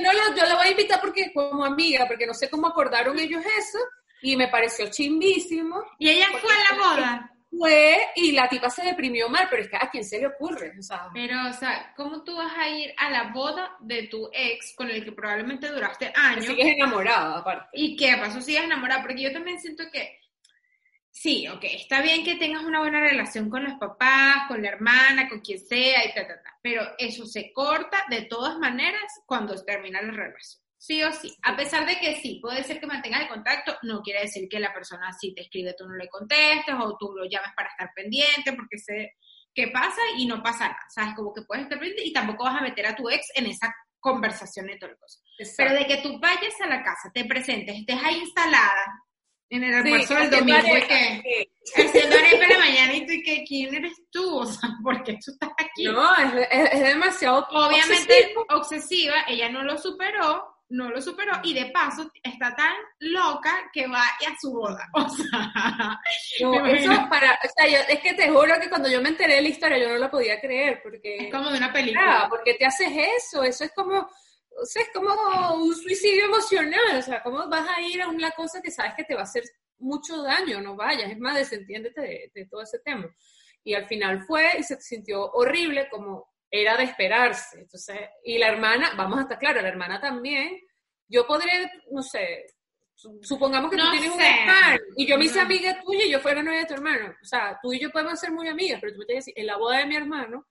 no, 0.00 0.36
yo 0.36 0.44
la 0.44 0.54
voy 0.54 0.68
a 0.68 0.70
invitar 0.70 1.00
porque 1.00 1.32
como 1.34 1.64
amiga, 1.64 2.06
porque 2.06 2.26
no 2.28 2.34
sé 2.34 2.48
cómo 2.48 2.68
acordaron 2.68 3.18
ellos 3.18 3.42
eso 3.58 3.78
y 4.22 4.36
me 4.36 4.46
pareció 4.46 4.88
chimbísimo. 4.88 5.82
¿Y 5.98 6.10
ella 6.10 6.28
fue 6.40 6.50
a 6.52 6.74
la 6.74 6.78
boda? 6.78 7.31
Fue 7.56 7.98
y 8.16 8.32
la 8.32 8.48
tipa 8.48 8.70
se 8.70 8.82
deprimió 8.82 9.28
mal, 9.28 9.46
pero 9.50 9.62
es 9.62 9.68
que 9.68 9.76
a 9.76 9.90
quién 9.90 10.04
se 10.04 10.18
le 10.18 10.26
ocurre, 10.26 10.72
o 10.78 10.82
sea. 10.82 11.08
Pero, 11.12 11.48
o 11.48 11.52
sea, 11.52 11.92
¿cómo 11.96 12.24
tú 12.24 12.34
vas 12.36 12.52
a 12.56 12.68
ir 12.68 12.94
a 12.96 13.10
la 13.10 13.32
boda 13.32 13.76
de 13.80 14.04
tu 14.04 14.28
ex 14.32 14.74
con 14.74 14.90
el 14.90 15.04
que 15.04 15.12
probablemente 15.12 15.68
duraste 15.68 16.12
años? 16.14 16.46
Sigues 16.46 16.74
enamorada, 16.76 17.38
aparte. 17.38 17.66
¿Y 17.74 17.94
qué 17.96 18.16
pasó? 18.18 18.40
Sigues 18.40 18.64
enamorada, 18.64 19.02
porque 19.02 19.22
yo 19.22 19.32
también 19.32 19.60
siento 19.60 19.84
que, 19.92 20.18
sí, 21.10 21.46
ok, 21.48 21.64
está 21.64 22.00
bien 22.00 22.24
que 22.24 22.36
tengas 22.36 22.64
una 22.64 22.80
buena 22.80 23.00
relación 23.00 23.50
con 23.50 23.64
los 23.64 23.74
papás, 23.74 24.48
con 24.48 24.62
la 24.62 24.68
hermana, 24.68 25.28
con 25.28 25.40
quien 25.40 25.58
sea, 25.58 26.06
y 26.06 26.14
ta, 26.14 26.26
ta, 26.26 26.42
ta, 26.42 26.58
pero 26.62 26.82
eso 26.96 27.26
se 27.26 27.52
corta 27.52 28.04
de 28.08 28.22
todas 28.22 28.58
maneras 28.58 29.20
cuando 29.26 29.54
termina 29.62 30.00
la 30.00 30.12
relación 30.12 30.61
sí 30.82 31.00
o 31.04 31.12
sí. 31.12 31.32
A 31.44 31.56
pesar 31.56 31.86
de 31.86 31.96
que 32.00 32.16
sí, 32.16 32.40
puede 32.42 32.64
ser 32.64 32.80
que 32.80 32.88
mantengas 32.88 33.22
el 33.22 33.28
contacto, 33.28 33.76
no 33.82 34.02
quiere 34.02 34.22
decir 34.22 34.48
que 34.48 34.58
la 34.58 34.74
persona 34.74 35.12
si 35.12 35.32
te 35.32 35.42
escribe 35.42 35.76
tú 35.78 35.86
no 35.86 35.94
le 35.94 36.08
contestes 36.08 36.74
o 36.76 36.96
tú 36.98 37.12
lo 37.14 37.24
llames 37.24 37.52
para 37.56 37.68
estar 37.68 37.92
pendiente 37.94 38.52
porque 38.52 38.78
sé 38.78 39.12
qué 39.54 39.68
pasa 39.68 40.00
y 40.18 40.26
no 40.26 40.42
pasa 40.42 40.64
nada. 40.64 40.80
¿Sabes? 40.88 41.14
Como 41.14 41.32
que 41.32 41.42
puedes 41.42 41.64
estar 41.64 41.78
pendiente 41.78 42.04
y 42.04 42.12
tampoco 42.12 42.44
vas 42.44 42.60
a 42.60 42.64
meter 42.64 42.86
a 42.86 42.96
tu 42.96 43.08
ex 43.08 43.28
en 43.36 43.46
esa 43.46 43.72
conversación 44.00 44.70
y 44.70 44.78
todo 44.78 44.90
cosa. 44.98 45.20
Pero 45.56 45.72
de 45.72 45.86
que 45.86 45.98
tú 45.98 46.18
vayas 46.18 46.60
a 46.60 46.66
la 46.66 46.82
casa, 46.82 47.12
te 47.14 47.24
presentes, 47.26 47.78
estés 47.78 48.02
ahí 48.02 48.18
instalada 48.18 49.04
en 49.50 49.62
el 49.62 49.74
almuerzo 49.74 50.14
del 50.16 50.30
domingo 50.30 50.76
y 50.78 50.82
que 50.82 51.48
haciendo 51.76 52.16
arepa 52.16 52.44
en 52.44 52.50
la 52.50 52.58
mañana 52.58 52.94
y 52.94 53.06
tú 53.06 53.12
y 53.12 53.22
que 53.22 53.44
quién 53.44 53.72
eres 53.72 54.02
tú, 54.10 54.38
o 54.38 54.46
sea, 54.46 54.68
¿por 54.82 55.04
qué 55.04 55.12
tú 55.24 55.30
estás 55.30 55.50
aquí? 55.56 55.84
No, 55.84 56.16
es, 56.16 56.48
es, 56.50 56.80
demasiado 56.80 57.46
obviamente 57.50 58.34
obsesiva, 58.48 59.14
ella 59.28 59.48
no 59.48 59.62
lo 59.62 59.78
superó 59.78 60.51
no 60.72 60.88
lo 60.88 61.02
superó 61.02 61.32
y 61.44 61.52
de 61.52 61.66
paso 61.66 62.10
está 62.22 62.56
tan 62.56 62.74
loca 63.00 63.70
que 63.72 63.86
va 63.86 64.02
a 64.02 64.40
su 64.40 64.52
boda. 64.52 64.88
O 64.94 65.08
sea, 65.08 66.72
eso 66.72 67.08
para, 67.10 67.32
o 67.32 67.48
sea, 67.54 67.68
yo, 67.68 67.78
es 67.88 68.00
que 68.00 68.14
te 68.14 68.30
juro 68.30 68.58
que 68.60 68.68
cuando 68.68 68.88
yo 68.88 69.02
me 69.02 69.10
enteré 69.10 69.36
de 69.36 69.42
la 69.42 69.48
historia 69.48 69.78
yo 69.78 69.90
no 69.90 69.98
la 69.98 70.10
podía 70.10 70.40
creer 70.40 70.80
porque 70.82 71.16
es 71.18 71.32
como 71.32 71.50
de 71.50 71.58
una 71.58 71.72
película. 71.72 72.26
porque 72.28 72.54
te 72.54 72.64
haces 72.64 72.90
eso, 73.18 73.42
eso 73.42 73.64
es 73.64 73.72
como 73.74 73.98
o 73.98 74.66
sea, 74.66 74.82
es 74.82 74.90
como 74.92 75.14
un 75.62 75.74
suicidio 75.74 76.26
emocional, 76.26 76.98
o 76.98 77.02
sea, 77.02 77.22
¿cómo 77.22 77.48
vas 77.48 77.66
a 77.68 77.80
ir 77.80 78.02
a 78.02 78.08
una 78.08 78.30
cosa 78.32 78.60
que 78.60 78.70
sabes 78.70 78.94
que 78.94 79.04
te 79.04 79.14
va 79.14 79.20
a 79.20 79.24
hacer 79.24 79.44
mucho 79.78 80.22
daño? 80.22 80.60
No 80.60 80.76
vayas, 80.76 81.10
es 81.10 81.18
más, 81.18 81.36
desentiéndete 81.36 82.00
de, 82.00 82.32
de 82.34 82.46
todo 82.46 82.62
ese 82.62 82.78
tema. 82.80 83.14
Y 83.64 83.74
al 83.74 83.86
final 83.86 84.24
fue 84.24 84.50
y 84.58 84.62
se 84.62 84.80
sintió 84.80 85.30
horrible 85.32 85.88
como 85.90 86.31
era 86.52 86.76
de 86.76 86.84
esperarse. 86.84 87.60
Entonces, 87.60 87.98
y 88.22 88.36
la 88.38 88.48
hermana, 88.48 88.92
vamos 88.94 89.18
a 89.18 89.22
estar 89.22 89.38
claro, 89.38 89.62
la 89.62 89.68
hermana 89.68 89.98
también, 89.98 90.60
yo 91.08 91.26
podré, 91.26 91.70
no 91.90 92.02
sé, 92.02 92.44
supongamos 93.22 93.70
que 93.70 93.78
tú 93.78 93.90
tienes 93.90 94.10
un 94.10 94.20
hermano 94.20 94.78
y 94.96 95.06
yo 95.06 95.18
me 95.18 95.24
hice 95.24 95.40
amiga 95.40 95.80
tuya 95.80 96.04
y 96.04 96.10
yo 96.10 96.20
fuera 96.20 96.42
novia 96.42 96.60
de 96.60 96.66
tu 96.66 96.74
hermano. 96.74 97.14
O 97.20 97.24
sea, 97.24 97.58
tú 97.60 97.72
y 97.72 97.80
yo 97.80 97.90
podemos 97.90 98.20
ser 98.20 98.30
muy 98.30 98.48
amigas, 98.48 98.80
pero 98.80 98.92
tú 98.92 99.00
me 99.00 99.06
tienes 99.06 99.24
que 99.24 99.30
decir, 99.30 99.40
en 99.40 99.46
la 99.46 99.56
boda 99.56 99.78
de 99.78 99.86
mi 99.86 99.96
hermano, 99.96 100.46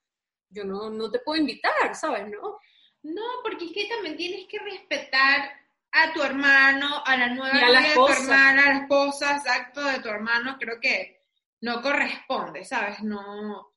yo 0.50 0.66
no, 0.66 0.90
no 0.90 1.12
te 1.12 1.20
puedo 1.20 1.40
invitar, 1.40 1.94
¿sabes? 1.94 2.28
No. 2.28 2.58
No, 3.04 3.24
porque 3.44 3.66
es 3.66 3.72
que 3.72 3.88
también 3.88 4.18
tienes 4.18 4.48
que 4.48 4.60
respetar 4.60 5.52
a 5.92 6.14
tu 6.14 6.24
hermano, 6.24 7.04
a 7.06 7.18
la 7.18 7.28
nueva 7.30 7.54
novia 7.54 7.82
de 7.82 7.94
tu 7.94 8.08
hermana, 8.08 8.64
a 8.64 8.74
la 8.74 8.80
esposa, 8.82 9.38
exacto, 9.38 9.84
de 9.84 10.00
tu 10.00 10.10
hermano, 10.10 10.58
creo 10.60 10.80
que 10.80 11.22
no 11.62 11.82
corresponde, 11.82 12.64
¿sabes? 12.64 13.02
No, 13.04 13.71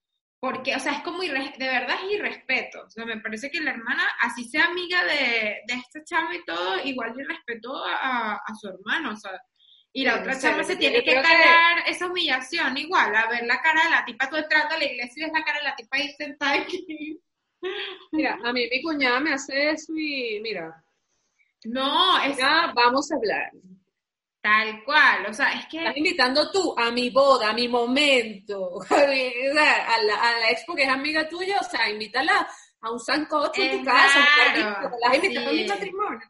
porque, 0.44 0.76
o 0.76 0.78
sea, 0.78 0.92
es 0.92 1.02
como, 1.02 1.22
de 1.22 1.30
verdad 1.30 1.96
es 2.04 2.12
irrespeto. 2.18 2.82
O 2.82 2.90
sea, 2.90 3.06
me 3.06 3.18
parece 3.18 3.50
que 3.50 3.62
la 3.62 3.70
hermana, 3.70 4.06
así 4.20 4.44
sea 4.44 4.66
amiga 4.66 5.02
de, 5.02 5.62
de 5.66 5.74
este 5.74 6.04
chavo 6.04 6.34
y 6.34 6.44
todo, 6.44 6.84
igual 6.84 7.18
irrespetó 7.18 7.82
a, 7.82 8.34
a 8.34 8.54
su 8.54 8.68
hermano, 8.68 9.12
o 9.12 9.16
sea, 9.16 9.40
y 9.90 10.04
la 10.04 10.20
otra 10.20 10.38
chava 10.38 10.62
se 10.62 10.76
tiene 10.76 11.02
que 11.02 11.14
cagar 11.14 11.84
esa 11.86 12.08
humillación 12.08 12.76
igual, 12.76 13.16
a 13.16 13.26
ver 13.30 13.46
la 13.46 13.62
cara 13.62 13.84
de 13.84 13.90
la 13.90 14.04
tipa, 14.04 14.28
tú 14.28 14.36
entrando 14.36 14.74
a 14.74 14.78
la 14.78 14.84
iglesia 14.84 15.14
y 15.16 15.24
ves 15.24 15.32
la 15.32 15.44
cara 15.44 15.58
de 15.60 15.64
la 15.64 15.76
tipa 15.76 15.96
ahí 15.96 16.12
sentada 16.12 16.60
aquí. 16.60 17.18
Mira, 18.12 18.38
a 18.44 18.52
mí 18.52 18.68
mi 18.70 18.82
cuñada 18.82 19.20
me 19.20 19.32
hace 19.32 19.70
eso 19.70 19.94
y 19.96 20.40
mira. 20.42 20.84
No, 21.64 22.22
es... 22.22 22.36
vamos 22.74 23.10
a 23.10 23.14
hablar. 23.14 23.50
Tal 24.44 24.84
cual, 24.84 25.24
o 25.26 25.32
sea, 25.32 25.54
es 25.54 25.64
que... 25.68 25.78
Estás 25.78 25.96
invitando 25.96 26.50
tú 26.50 26.74
a 26.76 26.90
mi 26.90 27.08
boda, 27.08 27.48
a 27.48 27.52
mi 27.54 27.66
momento, 27.66 28.78
a, 28.90 30.02
la, 30.02 30.16
a 30.16 30.38
la 30.38 30.50
expo 30.50 30.74
que 30.74 30.82
es 30.82 30.88
amiga 30.90 31.26
tuya, 31.26 31.58
o 31.58 31.64
sea, 31.64 31.88
invítala 31.88 32.46
a 32.82 32.90
un 32.90 33.00
sancocho 33.00 33.62
en 33.62 33.78
tu 33.78 33.84
casa, 33.86 34.22
raro, 34.54 34.90
la 35.00 35.16
invitando 35.16 35.48
a 35.48 35.52
mi 35.54 35.64
matrimonio, 35.64 36.20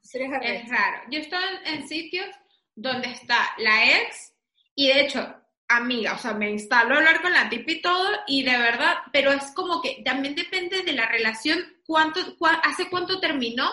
es 0.42 0.68
raro. 0.68 1.02
Yo 1.10 1.18
estoy 1.18 1.42
en 1.64 1.88
sitios 1.88 2.28
donde 2.76 3.10
está 3.10 3.52
la 3.58 3.84
ex 3.84 4.32
y 4.76 4.86
de 4.86 5.00
hecho, 5.00 5.34
amiga, 5.66 6.14
o 6.14 6.18
sea, 6.18 6.34
me 6.34 6.50
instalo 6.50 6.94
a 6.94 6.98
hablar 6.98 7.20
con 7.20 7.32
la 7.32 7.48
tipa 7.48 7.72
y 7.72 7.82
todo 7.82 8.10
y 8.28 8.44
de 8.44 8.56
verdad, 8.56 8.94
pero 9.12 9.32
es 9.32 9.50
como 9.56 9.82
que 9.82 10.02
también 10.04 10.36
depende 10.36 10.84
de 10.84 10.92
la 10.92 11.06
relación, 11.06 11.58
cuánto, 11.84 12.20
hace 12.62 12.88
cuánto 12.88 13.18
terminó, 13.18 13.68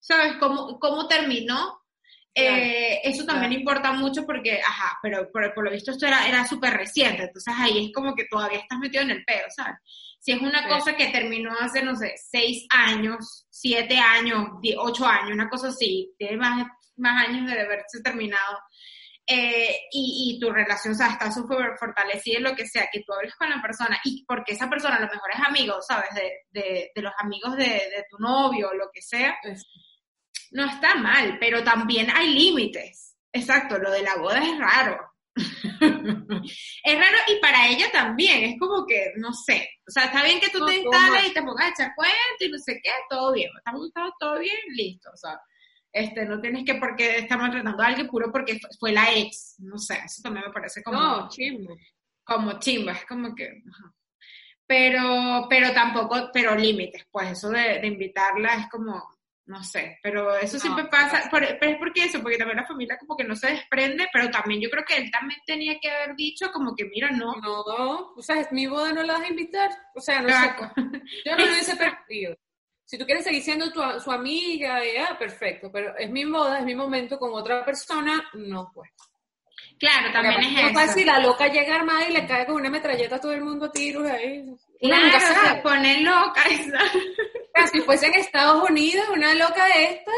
¿sabes? 0.00 0.36
¿Cómo, 0.36 0.78
cómo 0.78 1.08
terminó? 1.08 1.80
Eh, 2.36 3.00
eso 3.04 3.24
también 3.24 3.52
importa 3.52 3.92
mucho 3.92 4.26
porque, 4.26 4.60
ajá, 4.60 4.98
pero 5.00 5.30
por, 5.30 5.64
lo 5.64 5.70
visto 5.70 5.92
esto 5.92 6.06
era, 6.06 6.26
era 6.26 6.44
súper 6.44 6.74
reciente, 6.74 7.22
entonces 7.22 7.54
ahí 7.56 7.86
es 7.86 7.92
como 7.94 8.12
que 8.12 8.24
todavía 8.28 8.58
estás 8.58 8.78
metido 8.80 9.04
en 9.04 9.10
el 9.10 9.24
pedo, 9.24 9.46
¿sabes? 9.54 9.76
Si 10.18 10.32
es 10.32 10.40
una 10.40 10.66
cosa 10.66 10.96
que 10.96 11.10
terminó 11.10 11.52
hace, 11.60 11.82
no 11.82 11.94
sé, 11.94 12.14
seis 12.16 12.66
años, 12.70 13.46
siete 13.50 13.98
años, 13.98 14.48
ocho 14.78 15.06
años, 15.06 15.30
una 15.32 15.48
cosa 15.48 15.68
así, 15.68 16.12
tiene 16.18 16.36
más, 16.36 16.66
más 16.96 17.28
años 17.28 17.46
de 17.46 17.60
haberse 17.60 18.00
terminado, 18.02 18.58
eh, 19.26 19.76
y, 19.92 20.34
y, 20.36 20.40
tu 20.40 20.50
relación, 20.50 20.92
o 20.92 20.96
sea, 20.96 21.10
está 21.12 21.30
súper 21.30 21.78
fortalecida, 21.78 22.40
lo 22.40 22.56
que 22.56 22.66
sea, 22.66 22.88
que 22.92 23.02
tú 23.06 23.12
hables 23.12 23.34
con 23.36 23.48
la 23.48 23.62
persona, 23.62 23.98
y 24.04 24.24
porque 24.24 24.54
esa 24.54 24.68
persona 24.68 24.96
a 24.96 25.00
lo 25.00 25.06
mejor 25.06 25.30
es 25.32 25.40
amigo, 25.46 25.76
¿sabes? 25.80 26.10
De, 26.14 26.32
de, 26.50 26.90
de 26.94 27.02
los 27.02 27.12
amigos 27.18 27.56
de, 27.56 27.64
de, 27.64 28.04
tu 28.10 28.18
novio 28.18 28.70
o 28.70 28.74
lo 28.74 28.90
que 28.92 29.00
sea 29.00 29.36
no 30.54 30.64
está 30.64 30.94
mal, 30.94 31.36
pero 31.38 31.62
también 31.62 32.08
hay 32.14 32.32
límites. 32.32 33.16
Exacto, 33.32 33.76
lo 33.78 33.90
de 33.90 34.02
la 34.02 34.16
boda 34.16 34.38
es 34.38 34.56
raro. 34.56 34.96
es 35.36 36.98
raro 36.98 37.18
y 37.26 37.40
para 37.40 37.68
ella 37.68 37.90
también, 37.92 38.44
es 38.44 38.58
como 38.58 38.86
que, 38.86 39.12
no 39.16 39.32
sé, 39.32 39.68
o 39.86 39.90
sea, 39.90 40.04
está 40.04 40.22
bien 40.22 40.38
que 40.38 40.50
tú 40.50 40.64
te 40.64 40.76
instales 40.76 41.26
y 41.26 41.34
te 41.34 41.42
pongas 41.42 41.66
a 41.66 41.70
echar 41.70 41.92
cuenta 41.96 42.14
y 42.38 42.48
no 42.48 42.58
sé 42.58 42.80
qué, 42.80 42.90
todo 43.10 43.32
bien, 43.32 43.50
estamos 43.56 43.80
gustando 43.80 44.12
todo 44.20 44.38
bien, 44.38 44.56
listo, 44.68 45.10
o 45.12 45.16
sea, 45.16 45.40
este, 45.92 46.24
no 46.24 46.40
tienes 46.40 46.64
que 46.64 46.76
porque 46.76 47.18
estamos 47.18 47.50
tratando 47.50 47.82
a 47.82 47.86
alguien 47.86 48.06
puro 48.06 48.30
porque 48.30 48.60
fue 48.78 48.92
la 48.92 49.12
ex, 49.12 49.56
no 49.58 49.76
sé, 49.76 49.98
eso 50.04 50.22
también 50.22 50.46
me 50.46 50.52
parece 50.52 50.84
como... 50.84 51.00
No, 51.00 51.28
chimbo. 51.28 51.76
Como 52.22 52.60
chimba, 52.60 52.92
es 52.92 53.04
como 53.06 53.34
que... 53.34 53.60
Pero, 54.66 55.46
pero 55.50 55.72
tampoco, 55.72 56.30
pero 56.32 56.54
límites, 56.54 57.06
pues 57.10 57.32
eso 57.32 57.50
de, 57.50 57.80
de 57.80 57.86
invitarla 57.88 58.54
es 58.54 58.68
como, 58.70 59.13
no 59.46 59.62
sé, 59.62 59.98
pero 60.02 60.34
eso 60.36 60.58
siempre 60.58 60.86
pasa, 60.86 61.28
pero 61.30 61.46
es 61.46 61.76
porque 61.76 62.04
eso, 62.04 62.22
porque 62.22 62.38
también 62.38 62.56
la 62.56 62.66
familia 62.66 62.96
como 62.98 63.16
que 63.16 63.24
no 63.24 63.36
se 63.36 63.48
desprende, 63.48 64.08
pero 64.10 64.30
también 64.30 64.60
yo 64.60 64.70
creo 64.70 64.84
que 64.84 64.96
él 64.96 65.10
también 65.10 65.40
tenía 65.46 65.78
que 65.78 65.90
haber 65.90 66.16
dicho 66.16 66.50
como 66.50 66.74
que 66.74 66.86
mira, 66.86 67.10
no. 67.10 67.34
No, 67.34 68.14
o 68.16 68.22
sea, 68.22 68.40
es 68.40 68.50
mi 68.52 68.66
boda, 68.66 68.92
no 68.92 69.02
la 69.02 69.14
vas 69.14 69.24
a 69.24 69.28
invitar, 69.28 69.70
o 69.94 70.00
sea, 70.00 70.22
no 70.22 70.28
sé, 70.28 70.54
yo 71.26 71.36
no 71.36 71.44
lo 71.44 71.52
hubiese 71.52 71.76
perdido. 71.76 72.36
Si 72.86 72.98
tú 72.98 73.04
quieres 73.04 73.24
seguir 73.24 73.42
siendo 73.42 73.70
tu, 73.70 73.80
su 74.00 74.10
amiga, 74.10 74.80
ya, 74.84 75.18
perfecto, 75.18 75.70
pero 75.70 75.96
es 75.96 76.10
mi 76.10 76.24
boda, 76.24 76.60
es 76.60 76.64
mi 76.64 76.74
momento 76.74 77.18
con 77.18 77.32
otra 77.34 77.64
persona, 77.64 78.30
no 78.34 78.70
pues. 78.72 78.90
Claro, 79.78 80.12
también 80.12 80.40
es 80.40 80.58
eso. 80.58 80.68
No 80.68 80.74
fácil 80.74 81.06
la 81.06 81.18
loca 81.18 81.48
llega 81.48 81.74
armada 81.74 82.08
y 82.08 82.12
le 82.12 82.26
cae 82.26 82.46
con 82.46 82.56
una 82.56 82.70
metralleta 82.70 83.16
a 83.16 83.20
todo 83.20 83.32
el 83.32 83.42
mundo 83.42 83.66
a 83.66 83.72
tiros 83.72 84.06
ahí. 84.06 84.44
Claro, 84.80 85.18
se 85.18 85.62
pone 85.62 86.00
loca. 86.02 86.44
si 87.72 87.80
fuese 87.80 88.06
en 88.06 88.14
Estados 88.14 88.68
Unidos, 88.68 89.06
una 89.12 89.34
loca 89.34 89.66
esta, 89.68 90.12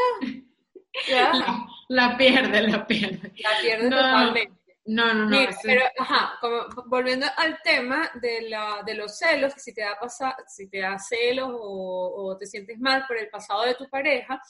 La, 1.89 2.17
pierde, 2.17 2.61
la 2.63 2.85
pierde. 2.85 3.31
La 3.37 3.49
pierde 3.61 3.89
totalmente. 3.89 4.53
No, 4.85 5.13
no, 5.13 5.25
no. 5.25 5.37
pero, 5.63 5.81
ajá, 5.97 6.37
como, 6.39 6.65
volviendo 6.85 7.25
al 7.35 7.61
tema 7.61 8.09
de, 8.21 8.43
la, 8.49 8.81
de 8.85 8.95
los 8.95 9.17
celos, 9.17 9.53
que 9.53 9.59
si 9.59 9.73
te 9.73 9.81
da, 9.81 9.99
pasa, 9.99 10.35
si 10.47 10.69
te 10.69 10.79
da 10.79 10.97
celos 10.97 11.49
o, 11.51 12.29
o, 12.29 12.37
te 12.37 12.45
sientes 12.45 12.79
mal 12.79 13.05
por 13.05 13.17
el 13.17 13.29
pasado 13.29 13.63
de 13.63 13.75
tu 13.75 13.89
pareja, 13.89 14.41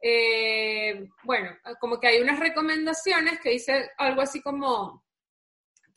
eh, 0.00 1.08
bueno, 1.24 1.56
como 1.80 1.98
que 1.98 2.06
hay 2.06 2.20
unas 2.20 2.38
recomendaciones 2.38 3.40
que 3.40 3.50
dice 3.50 3.90
algo 3.96 4.20
así 4.20 4.42
como 4.42 5.04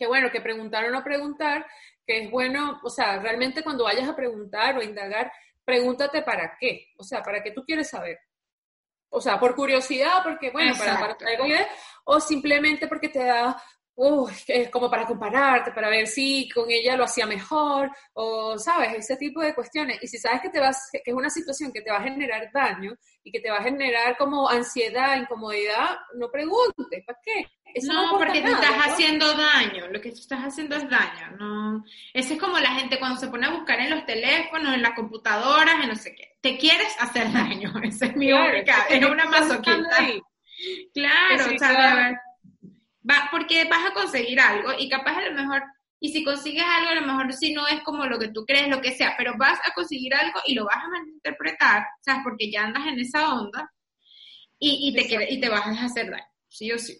que 0.01 0.07
bueno, 0.07 0.31
que 0.31 0.41
preguntar 0.41 0.85
o 0.85 0.89
no 0.89 1.03
preguntar, 1.03 1.63
que 2.07 2.23
es 2.23 2.31
bueno, 2.31 2.79
o 2.83 2.89
sea, 2.89 3.19
realmente 3.19 3.61
cuando 3.61 3.83
vayas 3.83 4.09
a 4.09 4.15
preguntar 4.15 4.75
o 4.75 4.81
indagar, 4.81 5.31
pregúntate 5.65 6.21
para 6.21 6.57
qué, 6.59 6.87
o 6.97 7.03
sea, 7.03 7.21
para 7.21 7.41
qué 7.41 7.51
tú 7.51 7.63
quieres 7.63 7.89
saber. 7.89 8.19
O 9.09 9.19
sea, 9.19 9.39
por 9.39 9.55
curiosidad, 9.55 10.23
porque 10.23 10.51
bueno, 10.51 10.73
para, 10.77 10.99
para 10.99 11.13
algo, 11.13 11.45
o 12.05 12.19
simplemente 12.19 12.87
porque 12.87 13.09
te 13.09 13.23
da 13.25 13.61
uy, 14.01 14.33
es 14.47 14.69
como 14.69 14.89
para 14.89 15.05
compararte, 15.05 15.71
para 15.71 15.87
ver 15.87 16.07
si 16.07 16.49
con 16.49 16.69
ella 16.71 16.97
lo 16.97 17.03
hacía 17.03 17.27
mejor, 17.27 17.91
o 18.13 18.57
sabes, 18.57 18.95
ese 18.95 19.15
tipo 19.15 19.41
de 19.41 19.53
cuestiones. 19.53 19.99
Y 20.01 20.07
si 20.07 20.17
sabes 20.17 20.41
que, 20.41 20.49
te 20.49 20.59
vas, 20.59 20.89
que 20.91 21.03
es 21.05 21.13
una 21.13 21.29
situación 21.29 21.71
que 21.71 21.81
te 21.81 21.91
va 21.91 21.97
a 21.97 22.03
generar 22.03 22.49
daño 22.51 22.95
y 23.23 23.31
que 23.31 23.39
te 23.39 23.51
va 23.51 23.57
a 23.57 23.63
generar 23.63 24.17
como 24.17 24.49
ansiedad, 24.49 25.17
incomodidad, 25.17 25.99
no 26.15 26.31
preguntes, 26.31 27.05
¿para 27.05 27.19
qué? 27.23 27.47
no, 27.83 28.17
porque 28.17 28.41
te 28.41 28.51
estás 28.51 28.87
haciendo 28.87 29.33
daño, 29.33 29.87
lo 29.87 30.01
que 30.01 30.09
tú 30.09 30.19
estás 30.19 30.41
haciendo 30.41 30.75
es 30.75 30.89
daño, 30.89 31.37
no. 31.37 31.85
Eso 32.11 32.33
es 32.33 32.39
como 32.39 32.57
la 32.57 32.71
gente 32.71 32.97
cuando 32.97 33.19
se 33.19 33.27
pone 33.27 33.45
a 33.45 33.51
buscar 33.51 33.79
en 33.79 33.91
los 33.91 34.05
teléfonos, 34.05 34.73
en 34.73 34.81
las 34.81 34.93
computadoras, 34.93 35.75
en 35.79 35.89
no 35.89 35.95
sé 35.95 36.15
qué. 36.15 36.37
Te 36.41 36.57
quieres 36.57 36.95
hacer 36.99 37.31
daño, 37.33 37.71
esa 37.83 38.07
es 38.07 38.15
mi 38.15 38.29
claro, 38.29 38.51
única, 38.51 38.85
es 38.89 39.05
una 39.05 39.25
masoquista. 39.25 40.07
Claro, 40.93 41.55
o 41.55 41.57
sea, 41.57 42.21
va, 43.09 43.29
porque 43.31 43.65
vas 43.65 43.85
a 43.89 43.93
conseguir 43.93 44.39
algo 44.39 44.71
y 44.77 44.89
capaz 44.89 45.17
a 45.17 45.29
lo 45.29 45.33
mejor, 45.33 45.63
y 45.99 46.11
si 46.11 46.23
consigues 46.23 46.63
algo, 46.65 46.91
a 46.91 46.95
lo 46.95 47.01
mejor 47.07 47.33
si 47.33 47.53
no 47.53 47.67
es 47.67 47.81
como 47.83 48.05
lo 48.05 48.19
que 48.19 48.29
tú 48.29 48.45
crees, 48.45 48.69
lo 48.69 48.81
que 48.81 48.91
sea, 48.91 49.15
pero 49.17 49.37
vas 49.37 49.59
a 49.65 49.73
conseguir 49.73 50.13
algo 50.15 50.39
y 50.45 50.55
lo 50.55 50.65
vas 50.65 50.77
a 50.77 50.89
malinterpretar, 50.89 51.85
¿sabes? 52.01 52.21
Porque 52.23 52.51
ya 52.51 52.63
andas 52.63 52.87
en 52.87 52.99
esa 52.99 53.33
onda 53.33 53.71
y, 54.59 54.89
y 54.89 54.93
te, 54.93 55.33
y 55.33 55.39
te 55.39 55.49
vas 55.49 55.65
a 55.65 55.85
hacer 55.85 56.09
daño, 56.09 56.25
sí 56.47 56.71
o 56.71 56.79
sí. 56.79 56.97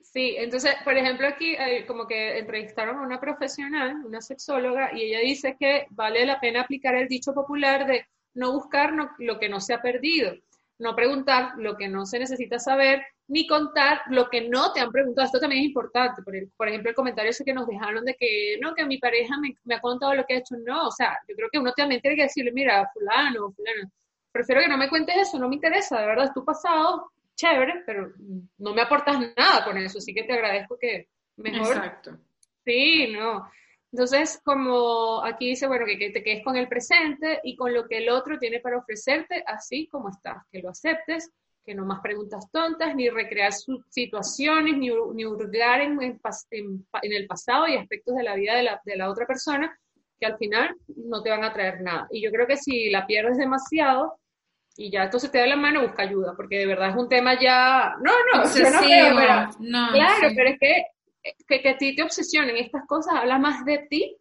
Sí, 0.00 0.34
entonces, 0.38 0.74
por 0.82 0.96
ejemplo, 0.96 1.28
aquí 1.28 1.54
eh, 1.54 1.86
como 1.86 2.06
que 2.06 2.38
entrevistaron 2.38 2.96
a 2.98 3.02
una 3.02 3.20
profesional, 3.20 3.94
una 4.04 4.20
sexóloga, 4.20 4.90
y 4.92 5.02
ella 5.02 5.20
dice 5.20 5.56
que 5.58 5.86
vale 5.90 6.26
la 6.26 6.40
pena 6.40 6.62
aplicar 6.62 6.96
el 6.96 7.06
dicho 7.06 7.32
popular 7.32 7.86
de 7.86 8.06
no 8.34 8.52
buscar 8.52 8.92
lo 9.18 9.38
que 9.38 9.48
no 9.48 9.60
se 9.60 9.72
ha 9.74 9.80
perdido, 9.80 10.34
no 10.80 10.96
preguntar 10.96 11.52
lo 11.58 11.76
que 11.76 11.88
no 11.88 12.06
se 12.06 12.18
necesita 12.18 12.58
saber 12.58 13.02
ni 13.28 13.46
contar 13.46 14.00
lo 14.08 14.28
que 14.28 14.48
no 14.48 14.72
te 14.72 14.80
han 14.80 14.90
preguntado. 14.90 15.26
Esto 15.26 15.38
también 15.38 15.62
es 15.62 15.68
importante. 15.68 16.22
Por, 16.22 16.34
por 16.56 16.68
ejemplo, 16.68 16.90
el 16.90 16.96
comentario 16.96 17.30
ese 17.30 17.44
que 17.44 17.54
nos 17.54 17.66
dejaron 17.66 18.04
de 18.04 18.16
que, 18.18 18.58
no, 18.60 18.74
que 18.74 18.84
mi 18.84 18.98
pareja 18.98 19.36
me, 19.38 19.74
ha 19.74 19.80
contado 19.80 20.14
lo 20.14 20.24
que 20.24 20.34
ha 20.34 20.38
hecho. 20.38 20.56
No, 20.64 20.88
o 20.88 20.90
sea, 20.90 21.16
yo 21.28 21.36
creo 21.36 21.48
que 21.52 21.58
uno 21.58 21.72
también 21.72 22.00
tiene 22.00 22.16
que 22.16 22.24
decirle, 22.24 22.50
mira, 22.50 22.90
fulano, 22.92 23.52
fulano, 23.52 23.90
prefiero 24.32 24.62
que 24.62 24.68
no 24.68 24.78
me 24.78 24.88
cuentes 24.88 25.16
eso, 25.16 25.38
no 25.38 25.48
me 25.48 25.56
interesa, 25.56 26.00
de 26.00 26.06
verdad, 26.06 26.24
es 26.26 26.32
tu 26.32 26.44
pasado, 26.44 27.12
chévere, 27.36 27.82
pero 27.86 28.12
no 28.58 28.74
me 28.74 28.82
aportas 28.82 29.18
nada 29.36 29.64
con 29.64 29.76
eso, 29.76 29.98
así 29.98 30.12
que 30.14 30.24
te 30.24 30.32
agradezco 30.32 30.78
que 30.78 31.08
mejor. 31.36 31.76
Exacto. 31.76 32.18
Sí, 32.64 33.12
no. 33.12 33.48
Entonces, 33.92 34.40
como 34.44 35.24
aquí 35.24 35.48
dice, 35.48 35.66
bueno, 35.66 35.84
que, 35.84 35.98
que, 35.98 36.10
te 36.10 36.22
quedes 36.22 36.44
con 36.44 36.56
el 36.56 36.68
presente 36.68 37.40
y 37.42 37.56
con 37.56 37.74
lo 37.74 37.88
que 37.88 37.98
el 37.98 38.08
otro 38.08 38.38
tiene 38.38 38.60
para 38.60 38.78
ofrecerte, 38.78 39.42
así 39.46 39.88
como 39.88 40.10
estás, 40.10 40.44
que 40.50 40.62
lo 40.62 40.70
aceptes 40.70 41.32
que 41.64 41.74
no 41.74 41.84
más 41.84 42.00
preguntas 42.00 42.50
tontas, 42.50 42.94
ni 42.94 43.08
recrear 43.08 43.52
sus 43.52 43.84
situaciones, 43.90 44.76
ni, 44.76 44.90
ni 45.14 45.24
hurgar 45.24 45.80
en, 45.80 46.00
en, 46.00 46.22
el 47.02 47.26
pasado 47.26 47.68
y 47.68 47.76
aspectos 47.76 48.16
de 48.16 48.22
la 48.22 48.34
vida 48.34 48.56
de 48.56 48.62
la, 48.62 48.80
de 48.84 48.96
la, 48.96 49.10
otra 49.10 49.26
persona 49.26 49.78
que 50.18 50.26
al 50.26 50.36
final 50.36 50.74
no 50.96 51.22
te 51.22 51.30
van 51.30 51.44
a 51.44 51.52
traer 51.52 51.80
nada. 51.80 52.06
Y 52.10 52.22
yo 52.22 52.30
creo 52.30 52.46
que 52.46 52.56
si 52.56 52.90
la 52.90 53.06
pierdes 53.06 53.38
demasiado 53.38 54.18
y 54.76 54.90
ya 54.90 55.04
entonces 55.04 55.30
te 55.30 55.38
da 55.38 55.46
la 55.46 55.56
mano, 55.56 55.82
busca 55.82 56.02
ayuda, 56.02 56.34
porque 56.36 56.58
de 56.58 56.66
verdad 56.66 56.90
es 56.90 56.96
un 56.96 57.08
tema 57.08 57.38
ya... 57.38 57.94
No, 58.02 58.12
no, 58.32 58.44
no, 58.44 58.48
no, 59.58 59.92
claro, 59.92 60.28
pero 60.34 60.48
es 60.50 60.58
que, 60.58 60.84
que, 61.22 61.60
que 61.60 61.68
a 61.68 61.76
ti 61.76 61.94
te 61.94 62.02
obsesionen 62.02 62.56
estas 62.56 62.86
cosas 62.86 63.14
habla 63.14 63.38
más 63.38 63.64
de 63.64 63.78
ti 63.90 64.16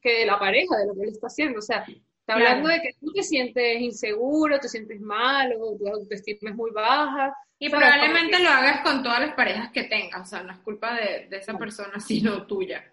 que 0.00 0.20
de 0.20 0.26
la 0.26 0.38
pareja, 0.38 0.76
de 0.78 0.86
lo 0.86 0.94
que 0.94 1.02
él 1.02 1.10
está 1.10 1.28
haciendo. 1.28 1.60
O 1.60 1.62
sea, 1.62 1.86
Está 2.22 2.34
hablando 2.34 2.68
de 2.68 2.80
que 2.80 2.94
tú 3.00 3.12
te 3.12 3.24
sientes 3.24 3.80
inseguro, 3.80 4.60
te 4.60 4.68
sientes 4.68 5.00
mal, 5.00 5.54
o 5.58 5.76
tu 5.76 5.88
autoestima 5.88 6.50
es 6.50 6.56
muy 6.56 6.70
baja. 6.70 7.34
Y 7.58 7.68
probablemente 7.68 8.38
lo 8.38 8.48
hagas 8.48 8.80
con 8.82 9.02
todas 9.02 9.20
las 9.20 9.34
parejas 9.34 9.72
que 9.72 9.84
tengas, 9.84 10.22
o 10.22 10.24
sea, 10.24 10.42
no 10.44 10.52
es 10.52 10.58
culpa 10.58 10.94
de, 10.94 11.26
de 11.28 11.36
esa 11.38 11.58
persona, 11.58 11.98
sino 12.00 12.46
tuya. 12.46 12.92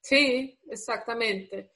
Sí, 0.00 0.58
exactamente. 0.70 1.72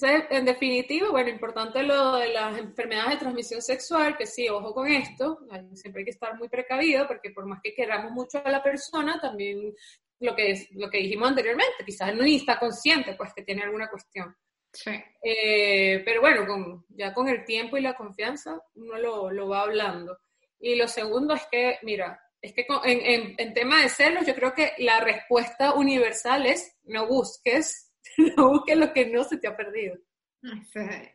Entonces, 0.00 0.28
en 0.30 0.44
definitiva, 0.44 1.10
bueno, 1.10 1.28
importante 1.28 1.82
lo 1.82 2.16
de 2.16 2.28
las 2.28 2.56
enfermedades 2.56 3.14
de 3.14 3.16
transmisión 3.16 3.60
sexual, 3.60 4.16
que 4.16 4.26
sí, 4.26 4.48
ojo 4.48 4.72
con 4.72 4.86
esto, 4.86 5.40
siempre 5.74 6.00
hay 6.00 6.04
que 6.04 6.12
estar 6.12 6.36
muy 6.38 6.48
precavido, 6.48 7.08
porque 7.08 7.30
por 7.30 7.46
más 7.46 7.60
que 7.62 7.74
queramos 7.74 8.12
mucho 8.12 8.40
a 8.44 8.50
la 8.50 8.62
persona, 8.62 9.20
también 9.20 9.74
lo 10.20 10.36
que, 10.36 10.52
es, 10.52 10.68
lo 10.72 10.88
que 10.88 10.98
dijimos 10.98 11.30
anteriormente, 11.30 11.84
quizás 11.84 12.14
no 12.14 12.22
está 12.22 12.60
consciente, 12.60 13.14
pues, 13.14 13.32
que 13.34 13.42
tiene 13.42 13.64
alguna 13.64 13.90
cuestión. 13.90 14.36
Sí. 14.72 14.92
Eh, 15.20 16.02
pero 16.04 16.20
bueno, 16.20 16.46
con, 16.46 16.84
ya 16.90 17.12
con 17.12 17.28
el 17.28 17.44
tiempo 17.44 17.76
y 17.76 17.80
la 17.80 17.94
confianza 17.94 18.60
uno 18.74 18.98
lo, 18.98 19.32
lo, 19.32 19.48
va 19.48 19.62
hablando. 19.62 20.18
Y 20.60 20.76
lo 20.76 20.86
segundo 20.86 21.34
es 21.34 21.42
que, 21.50 21.78
mira, 21.82 22.20
es 22.40 22.52
que 22.52 22.66
en, 22.84 23.00
en, 23.00 23.34
en, 23.36 23.54
tema 23.54 23.82
de 23.82 23.88
celos 23.88 24.24
yo 24.24 24.34
creo 24.36 24.54
que 24.54 24.74
la 24.78 25.00
respuesta 25.00 25.74
universal 25.74 26.46
es 26.46 26.76
no 26.84 27.08
busques, 27.08 27.87
no 28.36 28.50
busques 28.50 28.76
lo 28.76 28.92
que 28.92 29.06
no 29.06 29.24
se 29.24 29.38
te 29.38 29.48
ha 29.48 29.56
perdido. 29.56 29.96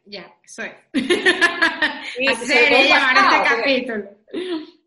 ya, 0.05 0.33
eso 0.43 0.63
es. 0.63 0.73
llamar 2.89 3.15
este 3.17 3.55
capítulo. 3.55 4.09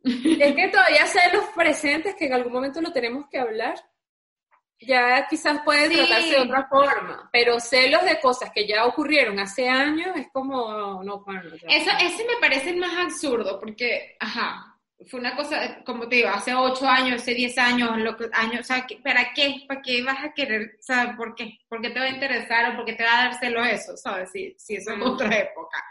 Es 0.05 0.55
que 0.55 0.69
todavía 0.69 1.07
celos 1.07 1.45
presentes 1.55 2.15
que 2.15 2.27
en 2.27 2.35
algún 2.35 2.53
momento 2.53 2.81
lo 2.81 2.93
tenemos 2.93 3.27
que 3.31 3.39
hablar 3.39 3.75
ya 4.81 5.27
quizás 5.29 5.61
puede 5.65 5.89
tratarse 5.89 6.31
de 6.31 6.41
otra 6.41 6.67
forma, 6.69 7.31
pero 7.33 7.59
celos 7.61 8.05
de 8.05 8.21
cosas 8.21 8.51
que 8.55 8.67
ya 8.67 8.85
ocurrieron 8.85 9.39
hace 9.39 9.69
años 9.69 10.15
es 10.17 10.29
como, 10.33 11.03
no, 11.03 11.21
bueno, 11.25 11.43
Eso, 11.67 11.91
ese 11.99 12.25
me 12.25 12.39
parece 12.41 12.71
el 12.71 12.77
más 12.77 12.97
absurdo, 12.99 13.59
porque, 13.59 14.17
ajá, 14.21 14.76
fue 15.05 15.21
una 15.21 15.37
cosa, 15.37 15.85
como 15.85 16.09
te 16.09 16.17
digo, 16.17 16.29
hace 16.29 16.55
ocho 16.55 16.89
años, 16.89 17.21
hace 17.21 17.35
diez 17.35 17.57
años, 17.59 17.99
lo 17.99 18.17
que, 18.17 18.29
años, 18.33 18.61
o 18.61 18.65
sea, 18.65 18.87
¿para 19.05 19.33
qué? 19.35 19.65
¿Para 19.69 19.83
qué 19.83 20.03
vas 20.03 20.25
a 20.25 20.33
querer, 20.33 20.77
saber 20.81 21.17
por 21.17 21.35
qué? 21.35 21.59
¿Por 21.69 21.83
qué 21.83 21.91
te 21.91 22.01
va 22.01 22.07
a 22.07 22.11
interesar 22.11 22.73
o 22.73 22.77
por 22.77 22.87
qué 22.87 22.95
te 22.95 23.05
va 23.05 23.19
a 23.21 23.25
dar 23.25 23.39
celos 23.39 23.67
eso, 23.69 23.97
sabes? 23.97 24.31
Si, 24.31 24.55
si 24.59 24.77
eso 24.77 24.93
es 24.93 25.03
otra 25.03 25.39
época. 25.39 25.85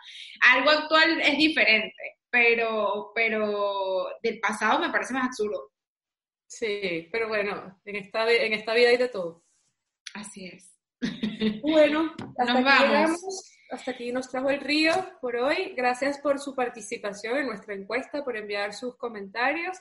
Algo 0.53 0.71
actual 0.71 1.21
es 1.21 1.37
diferente, 1.37 2.17
pero, 2.29 3.11
pero 3.13 4.07
del 4.23 4.39
pasado 4.39 4.79
me 4.79 4.89
parece 4.89 5.13
más 5.13 5.27
absurdo. 5.27 5.71
Sí, 6.47 7.07
pero 7.11 7.27
bueno, 7.27 7.79
en 7.85 7.95
esta, 7.97 8.29
en 8.31 8.53
esta 8.53 8.73
vida 8.73 8.89
hay 8.89 8.97
de 8.97 9.09
todo. 9.09 9.43
Así 10.13 10.47
es. 10.47 10.71
Bueno, 11.61 12.15
hasta 12.37 12.53
nos 12.53 12.73
aquí 12.73 12.91
vamos. 12.91 13.54
Hasta 13.69 13.91
aquí 13.91 14.11
nos 14.11 14.29
trajo 14.29 14.49
el 14.49 14.59
río 14.59 14.93
por 15.21 15.35
hoy. 15.35 15.73
Gracias 15.75 16.19
por 16.19 16.39
su 16.39 16.53
participación 16.53 17.37
en 17.37 17.47
nuestra 17.47 17.73
encuesta, 17.73 18.23
por 18.23 18.37
enviar 18.37 18.73
sus 18.73 18.95
comentarios. 18.95 19.77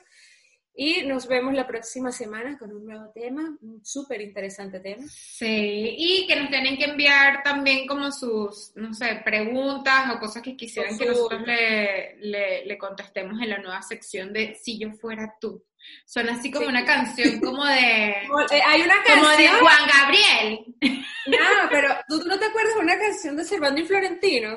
Y 0.77 1.03
nos 1.03 1.27
vemos 1.27 1.53
la 1.53 1.65
próxima 1.65 2.11
semana 2.11 2.57
con 2.57 2.73
un 2.73 2.85
nuevo 2.85 3.09
tema, 3.13 3.57
un 3.61 3.85
súper 3.85 4.19
interesante 4.19 4.81
tema. 4.81 5.05
Sí, 5.07 5.95
y 5.97 6.27
que 6.27 6.35
nos 6.35 6.49
tienen 6.49 6.77
que 6.77 6.83
enviar 6.83 7.43
también 7.43 7.87
como 7.87 8.11
sus, 8.11 8.73
no 8.75 8.93
sé, 8.93 9.21
preguntas 9.23 10.13
o 10.13 10.19
cosas 10.19 10.41
que 10.43 10.57
quisieran 10.57 10.97
que 10.97 11.05
nosotros 11.05 11.43
le, 11.47 12.17
le, 12.17 12.65
le 12.65 12.77
contestemos 12.77 13.41
en 13.41 13.51
la 13.51 13.59
nueva 13.59 13.81
sección 13.83 14.33
de 14.33 14.55
Si 14.55 14.77
yo 14.77 14.91
fuera 14.91 15.33
tú. 15.39 15.63
Suena 16.05 16.33
así 16.33 16.51
como 16.51 16.67
una 16.67 16.85
canción 16.85 17.39
como 17.41 17.65
de... 17.65 18.09
Eh, 18.51 18.61
hay 18.65 18.81
una 18.81 18.95
canción... 19.03 19.19
Como 19.19 19.37
de 19.37 19.47
Juan 19.49 19.89
Gabriel. 19.93 20.65
No, 21.27 21.69
pero 21.71 21.89
¿tú, 22.07 22.21
no 22.27 22.37
te 22.37 22.45
acuerdas 22.45 22.75
de 22.75 22.81
una 22.81 22.99
canción 22.99 23.35
de 23.35 23.43
Servando 23.43 23.81
y 23.81 23.85
Florentino? 23.85 24.49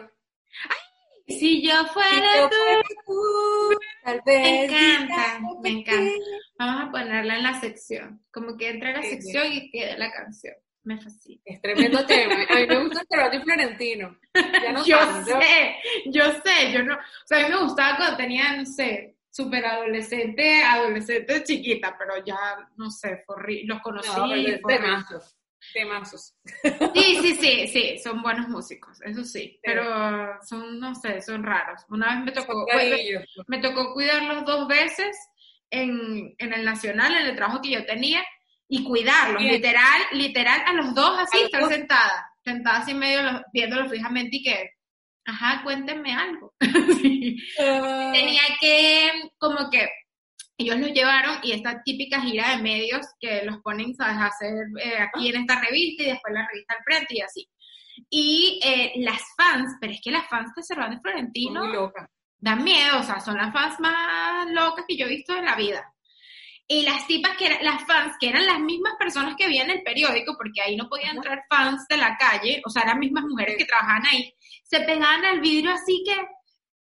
Ay, 0.68 1.34
si 1.38 1.66
yo 1.66 1.82
fuera, 1.86 2.50
tú, 3.06 3.78
tal 4.04 4.20
vez... 4.26 4.42
Me 4.42 4.64
encanta, 4.64 5.40
me 5.62 5.70
encanta. 5.70 6.12
Vamos 6.58 6.82
a 6.82 6.90
ponerla 6.90 7.36
en 7.36 7.42
la 7.42 7.58
sección. 7.58 8.22
Como 8.30 8.54
que 8.58 8.68
entra 8.68 8.90
en 8.90 8.96
la 8.96 9.02
sección 9.02 9.50
y 9.50 9.70
queda 9.70 9.96
la 9.96 10.12
canción. 10.12 10.54
Me 10.84 10.98
fascina. 11.00 11.40
Es 11.44 11.60
tremendo 11.60 12.04
tema. 12.06 12.34
A 12.34 12.54
mí 12.54 12.66
me 12.66 12.84
gusta 12.84 13.02
Servando 13.08 13.36
y 13.36 13.42
Florentino. 13.42 14.18
Ya 14.34 14.72
no 14.72 14.84
yo 14.86 14.98
sé, 15.24 15.76
yo 16.06 16.24
sé, 16.44 16.72
yo 16.72 16.82
no... 16.82 16.94
O 16.94 17.26
sea, 17.26 17.40
a 17.40 17.48
mí 17.48 17.54
me 17.54 17.62
gustaba 17.62 17.96
cuando 17.96 18.16
tenía, 18.16 18.56
no 18.56 18.64
sé, 18.64 19.17
súper 19.38 19.64
adolescente, 19.64 20.64
adolescente 20.64 21.44
chiquita, 21.44 21.96
pero 21.96 22.14
ya, 22.24 22.36
no 22.76 22.90
sé, 22.90 23.24
los 23.66 23.80
conocí. 23.82 24.08
No, 24.08 24.66
temazos, 24.66 25.36
temazos. 25.72 26.34
Sí, 26.94 27.18
sí, 27.22 27.36
sí, 27.36 27.68
sí, 27.68 27.98
son 28.02 28.20
buenos 28.20 28.48
músicos, 28.48 29.00
eso 29.02 29.22
sí, 29.22 29.60
pero 29.62 30.42
son, 30.42 30.80
no 30.80 30.92
sé, 30.96 31.22
son 31.22 31.44
raros. 31.44 31.82
Una 31.88 32.16
vez 32.16 32.24
me 32.24 32.32
tocó, 32.32 32.66
me 33.46 33.58
tocó 33.58 33.94
cuidarlos 33.94 34.44
dos 34.44 34.66
veces 34.66 35.16
en, 35.70 36.34
en 36.36 36.52
el 36.52 36.64
Nacional, 36.64 37.14
en 37.14 37.26
el 37.26 37.36
trabajo 37.36 37.62
que 37.62 37.70
yo 37.70 37.86
tenía, 37.86 38.24
y 38.66 38.82
cuidarlos, 38.82 39.40
literal, 39.40 40.02
literal 40.14 40.62
a 40.66 40.72
los 40.72 40.96
dos 40.96 41.16
así, 41.16 41.42
estar 41.44 41.64
sentada, 41.68 42.28
sentada 42.44 42.78
así 42.78 42.90
en 42.90 42.98
medio, 42.98 43.20
viéndolo 43.52 43.88
fijamente 43.88 44.38
y 44.38 44.42
que, 44.42 44.77
ajá, 45.28 45.62
cuéntenme 45.62 46.12
algo. 46.12 46.54
Ah. 47.60 48.10
Tenía 48.12 48.42
que, 48.60 49.10
como 49.38 49.70
que, 49.70 49.88
ellos 50.56 50.78
los 50.78 50.92
llevaron 50.92 51.38
y 51.42 51.52
esta 51.52 51.82
típica 51.82 52.20
gira 52.20 52.50
de 52.50 52.62
medios 52.62 53.06
que 53.20 53.42
los 53.44 53.58
ponen, 53.58 53.94
¿sabes?, 53.94 54.16
a 54.16 54.26
hacer 54.26 54.54
eh, 54.82 54.98
aquí 54.98 55.28
en 55.28 55.40
esta 55.42 55.60
revista 55.60 56.02
y 56.02 56.06
después 56.06 56.34
la 56.34 56.46
revista 56.46 56.74
al 56.74 56.84
frente 56.84 57.14
y 57.16 57.20
así. 57.20 57.48
Y 58.10 58.60
eh, 58.62 58.92
las 58.96 59.22
fans, 59.36 59.76
pero 59.80 59.92
es 59.92 60.00
que 60.02 60.10
las 60.10 60.28
fans 60.28 60.52
de 60.54 60.62
Cervantes 60.62 61.00
Florentino 61.00 61.92
dan 62.40 62.64
miedo, 62.64 62.98
o 62.98 63.02
sea, 63.02 63.20
son 63.20 63.36
las 63.36 63.52
fans 63.52 63.78
más 63.80 64.50
locas 64.50 64.84
que 64.86 64.96
yo 64.96 65.06
he 65.06 65.10
visto 65.10 65.34
en 65.36 65.44
la 65.44 65.54
vida. 65.54 65.94
Y 66.66 66.82
las 66.82 67.06
tipas 67.06 67.36
que 67.36 67.46
eran, 67.46 67.64
las 67.64 67.84
fans, 67.84 68.16
que 68.20 68.28
eran 68.28 68.44
las 68.44 68.60
mismas 68.60 68.94
personas 68.98 69.36
que 69.36 69.46
en 69.46 69.70
el 69.70 69.82
periódico, 69.82 70.36
porque 70.36 70.60
ahí 70.60 70.76
no 70.76 70.88
podían 70.88 71.16
entrar 71.16 71.44
fans 71.48 71.86
de 71.88 71.96
la 71.96 72.16
calle, 72.16 72.60
o 72.66 72.70
sea, 72.70 72.82
eran 72.82 72.98
mismas 72.98 73.24
mujeres 73.24 73.56
que 73.56 73.64
trabajaban 73.64 74.06
ahí, 74.06 74.34
se 74.68 74.80
pegaban 74.80 75.24
al 75.24 75.40
vidrio 75.40 75.72
así 75.72 76.02
que, 76.04 76.14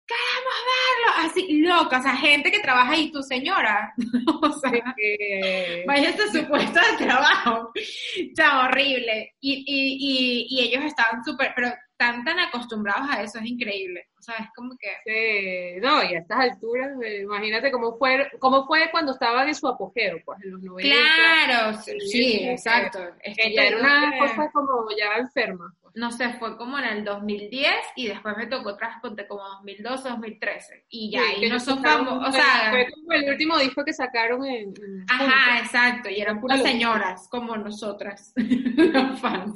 queremos 0.06 0.56
verlo, 0.70 1.28
así 1.28 1.62
loca, 1.62 1.98
o 1.98 2.02
sea, 2.02 2.16
gente 2.16 2.50
que 2.50 2.60
trabaja 2.60 2.92
ahí, 2.92 3.10
tu 3.10 3.22
señora, 3.22 3.94
o 4.42 4.52
sea, 4.52 4.94
que... 4.96 5.84
vaya 5.86 6.10
este 6.10 6.28
supuesto 6.30 6.80
de 6.80 7.06
trabajo, 7.06 7.70
o 7.72 8.34
sea, 8.34 8.64
horrible, 8.64 9.34
y, 9.40 9.64
y, 9.66 9.96
y, 9.98 10.46
y 10.50 10.68
ellos 10.68 10.84
estaban 10.84 11.24
súper, 11.24 11.52
pero 11.54 11.68
están 12.00 12.24
tan 12.24 12.38
acostumbrados 12.38 13.08
a 13.10 13.22
eso, 13.22 13.38
es 13.38 13.46
increíble. 13.46 14.08
O 14.18 14.22
sea, 14.22 14.36
es 14.36 14.48
como 14.56 14.74
que... 14.78 14.88
Sí, 15.04 15.80
no, 15.80 16.02
y 16.02 16.14
a 16.14 16.18
estas 16.20 16.40
alturas, 16.40 16.90
eh, 17.02 17.20
imagínate 17.22 17.70
cómo 17.70 17.96
fue, 17.98 18.26
cómo 18.38 18.66
fue 18.66 18.90
cuando 18.90 19.12
estaban 19.12 19.48
en 19.48 19.54
su 19.54 19.68
apogeo, 19.68 20.18
pues, 20.24 20.38
en 20.42 20.52
los 20.52 20.62
90. 20.62 20.96
Claro, 20.96 21.78
sí, 22.10 22.40
exacto. 22.48 23.00
Es 23.22 23.36
que 23.36 23.54
ya 23.54 23.64
era 23.64 23.80
una 23.80 24.18
cosa 24.18 24.50
como 24.52 24.86
ya 24.98 25.18
enferma. 25.18 25.74
No 25.94 26.10
sé, 26.10 26.34
fue 26.34 26.56
como 26.56 26.78
en 26.78 26.84
el 26.84 27.04
2010 27.04 27.72
y 27.96 28.08
después 28.08 28.36
me 28.36 28.46
tocó 28.46 28.70
otra 28.70 28.98
ponte 29.02 29.26
como 29.26 29.42
2012, 29.42 30.08
2013. 30.08 30.86
Y 30.88 31.10
ya, 31.10 31.22
y 31.36 31.48
no 31.48 31.58
son 31.58 31.82
famosos, 31.82 32.28
o 32.28 32.32
sea... 32.32 32.70
Fue 32.70 32.86
como 32.90 33.12
el 33.12 33.30
último 33.30 33.58
disco 33.58 33.84
que 33.84 33.92
sacaron 33.92 34.44
en... 34.44 34.74
ajá, 35.08 35.58
exacto, 35.58 36.08
y 36.10 36.20
eran 36.20 36.40
puras 36.40 36.62
señoras, 36.62 37.28
como 37.28 37.56
nosotras, 37.56 38.32
fans. 39.20 39.54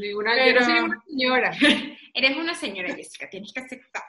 Ninguna, 0.00 0.32
Pero, 0.34 0.60
yo 0.60 0.60
no 0.60 0.64
soy 0.64 0.74
ninguna 0.74 1.02
señora. 1.06 1.52
Eres 2.14 2.36
una 2.36 2.54
señora 2.54 2.94
Jessica, 2.94 3.28
tienes 3.30 3.52
que 3.52 3.60
aceptar. 3.60 4.02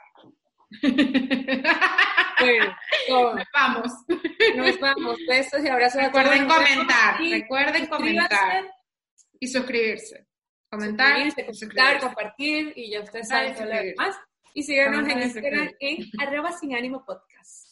Bueno, 2.40 2.76
nos 3.08 3.46
vamos. 3.52 3.92
Nos 4.56 4.80
vamos. 4.80 5.18
Besos 5.28 5.64
y 5.64 5.68
abrazos. 5.68 6.02
Recuerden 6.02 6.46
comentar. 6.46 7.20
recuerden 7.20 7.86
comentar. 7.86 8.64
Y 9.38 9.48
suscribirse. 9.48 10.26
Comentar, 10.70 11.30
suscribirse, 11.32 11.98
compartir 12.00 12.72
y 12.76 12.90
ya 12.92 13.00
ustedes 13.00 13.28
saben 13.28 13.54
todo 13.54 13.64
lo 13.64 13.74
demás. 13.74 14.16
Y 14.54 14.62
síganos 14.62 15.08
en 15.08 15.22
Instagram 15.22 15.70
en 15.80 16.06
arroba 16.20 16.52
sin 16.52 16.74
ánimo 16.76 17.04
podcast. 17.04 17.66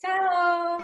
Chao. 0.00 0.78